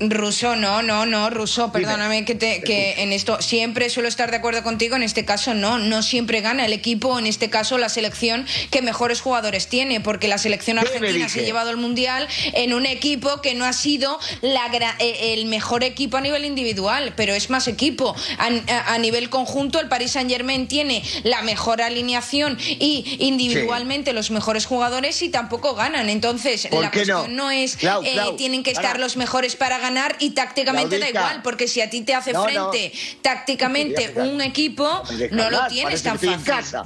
Ruso, 0.00 0.56
no, 0.56 0.80
no, 0.82 1.04
no, 1.04 1.28
Ruso, 1.28 1.72
perdóname 1.72 2.24
que, 2.24 2.34
te, 2.34 2.62
que 2.62 3.02
en 3.02 3.12
esto 3.12 3.42
siempre 3.42 3.90
suelo 3.90 4.08
estar 4.08 4.30
de 4.30 4.38
acuerdo 4.38 4.62
contigo, 4.62 4.96
en 4.96 5.02
este 5.02 5.26
caso 5.26 5.52
no, 5.52 5.78
no 5.78 6.02
siempre 6.02 6.40
gana 6.40 6.64
el 6.64 6.72
equipo, 6.72 7.18
en 7.18 7.26
este 7.26 7.50
caso 7.50 7.76
la 7.76 7.90
selección 7.90 8.46
que 8.70 8.80
mejores 8.80 9.20
jugadores 9.20 9.68
tiene, 9.68 10.00
porque 10.00 10.26
la 10.26 10.38
selección 10.38 10.78
¿Qué 10.78 10.84
me 10.84 10.96
argentina 10.96 11.28
se 11.28 11.40
ha 11.40 11.42
llevado 11.42 11.68
el 11.68 11.76
Mundial 11.76 12.28
en 12.54 12.72
un 12.72 12.86
equipo 12.86 13.42
que 13.42 13.54
no 13.54 13.66
ha 13.66 13.74
sido 13.74 14.18
la 14.40 14.70
eh, 15.00 15.34
el 15.34 15.46
mejor 15.46 15.84
equipo 15.84 16.16
a 16.16 16.22
nivel 16.22 16.46
individual, 16.46 17.12
pero 17.14 17.34
es 17.34 17.50
más 17.50 17.68
equipo. 17.68 18.14
A, 18.38 18.98
nivel 18.98 19.28
conjunto, 19.28 19.80
el 19.80 19.88
Paris 19.88 20.12
Saint 20.12 20.30
Germain 20.30 20.66
tiene 20.68 21.02
la 21.24 21.42
mejor 21.42 21.82
alineación 21.82 22.56
y 22.60 23.16
individualmente 23.18 24.12
los 24.12 24.30
mejores 24.30 24.64
jugadores 24.64 25.20
y 25.22 25.28
tampoco 25.28 25.74
ganan. 25.74 26.08
Entonces, 26.08 26.68
¿Por 26.68 26.80
la 26.80 26.86
no? 26.86 26.92
cuestión 26.92 27.36
no, 27.36 27.50
es 27.50 27.76
Clau, 27.76 28.02
eh, 28.04 28.12
Clau, 28.12 28.36
tienen 28.36 28.62
que 28.62 28.70
estar 28.70 28.98
los 29.00 29.16
mejores 29.16 29.56
para 29.56 29.78
ganar 29.78 29.89
ganar 29.90 30.16
y 30.18 30.30
tácticamente 30.30 30.98
da 30.98 31.08
igual, 31.08 31.42
porque 31.42 31.68
si 31.68 31.80
a 31.80 31.90
ti 31.90 32.02
te 32.02 32.14
hace 32.14 32.32
No, 32.32 32.40
no. 32.40 32.70
frente 32.70 32.92
tácticamente 33.22 34.08
Déjame 34.08 34.32
un 34.32 34.40
equipo, 34.40 35.02
no 35.32 35.50
lo 35.50 35.66
tienes 35.68 36.02
tan 36.02 36.14
fácil. 36.14 36.32
en 36.32 36.42
casa. 36.42 36.84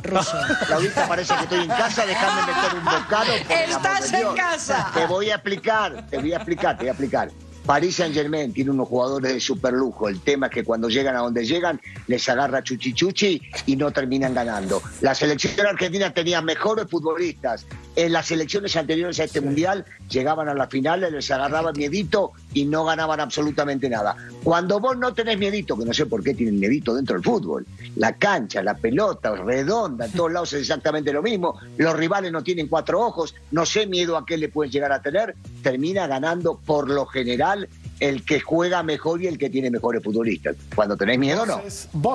Claudita, 0.66 1.06
parece 1.08 1.34
que 1.34 1.42
estoy 1.42 1.60
en 1.60 1.68
casa, 1.68 2.06
déjame 2.06 2.52
meter 2.52 2.74
un 2.78 2.84
bocado. 2.84 3.32
Estás 3.34 4.12
en 4.12 4.34
casa. 4.34 4.90
Te 4.94 5.06
voy 5.06 5.30
a 5.30 5.34
explicar, 5.34 6.06
te 6.08 6.18
voy 6.18 6.32
a 6.32 6.36
explicar, 6.36 6.76
te 6.76 6.82
voy 6.84 6.88
a 6.88 6.92
explicar. 6.92 7.30
Paris 7.66 7.96
Saint 7.96 8.14
Germain 8.14 8.52
tiene 8.52 8.70
unos 8.70 8.88
jugadores 8.88 9.32
de 9.32 9.40
super 9.40 9.72
lujo. 9.72 10.08
El 10.08 10.20
tema 10.20 10.46
es 10.46 10.52
que 10.52 10.64
cuando 10.64 10.88
llegan 10.88 11.16
a 11.16 11.20
donde 11.20 11.46
llegan, 11.46 11.80
les 12.06 12.28
agarra 12.28 12.62
chuchi 12.62 12.92
chuchi 12.92 13.40
y 13.66 13.76
no 13.76 13.90
terminan 13.90 14.34
ganando. 14.34 14.82
La 15.00 15.14
selección 15.14 15.66
argentina 15.66 16.12
tenía 16.12 16.42
mejores 16.42 16.86
futbolistas. 16.90 17.66
En 17.96 18.12
las 18.12 18.26
selecciones 18.26 18.76
anteriores 18.76 19.18
a 19.20 19.24
este 19.24 19.40
mundial 19.40 19.84
llegaban 20.10 20.48
a 20.48 20.54
la 20.54 20.66
finales, 20.66 21.12
les 21.12 21.30
agarraba 21.30 21.72
miedito 21.72 22.32
y 22.52 22.64
no 22.66 22.84
ganaban 22.84 23.20
absolutamente 23.20 23.88
nada. 23.88 24.16
Cuando 24.42 24.80
vos 24.80 24.98
no 24.98 25.14
tenés 25.14 25.38
miedito, 25.38 25.78
que 25.78 25.84
no 25.84 25.94
sé 25.94 26.04
por 26.06 26.22
qué 26.22 26.34
tienen 26.34 26.58
miedito 26.58 26.94
dentro 26.94 27.14
del 27.14 27.24
fútbol, 27.24 27.66
la 27.96 28.16
cancha, 28.16 28.62
la 28.62 28.74
pelota, 28.74 29.34
redonda, 29.36 30.06
en 30.06 30.12
todos 30.12 30.32
lados 30.32 30.52
es 30.52 30.62
exactamente 30.62 31.12
lo 31.12 31.22
mismo, 31.22 31.58
los 31.78 31.96
rivales 31.96 32.32
no 32.32 32.42
tienen 32.42 32.68
cuatro 32.68 33.00
ojos, 33.00 33.34
no 33.52 33.64
sé 33.64 33.86
miedo 33.86 34.16
a 34.16 34.26
qué 34.26 34.36
le 34.36 34.48
pueden 34.48 34.72
llegar 34.72 34.92
a 34.92 35.00
tener, 35.00 35.34
termina 35.64 36.06
ganando 36.06 36.60
por 36.64 36.88
lo 36.88 37.06
general 37.06 37.68
el 37.98 38.24
que 38.24 38.38
juega 38.40 38.82
mejor 38.84 39.22
y 39.22 39.26
el 39.26 39.38
que 39.38 39.50
tiene 39.50 39.70
mejores 39.70 40.02
futbolistas. 40.04 40.54
Cuando 40.76 40.96
tenés 40.96 41.18
miedo, 41.18 41.44
no. 41.46 41.60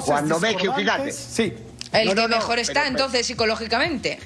Cuando 0.06 0.40
Messi, 0.40 0.56
fíjate. 0.60 0.78
discordantes, 0.82 1.16
Sí. 1.16 1.54
El 1.92 2.06
No, 2.06 2.12
que 2.14 2.22
no, 2.22 2.28
no, 2.28 2.36
mejor 2.38 2.60
está, 2.60 2.74
pero- 2.82 2.86
entonces, 2.88 3.26
psicológicamente. 3.26 4.20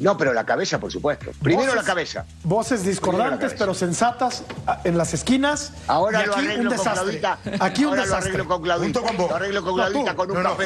No, 0.00 0.16
pero 0.18 0.34
la 0.34 0.44
cabeza, 0.44 0.78
por 0.78 0.92
supuesto. 0.92 1.30
Primero 1.42 1.68
Voces- 1.72 1.76
la 1.76 1.82
cabeza. 1.82 2.26
Voces 2.44 2.84
discordantes, 2.84 3.38
cabeza. 3.38 3.56
pero 3.58 3.72
sensatas 3.74 4.44
en 4.84 4.98
las 4.98 5.14
esquinas. 5.14 5.72
Ahora 5.86 6.22
y 6.22 6.26
lo 6.26 6.32
aquí 6.36 6.44
arreglo 6.46 6.62
un 6.62 6.68
con 6.68 6.76
desastre. 6.76 7.18
Claudita. 7.18 7.64
Aquí 7.64 7.84
un 7.84 7.90
Ahora 7.90 8.02
desastre. 8.02 8.28
lo 8.32 8.34
arreglo 8.36 8.48
con 8.54 8.62
Claudita. 8.62 9.00
Junto 9.00 9.02
con 9.08 9.16
vos. 9.16 9.30
Lo 9.30 9.36
arreglo 9.36 9.62
con 9.62 9.70
No, 9.70 9.76
Claudita 9.86 10.10
tú. 10.10 10.16
con 10.16 10.30
un 10.30 10.36
No, 10.42 10.42
no, 10.42 10.56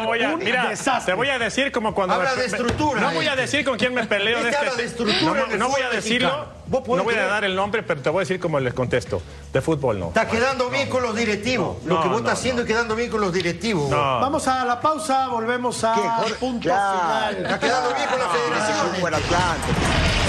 de 0.00 0.06
voy 0.06 0.22
a, 0.22 0.28
Un 0.34 0.38
mira, 0.38 0.68
desastre. 0.70 1.12
te 1.12 1.16
voy 1.16 1.28
a 1.28 1.38
decir 1.38 1.72
como 1.72 1.94
cuando 1.94 2.14
Habla 2.14 2.30
me- 2.34 2.40
de 2.40 2.46
estructura, 2.46 3.00
No 3.02 3.12
voy 3.12 3.26
a 3.26 3.30
este. 3.30 3.40
decir 3.42 3.64
con 3.66 3.76
quién 3.78 3.92
me 3.92 4.04
peleo 4.06 4.42
de 4.42 4.48
Este 4.48 4.50
este. 4.50 4.58
habla 4.70 4.74
de 4.78 4.84
estructura 4.88 5.46
no, 5.58 5.68
voy 5.68 5.82
a 5.82 5.90
decirlo. 5.90 6.48
Mexicano. 6.64 6.78
¿Vos 6.78 6.80
podés 6.86 6.98
No 6.98 7.04
voy 7.04 7.14
a 7.14 7.26
dar 7.26 7.44
el 7.44 7.54
nombre, 7.54 7.82
pero 7.82 8.00
te 8.00 8.10
voy 8.10 8.18
a 8.18 8.22
decir 8.22 8.40
cómo 8.40 8.58
les 8.60 8.74
contesto. 8.74 9.20
De 9.52 9.60
fútbol 9.60 9.98
no. 10.00 10.08
Está 10.08 10.26
quedando 10.28 10.68
bien 10.70 10.88
con 10.88 11.02
los 11.02 11.14
directivos. 11.14 11.82
No, 11.84 11.94
Lo 11.96 12.02
que 12.02 12.08
vos 12.08 12.22
no, 12.22 12.26
estás 12.28 12.38
haciendo 12.40 12.62
es 12.62 12.68
quedando 12.68 12.94
bien 12.96 13.10
con 13.10 13.20
los 13.20 13.32
directivos. 13.32 13.90
No. 13.90 13.96
Vamos 13.96 14.46
a 14.48 14.64
la 14.64 14.80
pausa, 14.80 15.28
volvemos 15.28 15.82
a 15.84 16.22
punto 16.40 16.62
Claro. 16.68 16.98
final. 17.00 17.36
Está 17.44 17.60
quedando 17.60 17.94
bien 17.94 18.08
con 18.08 18.18
la 18.18 18.28
federación. 18.28 20.23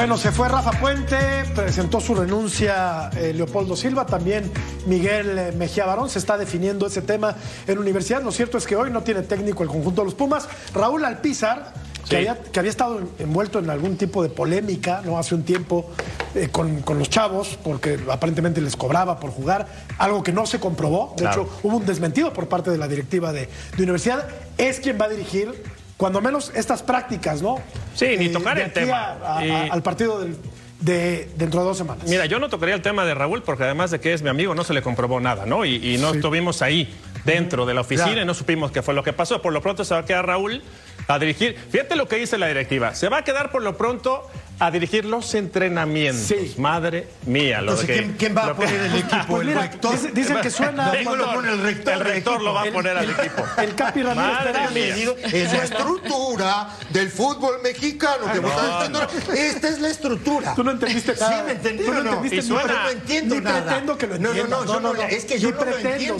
Bueno, 0.00 0.16
se 0.16 0.32
fue 0.32 0.48
Rafa 0.48 0.70
Puente, 0.80 1.18
presentó 1.54 2.00
su 2.00 2.14
renuncia 2.14 3.10
eh, 3.18 3.34
Leopoldo 3.34 3.76
Silva, 3.76 4.06
también 4.06 4.50
Miguel 4.86 5.38
eh, 5.38 5.52
Mejía 5.52 5.84
Barón, 5.84 6.08
se 6.08 6.18
está 6.18 6.38
definiendo 6.38 6.86
ese 6.86 7.02
tema 7.02 7.36
en 7.66 7.78
universidad. 7.78 8.22
Lo 8.22 8.32
cierto 8.32 8.56
es 8.56 8.66
que 8.66 8.76
hoy 8.76 8.90
no 8.90 9.02
tiene 9.02 9.20
técnico 9.20 9.62
el 9.62 9.68
conjunto 9.68 10.00
de 10.00 10.06
los 10.06 10.14
Pumas. 10.14 10.48
Raúl 10.72 11.04
Alpizar, 11.04 11.74
que, 12.08 12.16
había, 12.16 12.38
que 12.40 12.58
había 12.58 12.70
estado 12.70 12.98
en- 13.00 13.10
envuelto 13.18 13.58
en 13.58 13.68
algún 13.68 13.98
tipo 13.98 14.22
de 14.22 14.30
polémica 14.30 15.02
¿no? 15.04 15.18
hace 15.18 15.34
un 15.34 15.42
tiempo 15.42 15.90
eh, 16.34 16.48
con, 16.50 16.80
con 16.80 16.98
los 16.98 17.10
chavos, 17.10 17.58
porque 17.62 18.00
aparentemente 18.10 18.62
les 18.62 18.76
cobraba 18.76 19.20
por 19.20 19.30
jugar, 19.32 19.66
algo 19.98 20.22
que 20.22 20.32
no 20.32 20.46
se 20.46 20.58
comprobó. 20.58 21.12
De 21.18 21.24
Claro. 21.24 21.42
hecho, 21.42 21.58
hubo 21.62 21.76
un 21.76 21.84
desmentido 21.84 22.32
por 22.32 22.48
parte 22.48 22.70
de 22.70 22.78
la 22.78 22.88
directiva 22.88 23.34
de, 23.34 23.50
de 23.76 23.82
universidad. 23.82 24.26
Es 24.56 24.80
quien 24.80 24.98
va 24.98 25.04
a 25.04 25.08
dirigir. 25.10 25.62
Cuando 25.98 26.22
menos 26.22 26.50
estas 26.54 26.82
prácticas, 26.82 27.42
¿no? 27.42 27.56
Sí, 27.94 28.16
ni 28.18 28.28
tocar 28.28 28.56
de 28.56 28.64
el 28.64 28.72
tema. 28.72 29.16
a- 29.22 29.38
a- 29.38 29.46
Y- 29.46 29.50
a- 29.50 29.72
al 29.72 29.82
partido 29.82 30.20
del- 30.20 30.36
de 30.80 31.28
dentro 31.36 31.60
de 31.60 31.66
dos 31.66 31.76
semanas. 31.78 32.04
Mira, 32.08 32.24
yo 32.26 32.38
no 32.38 32.48
tocaría 32.48 32.74
el 32.74 32.82
tema 32.82 33.04
de 33.04 33.14
Raúl 33.14 33.42
porque 33.42 33.64
además 33.64 33.90
de 33.90 34.00
que 34.00 34.12
es 34.14 34.22
mi 34.22 34.30
amigo 34.30 34.54
no 34.54 34.64
se 34.64 34.72
le 34.72 34.80
comprobó 34.82 35.20
nada, 35.20 35.44
¿no? 35.46 35.64
Y, 35.64 35.76
y 35.94 35.98
no 35.98 36.14
estuvimos 36.14 36.62
ahí 36.62 36.94
dentro 37.26 37.66
de 37.66 37.74
la 37.74 37.82
oficina 37.82 38.06
Claro. 38.06 38.22
y 38.22 38.24
no 38.24 38.32
supimos 38.34 38.70
qué 38.72 38.80
fue 38.80 38.94
lo 38.94 39.02
que 39.02 39.12
pasó. 39.12 39.42
Por 39.42 39.52
lo 39.52 39.60
pronto 39.60 39.84
se 39.84 39.92
va 39.92 40.00
a 40.00 40.04
quedar 40.06 40.26
Raúl 40.26 40.62
a 41.06 41.18
dirigir. 41.18 41.54
Fíjate 41.70 41.96
lo 41.96 42.08
que 42.08 42.16
dice 42.16 42.38
la 42.38 42.46
directiva. 42.46 42.94
Se 42.94 43.08
va 43.10 43.18
a 43.18 43.24
quedar 43.24 43.50
por 43.50 43.62
lo 43.62 43.76
pronto 43.76 44.22
a 44.60 44.70
dirigir 44.70 45.04
los 45.06 45.34
entrenamientos. 45.34 46.26
Sí. 46.26 46.54
Madre 46.58 47.08
mía. 47.26 47.60
Lo 47.62 47.72
Entonces, 47.72 47.86
de 47.88 47.94
que- 47.94 48.00
¿quién, 48.02 48.16
quién 48.18 48.36
va 48.36 48.44
a 48.44 48.48
que- 48.48 48.54
poner 48.54 48.80
el 48.80 48.94
equipo? 48.96 49.24
Pues 49.26 49.40
¿El 49.40 49.46
mira, 49.48 49.60
rector? 49.62 49.92
dice- 49.92 50.10
dicen 50.12 50.40
que 50.42 50.50
suena- 50.50 50.90
Domingo 50.92 51.16
lo 51.16 51.32
pone 51.32 51.52
el 51.52 51.60
rector. 51.62 51.94
El 51.94 52.00
rector 52.00 52.42
lo 52.42 52.52
va 52.54 52.62
a 52.62 52.64
poner 52.66 52.96
al 52.98 53.10
equipo. 53.10 53.44
El 53.56 53.74
Capi 53.74 54.02
Ramírez 54.02 55.08
Es 55.32 55.52
la 55.52 55.64
estructura 55.64 56.68
del 56.90 57.10
fútbol 57.10 57.56
mexicano 57.62 58.26
que 58.32 58.38
diciendo. 58.40 59.08
Esta 59.34 59.68
es 59.68 59.80
la 59.80 59.88
estructura. 59.88 60.54
Tú 60.54 60.62
no 60.64 60.72
entendiste 60.72 61.14
nada. 61.18 61.38
Sí, 61.38 61.42
me 61.46 61.52
entendí. 61.52 61.84
Tú 61.84 61.92
no 61.92 62.02
no? 62.02 62.10
entendiste 62.10 62.36
Y 62.36 62.42
suena- 62.42 62.82
no 62.84 62.90
entiendo 62.90 63.34
Ni 63.36 63.40
nada. 63.40 63.62
pretendo 63.64 63.98
que 63.98 64.06
lo 64.06 64.14
No, 64.14 64.20
no, 64.20 64.28
entiendas. 64.30 64.66
no, 64.66 64.80
no, 64.80 64.94
es 64.94 65.24
que 65.24 65.38
yo 65.38 65.50
no 65.52 65.64
lo 65.64 65.76
entiendo. 65.78 66.18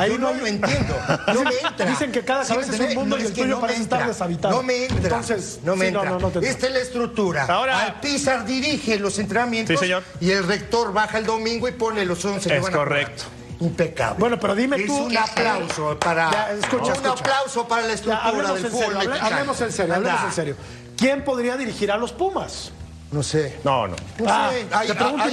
Ahí 0.00 0.10
yo 0.12 0.18
no 0.18 0.32
no, 0.32 0.40
lo 0.40 0.46
entiendo. 0.46 0.96
No 1.34 1.44
me 1.44 1.50
entra. 1.62 1.86
Dicen 1.86 2.12
que 2.12 2.22
cada 2.24 2.44
¿Sí 2.44 2.52
cabeza 2.54 2.74
es 2.74 2.80
un 2.80 2.94
mundo 2.94 3.16
y 3.18 3.20
es 3.22 3.26
el 3.28 3.32
que 3.34 3.42
tuyo 3.42 3.54
no 3.54 3.60
parece 3.60 3.82
estar 3.82 4.00
entra. 4.00 4.12
deshabitado. 4.12 4.56
No 4.56 4.62
me 4.62 4.84
entra. 4.84 4.96
Entonces, 5.18 5.60
no 5.62 5.76
me 5.76 5.86
sí, 5.86 5.92
no, 5.92 6.00
entra. 6.02 6.18
no, 6.18 6.30
no 6.30 6.40
Esta 6.40 6.66
es 6.66 6.72
la 6.72 6.78
estructura. 6.80 7.44
Ahora- 7.48 7.80
Alpizar 7.80 8.44
dirige 8.44 8.98
los 8.98 9.18
entrenamientos 9.18 9.76
Sí, 9.78 9.84
señor. 9.86 10.02
y 10.20 10.30
el 10.30 10.46
rector 10.46 10.92
baja 10.92 11.18
el 11.18 11.26
domingo 11.26 11.68
y 11.68 11.72
pone 11.72 12.04
los 12.04 12.24
11 12.24 12.48
que 12.48 12.56
Es 12.56 12.62
van 12.62 12.72
a 12.72 12.76
jugar. 12.76 12.88
correcto. 12.88 13.24
Impecable. 13.60 14.16
Bueno, 14.18 14.40
pero 14.40 14.54
dime 14.54 14.76
es 14.76 14.86
tú- 14.86 14.96
un 14.96 15.16
aplauso 15.16 15.98
para 15.98 16.30
Ya, 16.30 16.50
escucha, 16.52 16.84
un 16.84 16.92
escucha. 16.92 17.10
aplauso 17.10 17.68
para 17.68 17.82
la 17.82 17.88
Ya, 17.88 17.94
estructura 17.94 18.26
hablemos 18.28 18.54
del 18.56 18.64
en 18.64 18.70
fútbol 18.72 18.94
serio, 19.02 19.14
hablemos 19.20 19.60
en 19.60 19.72
serio, 19.72 19.94
hablemos 19.94 20.18
Anda. 20.18 20.28
en 20.30 20.34
serio. 20.34 20.56
¿Quién 20.96 21.24
podría 21.24 21.56
dirigir 21.58 21.92
a 21.92 21.98
los 21.98 22.12
Pumas? 22.12 22.72
No 23.12 23.24
sé. 23.24 23.58
No, 23.64 23.88
no. 23.88 23.96
No 24.18 24.24
Ah, 24.28 24.50
sé. 24.52 24.86
te 24.86 24.94
pregunto 24.94 25.24
no 25.24 25.30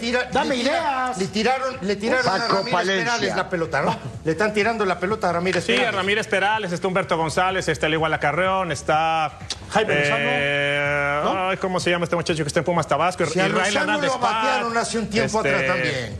tira- 0.00 0.28
Dame 0.32 0.56
le 0.56 0.62
tira- 0.62 0.72
ideas. 0.72 1.18
Le 1.18 1.26
tiraron, 1.26 1.76
le 1.82 1.96
tiraron 1.96 2.26
a 2.26 2.30
Paco 2.38 2.54
Ramírez 2.54 2.72
Palencia. 2.72 3.04
Perales 3.04 3.36
la 3.36 3.50
pelota, 3.50 3.82
¿no? 3.82 3.96
Le 4.24 4.32
están 4.32 4.54
tirando 4.54 4.86
la 4.86 4.98
pelota 4.98 5.28
a 5.28 5.32
Ramírez 5.34 5.62
Sí, 5.64 5.72
a 5.72 5.76
Perales. 5.76 5.94
Ramírez 5.94 6.26
Perales, 6.26 6.72
está 6.72 6.88
Humberto 6.88 7.16
González, 7.18 7.68
está 7.68 7.86
el 7.86 7.92
igual 7.94 8.14
a 8.14 8.18
Carreón, 8.20 8.72
está. 8.72 9.38
Jaime 9.70 9.94
eh, 9.98 11.20
¿no? 11.22 11.48
ay, 11.50 11.56
¿Cómo 11.58 11.80
se 11.80 11.90
llama 11.90 12.04
este 12.04 12.16
muchacho 12.16 12.42
que 12.42 12.48
está 12.48 12.60
en 12.60 12.64
Pumas 12.64 12.86
Tabasco? 12.86 13.26
Si 13.26 13.40
a 13.40 13.46
Israel 13.46 13.76
Hernández 13.76 14.10
lo 14.12 14.18
batearon 14.18 14.76
hace 14.78 14.98
un 14.98 15.08
tiempo 15.08 15.38
este, 15.38 15.50
atrás 15.54 15.66
también. 15.66 16.16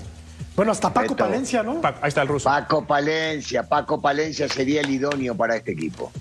Bueno, 0.56 0.72
hasta 0.72 0.92
Paco 0.92 1.14
Beto. 1.14 1.24
Palencia, 1.24 1.62
¿no? 1.62 1.80
Pa- 1.80 1.94
Ahí 2.02 2.08
está 2.08 2.20
el 2.22 2.28
ruso. 2.28 2.44
Paco 2.50 2.84
Palencia, 2.86 3.62
Paco 3.62 4.00
Palencia 4.00 4.46
sería 4.48 4.82
el 4.82 4.90
idóneo 4.90 5.34
para 5.34 5.56
este 5.56 5.72
equipo. 5.72 6.12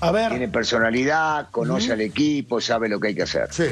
A 0.00 0.10
ver. 0.12 0.30
Tiene 0.30 0.48
personalidad, 0.48 1.48
conoce 1.50 1.92
al 1.92 2.00
equipo, 2.00 2.60
sabe 2.60 2.88
lo 2.88 3.00
que 3.00 3.08
hay 3.08 3.14
que 3.14 3.22
hacer. 3.22 3.48
Sí. 3.50 3.64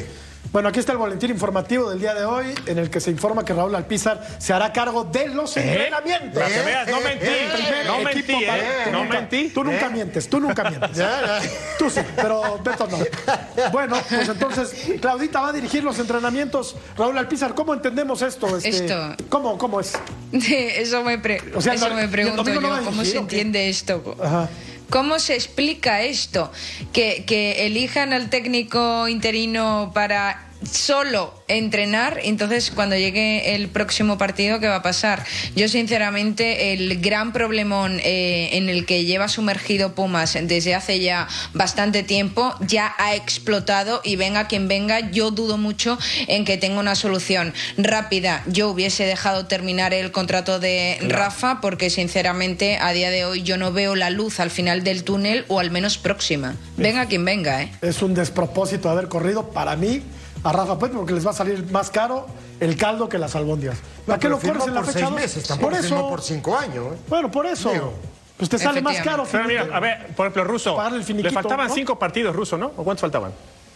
Bueno, 0.53 0.69
aquí 0.69 0.79
está 0.79 0.93
el 0.93 0.99
boletín 0.99 1.31
informativo 1.31 1.91
del 1.91 1.99
día 2.01 2.15
de 2.15 2.25
hoy, 2.25 2.47
en 2.67 2.79
el 2.79 2.89
que 2.89 3.01
se 3.01 3.11
informa 3.11 3.45
que 3.45 3.53
Raúl 3.53 3.75
Alpizar 3.75 4.25
se 4.39 4.53
hará 4.53 4.73
cargo 4.73 5.03
de 5.05 5.29
los 5.29 5.57
entrenamientos. 5.57 6.43
Que 6.43 6.63
veas, 6.63 6.89
no 6.89 7.01
mentí, 7.01 7.27
eh, 7.27 7.83
no 7.85 7.99
mentí, 7.99 8.21
eh, 8.33 8.83
tú 8.85 8.91
no 8.93 9.03
nunca- 9.03 9.21
mentí. 9.21 9.49
Tú 9.51 9.65
nunca 9.65 9.89
mientes, 9.91 10.31
tú 10.31 10.41
nunca 10.41 10.71
mientes. 10.71 10.91
Ya, 10.97 11.41
ya. 11.43 11.51
Tú 11.79 11.91
sí, 11.91 12.01
pero 12.15 12.59
Beto 12.63 12.87
no. 12.87 12.99
Bueno, 13.73 13.97
pues 14.09 14.29
entonces, 14.29 14.75
Claudita 15.01 15.41
va 15.41 15.49
a 15.49 15.53
dirigir 15.53 15.83
los 15.85 15.99
entrenamientos. 15.99 16.77
Raúl 16.97 17.19
Alpizar, 17.19 17.55
¿cómo 17.55 17.75
entendemos 17.75 18.23
esto? 18.23 18.57
Este, 18.57 18.69
Esto. 18.71 19.17
¿Cómo, 19.29 19.59
cómo 19.59 19.81
es? 19.81 19.99
Eso 20.33 21.03
me, 21.03 21.19
pre- 21.19 21.43
O 21.55 21.61
sea, 21.61 21.75
eso 21.75 21.89
el- 21.89 21.95
me 21.95 22.09
pregunto 22.09 22.45
no 22.45 22.51
yo, 22.55 22.61
¿cómo 22.61 22.91
dirigir, 22.93 23.07
se 23.13 23.19
entiende 23.19 23.69
esto? 23.69 24.17
Ajá. 24.23 24.49
¿Cómo 24.91 25.19
se 25.19 25.35
explica 25.35 26.03
esto? 26.03 26.51
Que, 26.93 27.25
que 27.27 27.67
elijan 27.67 28.13
al 28.13 28.31
técnico 28.31 29.09
interino 29.09 29.91
para 29.93 30.46
solo 30.63 31.35
entrenar, 31.49 32.21
entonces 32.23 32.71
cuando 32.75 32.97
llegue 32.97 33.55
el 33.55 33.69
próximo 33.69 34.19
partido, 34.19 34.59
¿qué 34.61 34.69
va 34.69 34.77
a 34.77 34.83
pasar? 34.83 35.25
Yo 35.55 35.69
sinceramente 35.69 36.73
el 36.73 37.01
gran 37.01 37.33
problemón 37.33 38.01
eh, 38.03 38.51
en 38.53 38.69
el 38.69 38.87
que 38.87 39.05
lleva 39.05 39.29
sumergido 39.29 39.95
Pumas 39.95 40.37
desde 40.43 40.75
hace 40.75 41.01
ya 41.01 41.29
bastante 41.55 42.03
tiempo 42.03 42.55
ya 42.61 42.95
ha 42.99 43.15
explotado 43.15 44.01
y 44.05 44.17
venga 44.17 44.49
quien 44.49 44.69
venga, 44.69 45.11
yo 45.11 45.31
dudo 45.31 45.59
mucho 45.59 45.99
en 46.27 46.45
que 46.45 46.57
tenga 46.57 46.81
una 46.81 46.95
solución 46.95 47.55
rápida. 47.77 48.43
Yo 48.47 48.71
hubiese 48.71 49.05
dejado 49.05 49.47
terminar 49.47 49.95
el 49.95 50.11
contrato 50.11 50.59
de 50.59 50.99
Rafa 51.03 51.61
porque 51.61 51.91
sinceramente 51.91 52.79
a 52.81 52.93
día 52.93 53.11
de 53.11 53.25
hoy 53.25 53.43
yo 53.43 53.57
no 53.57 53.73
veo 53.73 53.95
la 53.95 54.11
luz 54.11 54.41
al 54.41 54.51
final 54.51 54.85
del 54.85 55.05
túnel 55.05 55.45
o 55.49 55.61
al 55.61 55.71
menos 55.71 55.99
próxima. 55.99 56.57
Venga 56.77 57.07
quien 57.07 57.25
venga, 57.25 57.63
¿eh? 57.63 57.73
Es 57.83 58.03
un 58.03 58.15
despropósito 58.15 58.91
haber 58.91 59.09
corrido 59.09 59.51
para 59.51 59.77
mí 59.77 60.03
a 60.47 60.53
Rafa 60.53 60.79
Puente 60.79 60.97
porque 60.97 61.13
les 61.13 61.27
va 61.27 61.31
a 61.31 61.35
salir 61.35 61.71
más 61.73 61.91
caro 61.91 62.27
el 62.61 62.77
caldo 62.77 63.09
que 63.09 63.19
las 63.19 63.35
albóndias. 63.35 63.79
¿Para 64.07 64.19
qué 64.19 64.29
lo 64.29 64.39
corres 64.39 64.67
en 64.67 64.75
la 64.75 64.81
por 64.83 64.87
fecha 64.93 64.99
seis 65.01 65.11
dos? 65.11 65.21
meses, 65.21 65.47
tampoco 65.47 65.71
Por 65.71 65.79
eso. 65.79 66.09
por 66.09 66.23
cinco 66.23 66.57
años. 66.57 66.87
¿eh? 66.95 66.99
Bueno, 67.09 67.31
por 67.31 67.47
eso. 67.47 67.73
Digo. 67.73 67.93
Pues 68.37 68.51
te 68.51 68.59
sale 68.59 68.81
más 68.83 69.01
caro. 69.01 69.25
Pero 69.31 69.45
mira, 69.49 69.67
a 69.73 69.81
ver, 69.81 70.09
por 70.15 70.27
ejemplo, 70.27 70.45
Ruso. 70.45 70.77
Pagarle 70.77 71.03
el 71.07 71.23
Le 71.23 71.31
faltaban 71.31 71.69
¿no? 71.69 71.75
cinco 71.75 71.99
partidos, 71.99 72.37
Ruso, 72.37 72.57
¿no? 72.59 72.67
¿O 72.77 72.85
cuántos 72.85 73.01
faltaban? 73.01 73.33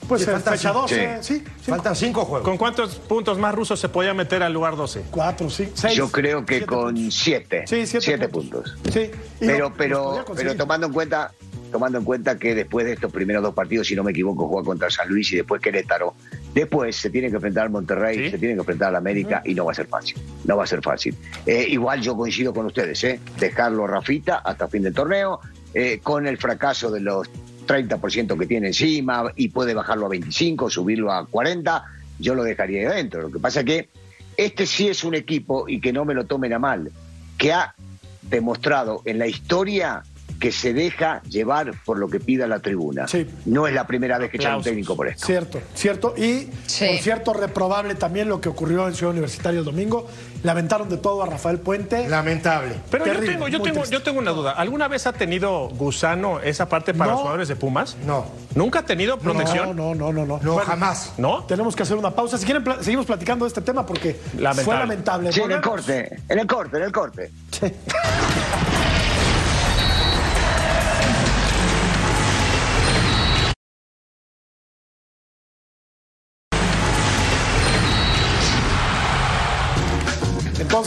Pues 0.06 0.22
eh, 0.22 0.26
faltan 0.26 0.54
fecha 0.54 0.68
cinco. 0.68 0.82
12, 0.82 1.18
sí. 1.22 1.44
sí. 1.62 1.70
Faltan 1.70 1.96
cinco 1.96 2.24
juegos. 2.24 2.46
¿Con 2.46 2.56
cuántos 2.58 2.96
puntos 2.96 3.38
más 3.38 3.54
rusos 3.54 3.80
se 3.80 3.88
podía 3.88 4.12
meter 4.14 4.42
al 4.42 4.52
lugar 4.52 4.76
12? 4.76 5.04
Cuatro, 5.10 5.48
sí, 5.50 5.70
seis. 5.74 5.94
Yo 5.94 6.10
creo 6.10 6.44
que 6.44 6.54
siete 6.58 6.66
con 6.66 6.94
puntos. 6.94 7.14
siete. 7.14 7.64
Sí, 7.66 7.86
siete 7.86 8.28
puntos. 8.28 8.76
Sí. 8.92 9.10
Y 9.40 9.46
Pero, 9.46 9.72
pero, 9.76 10.24
pero 10.34 10.56
tomando 10.56 10.86
en 10.88 10.92
cuenta, 10.92 11.32
tomando 11.70 11.98
en 11.98 12.04
cuenta 12.04 12.38
que 12.38 12.54
después 12.54 12.86
de 12.86 12.92
estos 12.94 13.12
primeros 13.12 13.42
dos 13.42 13.54
partidos, 13.54 13.86
si 13.86 13.94
no 13.96 14.02
me 14.02 14.10
equivoco, 14.10 14.46
juega 14.48 14.64
contra 14.66 14.90
San 14.90 15.08
Luis 15.08 15.32
y 15.32 15.36
después 15.36 15.60
Querétaro. 15.60 16.14
Después 16.54 16.96
se 16.96 17.10
tiene 17.10 17.28
que 17.28 17.36
enfrentar 17.36 17.64
al 17.64 17.70
Monterrey, 17.70 18.16
Sí. 18.18 18.30
se 18.30 18.38
tiene 18.38 18.54
que 18.54 18.60
enfrentar 18.60 18.88
al 18.88 18.96
América 18.96 19.42
y 19.44 19.54
no 19.54 19.64
va 19.64 19.72
a 19.72 19.74
ser 19.74 19.86
fácil. 19.86 20.16
No 20.44 20.56
va 20.56 20.64
a 20.64 20.66
ser 20.66 20.82
fácil. 20.82 21.14
Eh, 21.46 21.66
igual 21.68 22.00
yo 22.00 22.16
coincido 22.16 22.52
con 22.52 22.66
ustedes, 22.66 23.02
¿eh? 23.04 23.20
Dejarlo 23.38 23.84
a 23.84 23.88
Rafita 23.88 24.38
hasta 24.38 24.66
fin 24.68 24.82
del 24.82 24.92
torneo, 24.94 25.40
eh, 25.74 26.00
con 26.02 26.26
el 26.26 26.38
fracaso 26.38 26.90
de 26.90 27.00
los 27.00 27.28
30% 27.66 28.36
que 28.36 28.46
tiene 28.46 28.68
encima 28.68 29.32
y 29.36 29.48
puede 29.48 29.74
bajarlo 29.74 30.06
a 30.06 30.08
25, 30.08 30.68
subirlo 30.70 31.12
a 31.12 31.24
40, 31.26 31.84
yo 32.18 32.34
lo 32.34 32.42
dejaría 32.42 32.80
ahí 32.80 32.86
adentro. 32.86 33.22
Lo 33.22 33.30
que 33.30 33.38
pasa 33.38 33.60
es 33.60 33.66
que 33.66 33.88
este 34.36 34.66
sí 34.66 34.88
es 34.88 35.04
un 35.04 35.14
equipo, 35.14 35.68
y 35.68 35.80
que 35.80 35.92
no 35.92 36.04
me 36.04 36.14
lo 36.14 36.24
tomen 36.26 36.52
a 36.52 36.58
mal, 36.58 36.90
que 37.38 37.52
ha 37.52 37.74
demostrado 38.22 39.02
en 39.04 39.18
la 39.18 39.26
historia 39.26 40.02
que 40.40 40.50
se 40.50 40.72
deja 40.72 41.22
llevar 41.28 41.72
por 41.84 41.98
lo 41.98 42.08
que 42.08 42.18
pida 42.18 42.46
la 42.48 42.58
tribuna. 42.60 43.06
Sí. 43.06 43.28
No 43.44 43.66
es 43.68 43.74
la 43.74 43.86
primera 43.86 44.18
vez 44.18 44.30
que 44.30 44.38
echan 44.38 44.56
un 44.56 44.62
técnico 44.62 44.96
por 44.96 45.06
esto. 45.06 45.26
Cierto, 45.26 45.60
cierto. 45.74 46.14
Y, 46.16 46.48
Sí. 46.66 46.86
por 46.86 46.96
cierto, 46.98 47.32
reprobable 47.34 47.94
también 47.94 48.28
lo 48.28 48.40
que 48.40 48.48
ocurrió 48.48 48.88
en 48.88 48.94
Ciudad 48.94 49.12
Universitaria 49.12 49.58
el 49.58 49.64
domingo. 49.66 50.08
Lamentaron 50.42 50.88
de 50.88 50.96
todo 50.96 51.22
a 51.22 51.26
Rafael 51.26 51.58
Puente. 51.58 52.08
Lamentable. 52.08 52.74
Pero 52.90 53.04
Terrible, 53.04 53.26
yo, 53.26 53.32
tengo, 53.32 53.48
yo, 53.48 53.60
tengo, 53.60 53.84
yo 53.84 54.02
tengo 54.02 54.18
una 54.18 54.30
duda. 54.30 54.52
¿Alguna 54.52 54.88
vez 54.88 55.06
ha 55.06 55.12
tenido 55.12 55.68
gusano 55.68 56.40
esa 56.40 56.66
parte 56.68 56.94
para 56.94 57.06
No. 57.10 57.12
los 57.12 57.20
jugadores 57.20 57.48
de 57.48 57.56
Pumas? 57.56 57.98
No. 58.06 58.24
¿Nunca 58.54 58.78
ha 58.78 58.84
tenido 58.86 59.18
protección? 59.18 59.76
no, 59.76 59.94
no, 59.94 60.10
no, 60.10 60.24
no. 60.24 60.38
No, 60.42 60.52
Bueno, 60.54 60.66
jamás. 60.66 61.12
¿No? 61.18 61.44
Tenemos 61.44 61.76
que 61.76 61.82
hacer 61.82 61.98
una 61.98 62.10
pausa. 62.12 62.38
Si 62.38 62.46
quieren, 62.46 62.64
seguimos 62.80 63.04
platicando 63.04 63.44
de 63.44 63.48
este 63.48 63.60
tema 63.60 63.84
porque 63.84 64.18
Lamentable. 64.38 64.64
fue 64.64 64.74
lamentable. 64.78 65.32
Sí, 65.32 65.40
en 65.42 65.52
el 65.52 65.60
corte, 65.60 66.16
en 66.28 66.38
el 66.38 66.46
corte, 66.46 66.76
en 66.78 66.82
el 66.84 66.92
corte. 66.92 67.30
Sí. 67.50 67.66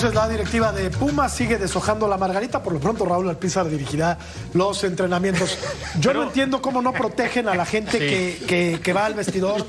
Entonces 0.03 0.21
la 0.21 0.27
directiva 0.27 0.73
de 0.73 0.89
Pumas 0.89 1.33
sigue 1.33 1.57
deshojando 1.57 2.09
la 2.09 2.17
margarita. 2.17 2.61
Por 2.61 2.73
lo 2.73 2.79
pronto 2.81 3.05
Raúl 3.05 3.29
Alpizar 3.29 3.69
dirigirá 3.69 4.17
los 4.53 4.83
entrenamientos. 4.83 5.57
Yo 5.97 6.13
no 6.13 6.23
entiendo 6.23 6.61
cómo 6.61 6.81
no 6.81 6.91
protegen 6.91 7.47
a 7.47 7.55
la 7.55 7.65
gente 7.65 7.99
que, 7.99 8.43
que- 8.45 8.79
que 8.83 8.91
va 8.91 9.05
al 9.05 9.13
vestidor. 9.13 9.65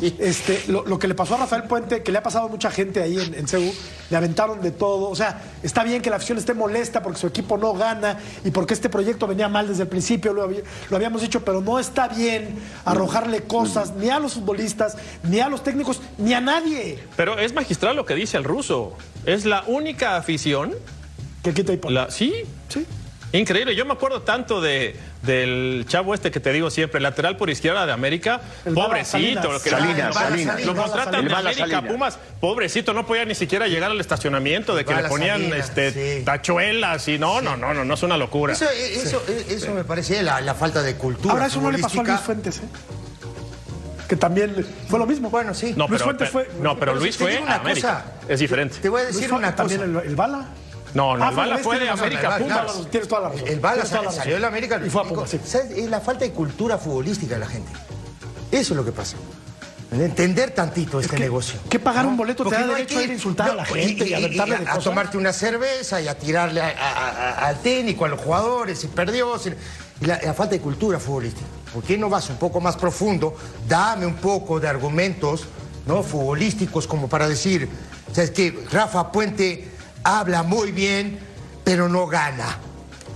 Este, 0.00 0.64
lo, 0.68 0.84
lo 0.84 0.98
que 1.00 1.06
le 1.08 1.14
pasó 1.14 1.34
a 1.34 1.38
Rafael 1.38 1.64
Puente, 1.64 2.02
que 2.04 2.10
le 2.12 2.18
ha 2.18 2.22
pasado 2.22 2.46
a 2.46 2.48
mucha 2.48 2.70
gente 2.70 3.00
ahí 3.02 3.18
en, 3.18 3.34
en 3.34 3.46
CEU, 3.48 3.72
le 4.10 4.16
aventaron 4.16 4.60
de 4.60 4.70
todo. 4.72 5.08
O 5.10 5.16
sea, 5.16 5.40
está 5.64 5.82
bien 5.84 6.00
que 6.02 6.10
la 6.10 6.16
afición 6.16 6.38
esté 6.38 6.54
molesta 6.54 7.02
porque 7.02 7.18
su 7.20 7.26
equipo 7.28 7.56
no 7.58 7.72
gana 7.74 8.18
y 8.44 8.50
porque 8.52 8.74
este 8.74 8.88
proyecto 8.88 9.26
venía 9.26 9.48
mal 9.48 9.66
desde 9.68 9.82
el 9.82 9.88
principio, 9.88 10.32
lo, 10.32 10.48
lo 10.48 10.96
habíamos 10.96 11.22
dicho, 11.22 11.44
pero 11.44 11.60
no 11.60 11.78
está 11.80 12.06
bien 12.08 12.56
arrojarle 12.84 13.42
cosas 13.42 13.92
ni 13.94 14.10
a 14.10 14.18
los 14.20 14.34
futbolistas, 14.34 14.96
ni 15.24 15.40
a 15.40 15.48
los 15.48 15.62
técnicos, 15.64 16.00
ni 16.18 16.34
a 16.34 16.40
nadie. 16.40 17.02
Pero 17.16 17.36
es 17.38 17.52
magistral 17.52 17.94
lo 17.96 18.04
que 18.04 18.14
dice 18.14 18.36
el 18.36 18.44
ruso. 18.44 18.94
Es 19.24 19.44
la 19.44 19.62
única 19.72 20.16
afición. 20.16 20.74
Que 21.42 21.52
quita 21.54 21.72
y 21.72 21.76
pone. 21.76 21.94
La, 21.94 22.10
sí, 22.10 22.32
Sí. 22.68 22.86
Increíble, 23.34 23.74
yo 23.74 23.86
me 23.86 23.94
acuerdo 23.94 24.20
tanto 24.20 24.60
de, 24.60 24.94
del 25.22 25.86
chavo 25.88 26.12
este 26.12 26.30
que 26.30 26.38
te 26.38 26.52
digo 26.52 26.70
siempre, 26.70 27.00
lateral 27.00 27.38
por 27.38 27.48
izquierda 27.48 27.86
de 27.86 27.92
América, 27.92 28.42
El 28.66 28.74
pobrecito, 28.74 29.40
Salinas. 29.40 29.44
lo 29.46 29.62
que 29.62 29.70
Salinas, 29.70 30.08
lo- 30.08 30.12
Salinas. 30.12 30.64
lo 30.66 30.76
contratan 30.76 31.14
El 31.14 31.28
de 31.28 31.34
América. 31.34 31.80
Pumas, 31.80 32.18
pobrecito, 32.42 32.92
no 32.92 33.06
podía 33.06 33.24
ni 33.24 33.34
siquiera 33.34 33.68
llegar 33.68 33.90
al 33.90 33.98
estacionamiento 33.98 34.74
de 34.76 34.84
que 34.84 34.94
le 34.94 35.04
ponían 35.04 35.44
este, 35.54 36.18
sí. 36.18 36.24
tachuelas 36.26 37.08
y 37.08 37.18
no, 37.18 37.40
no, 37.40 37.56
no, 37.56 37.72
no, 37.72 37.86
no 37.86 37.94
es 37.94 38.02
una 38.02 38.18
locura. 38.18 38.52
Eso, 38.52 38.68
eso, 38.68 39.22
eso 39.48 39.72
me 39.72 39.84
parece 39.84 40.22
la, 40.22 40.42
la 40.42 40.54
falta 40.54 40.82
de 40.82 40.96
cultura. 40.96 41.32
Ahora 41.32 41.46
eso 41.46 41.58
no 41.62 41.70
le 41.70 41.78
pasó 41.78 42.02
a 42.02 42.04
Luis. 42.04 42.20
Fuentes, 42.20 42.58
¿eh? 42.58 42.62
Que 44.08 44.16
también 44.16 44.66
fue 44.88 44.98
lo 44.98 45.06
mismo. 45.06 45.30
Bueno, 45.30 45.54
sí. 45.54 45.74
No, 45.76 45.86
Luis 45.88 46.02
pero, 46.02 46.04
Fuentes 46.04 46.30
pero- 46.30 46.44
fue. 46.52 46.62
no, 46.62 46.78
pero 46.78 46.94
Luis 46.94 47.16
te 47.16 47.24
fue 47.24 47.38
a 47.38 47.42
una 47.42 47.54
América. 47.56 48.04
cosa. 48.04 48.32
Es 48.32 48.40
diferente. 48.40 48.76
Te 48.80 48.88
voy 48.88 49.00
a 49.00 49.04
Luis 49.04 49.14
decir 49.16 49.28
fue- 49.30 49.38
una 49.38 49.52
cosa. 49.52 49.56
también 49.56 49.82
el, 49.82 49.96
el 50.08 50.16
Bala. 50.16 50.46
No, 50.94 51.16
no, 51.16 51.24
Ah, 51.24 51.30
el 51.30 51.36
Bala 51.36 51.52
Luis, 51.54 51.64
fue 51.64 51.78
de 51.78 51.88
América 51.88 52.28
Bala, 52.28 52.44
Pumas. 52.66 52.90
Tienes 52.90 53.08
toda 53.08 53.22
la 53.22 53.28
razón. 53.30 53.48
El 53.48 53.60
Bala 53.60 53.84
salió 53.86 54.34
de 54.34 54.40
la 54.40 54.48
América. 54.48 54.80
Y 54.84 54.90
fue 54.90 55.00
a 55.02 55.04
Pumas, 55.04 55.30
sí. 55.30 55.40
¿sabes? 55.44 55.70
Es 55.70 55.88
la 55.88 56.00
falta 56.00 56.24
de 56.24 56.32
cultura 56.32 56.76
futbolística 56.76 57.34
de 57.34 57.40
la 57.40 57.46
gente. 57.46 57.72
Eso 58.50 58.74
es 58.74 58.76
lo 58.76 58.84
que 58.84 58.92
pasa. 58.92 59.16
Entender 59.90 60.52
tantito 60.52 61.00
este 61.00 61.18
negocio. 61.18 61.60
que 61.68 61.78
pagar 61.78 62.06
un 62.06 62.16
boleto 62.16 62.44
te 62.44 62.50
Porque 62.50 62.60
da 62.60 62.66
no 62.66 62.74
hay 62.74 62.82
derecho 62.84 62.98
a 62.98 63.02
ir 63.02 63.10
a 63.10 63.12
insultar 63.14 63.50
a 63.50 63.54
la 63.54 63.64
gente 63.66 64.08
y 64.08 64.14
aventarle 64.14 64.56
de 64.56 64.62
a 64.64 64.68
cosas. 64.70 64.84
tomarte 64.84 65.18
una 65.18 65.32
cerveza 65.34 66.00
y 66.00 66.08
a 66.08 66.18
tirarle 66.18 66.62
a- 66.62 66.68
a- 66.68 67.08
a- 67.10 67.48
al 67.48 67.60
técnico, 67.60 68.06
a 68.06 68.08
los 68.08 68.18
jugadores, 68.20 68.78
si 68.78 68.86
perdió. 68.88 69.38
si- 69.38 69.50
y 70.00 70.06
la, 70.06 70.18
la 70.22 70.32
falta 70.34 70.54
de 70.54 70.60
cultura 70.60 70.98
futbolística. 70.98 71.46
¿Por 71.72 71.82
qué 71.82 71.96
no 71.96 72.08
vas 72.08 72.28
un 72.30 72.36
poco 72.36 72.60
más 72.60 72.76
profundo? 72.76 73.34
Dame 73.68 74.06
un 74.06 74.14
poco 74.16 74.60
de 74.60 74.68
argumentos 74.68 75.44
¿no? 75.86 76.02
futbolísticos 76.02 76.86
como 76.86 77.08
para 77.08 77.28
decir, 77.28 77.68
o 78.10 78.14
sea, 78.14 78.24
es 78.24 78.30
que 78.30 78.64
Rafa 78.70 79.10
Puente 79.10 79.68
habla 80.04 80.42
muy 80.42 80.70
bien, 80.72 81.18
pero 81.64 81.88
no 81.88 82.06
gana. 82.06 82.58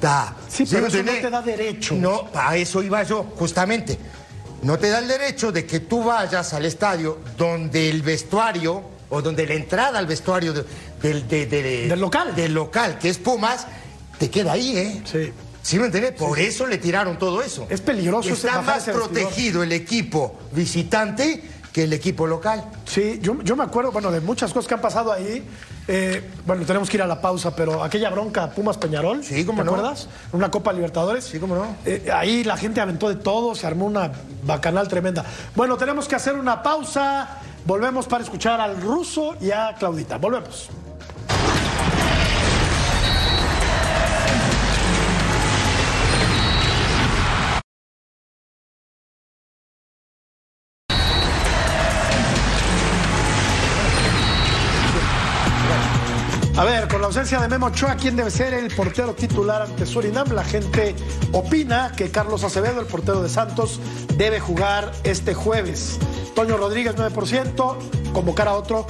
Da. 0.00 0.36
Sí, 0.48 0.64
pero 0.70 0.86
eso 0.88 1.02
no 1.02 1.12
te 1.12 1.30
da 1.30 1.42
derecho. 1.42 1.94
No, 1.94 2.28
a 2.34 2.56
eso 2.56 2.82
iba 2.82 3.02
yo, 3.02 3.24
justamente. 3.38 3.98
No 4.62 4.78
te 4.78 4.88
da 4.90 4.98
el 4.98 5.08
derecho 5.08 5.52
de 5.52 5.64
que 5.66 5.80
tú 5.80 6.02
vayas 6.04 6.52
al 6.54 6.64
estadio 6.64 7.18
donde 7.36 7.88
el 7.90 8.02
vestuario 8.02 8.82
o 9.08 9.22
donde 9.22 9.46
la 9.46 9.54
entrada 9.54 9.98
al 9.98 10.06
vestuario 10.06 10.52
de- 10.52 10.64
del, 11.02 11.28
de- 11.28 11.46
de- 11.46 11.88
Del 11.88 12.00
local. 12.00 12.34
del 12.34 12.52
local, 12.54 12.98
que 12.98 13.08
es 13.08 13.18
Pumas, 13.18 13.66
te 14.18 14.28
queda 14.30 14.52
ahí, 14.52 14.76
¿eh? 14.76 15.02
Sí. 15.04 15.32
¿Sí 15.66 15.80
me 15.80 15.86
entendés? 15.86 16.12
Por 16.12 16.38
eso 16.38 16.64
le 16.64 16.78
tiraron 16.78 17.18
todo 17.18 17.42
eso. 17.42 17.66
Es 17.68 17.80
peligroso 17.80 18.28
Está 18.32 18.62
más 18.62 18.84
protegido 18.84 19.64
el 19.64 19.72
equipo 19.72 20.38
visitante 20.52 21.42
que 21.72 21.82
el 21.82 21.92
equipo 21.92 22.24
local. 22.28 22.70
Sí, 22.84 23.18
yo, 23.20 23.42
yo 23.42 23.56
me 23.56 23.64
acuerdo, 23.64 23.90
bueno, 23.90 24.12
de 24.12 24.20
muchas 24.20 24.52
cosas 24.52 24.68
que 24.68 24.74
han 24.74 24.80
pasado 24.80 25.10
ahí. 25.12 25.44
Eh, 25.88 26.22
bueno, 26.46 26.64
tenemos 26.64 26.88
que 26.88 26.98
ir 26.98 27.02
a 27.02 27.06
la 27.08 27.20
pausa, 27.20 27.56
pero 27.56 27.82
aquella 27.82 28.10
bronca 28.10 28.48
Pumas 28.50 28.78
Peñarol, 28.78 29.24
Sí, 29.24 29.44
cómo 29.44 29.58
¿te 29.58 29.64
no. 29.64 29.72
acuerdas? 29.72 30.08
Una 30.30 30.52
Copa 30.52 30.72
Libertadores. 30.72 31.24
Sí, 31.24 31.40
cómo 31.40 31.56
no. 31.56 31.74
Eh, 31.84 32.10
ahí 32.14 32.44
la 32.44 32.56
gente 32.56 32.80
aventó 32.80 33.08
de 33.08 33.16
todo, 33.16 33.56
se 33.56 33.66
armó 33.66 33.86
una 33.86 34.12
bacanal 34.44 34.86
tremenda. 34.86 35.24
Bueno, 35.56 35.76
tenemos 35.76 36.06
que 36.06 36.14
hacer 36.14 36.36
una 36.36 36.62
pausa. 36.62 37.40
Volvemos 37.64 38.06
para 38.06 38.22
escuchar 38.22 38.60
al 38.60 38.80
ruso 38.80 39.34
y 39.40 39.50
a 39.50 39.74
Claudita. 39.76 40.18
Volvemos. 40.18 40.70
Ausencia 57.18 57.40
de 57.40 57.48
Memo 57.48 57.66
Ochoa, 57.68 57.96
¿quién 57.96 58.14
debe 58.14 58.30
ser 58.30 58.52
el 58.52 58.70
portero 58.74 59.14
titular 59.14 59.62
ante 59.62 59.86
Surinam? 59.86 60.28
La 60.32 60.44
gente 60.44 60.94
opina 61.32 61.90
que 61.96 62.10
Carlos 62.10 62.44
Acevedo, 62.44 62.78
el 62.78 62.86
portero 62.86 63.22
de 63.22 63.30
Santos, 63.30 63.80
debe 64.18 64.38
jugar 64.38 64.92
este 65.02 65.32
jueves. 65.32 65.98
Toño 66.34 66.58
Rodríguez, 66.58 66.94
9%, 66.94 67.76
convocar 68.12 68.48
a 68.48 68.54
otro. 68.54 68.86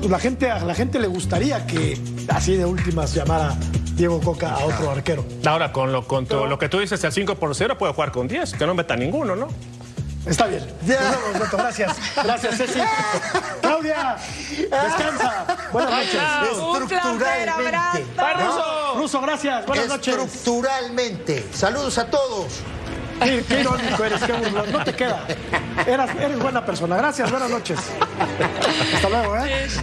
Pues 0.00 0.10
la 0.10 0.18
gente, 0.18 0.50
a 0.50 0.64
la 0.64 0.74
gente 0.74 0.98
le 0.98 1.06
gustaría 1.06 1.64
que 1.64 1.96
así 2.28 2.56
de 2.56 2.64
últimas 2.64 3.14
llamara 3.14 3.56
Diego 3.94 4.20
Coca 4.20 4.50
a 4.52 4.64
otro 4.64 4.90
arquero. 4.90 5.24
Ahora, 5.46 5.70
con 5.72 5.92
lo, 5.92 6.04
con 6.08 6.26
tu- 6.26 6.46
lo 6.46 6.58
que 6.58 6.68
tú 6.68 6.80
dices, 6.80 7.04
el 7.04 7.12
5 7.12 7.36
por 7.36 7.54
0 7.54 7.78
puede 7.78 7.92
jugar 7.92 8.10
con 8.10 8.26
10, 8.26 8.52
que 8.54 8.66
no 8.66 8.74
meta 8.74 8.96
ninguno, 8.96 9.36
¿no? 9.36 9.46
Está 10.26 10.46
bien. 10.46 10.66
Nos 10.82 10.86
vemos, 10.88 11.40
Beto. 11.40 11.56
Gracias. 11.56 11.96
Gracias, 12.22 12.56
Ceci. 12.56 12.80
Claudia, 13.62 14.16
descansa. 14.58 15.46
Buenas 15.72 15.90
noches. 15.92 16.20
Un 17.04 17.18
placer, 17.18 17.48
abrazo. 17.48 17.98
Ruso, 18.36 18.94
Ruso, 18.96 19.20
gracias. 19.22 19.66
Buenas 19.66 19.88
noches. 19.88 20.14
Estructuralmente. 20.16 21.46
Saludos 21.54 21.96
a 21.98 22.06
todos. 22.06 22.46
Qué, 23.22 23.44
qué 23.46 23.60
irónico 23.60 24.04
eres, 24.04 24.22
qué 24.22 24.32
burlón. 24.32 24.72
No 24.72 24.84
te 24.84 24.94
queda. 24.94 25.26
Eras- 25.86 26.14
eres 26.18 26.38
buena 26.38 26.64
persona. 26.64 26.96
Gracias, 26.96 27.30
buenas 27.30 27.50
noches. 27.50 27.78
Hasta 28.94 29.08
luego, 29.08 29.36
¿eh? 29.38 29.64
Eso. 29.64 29.80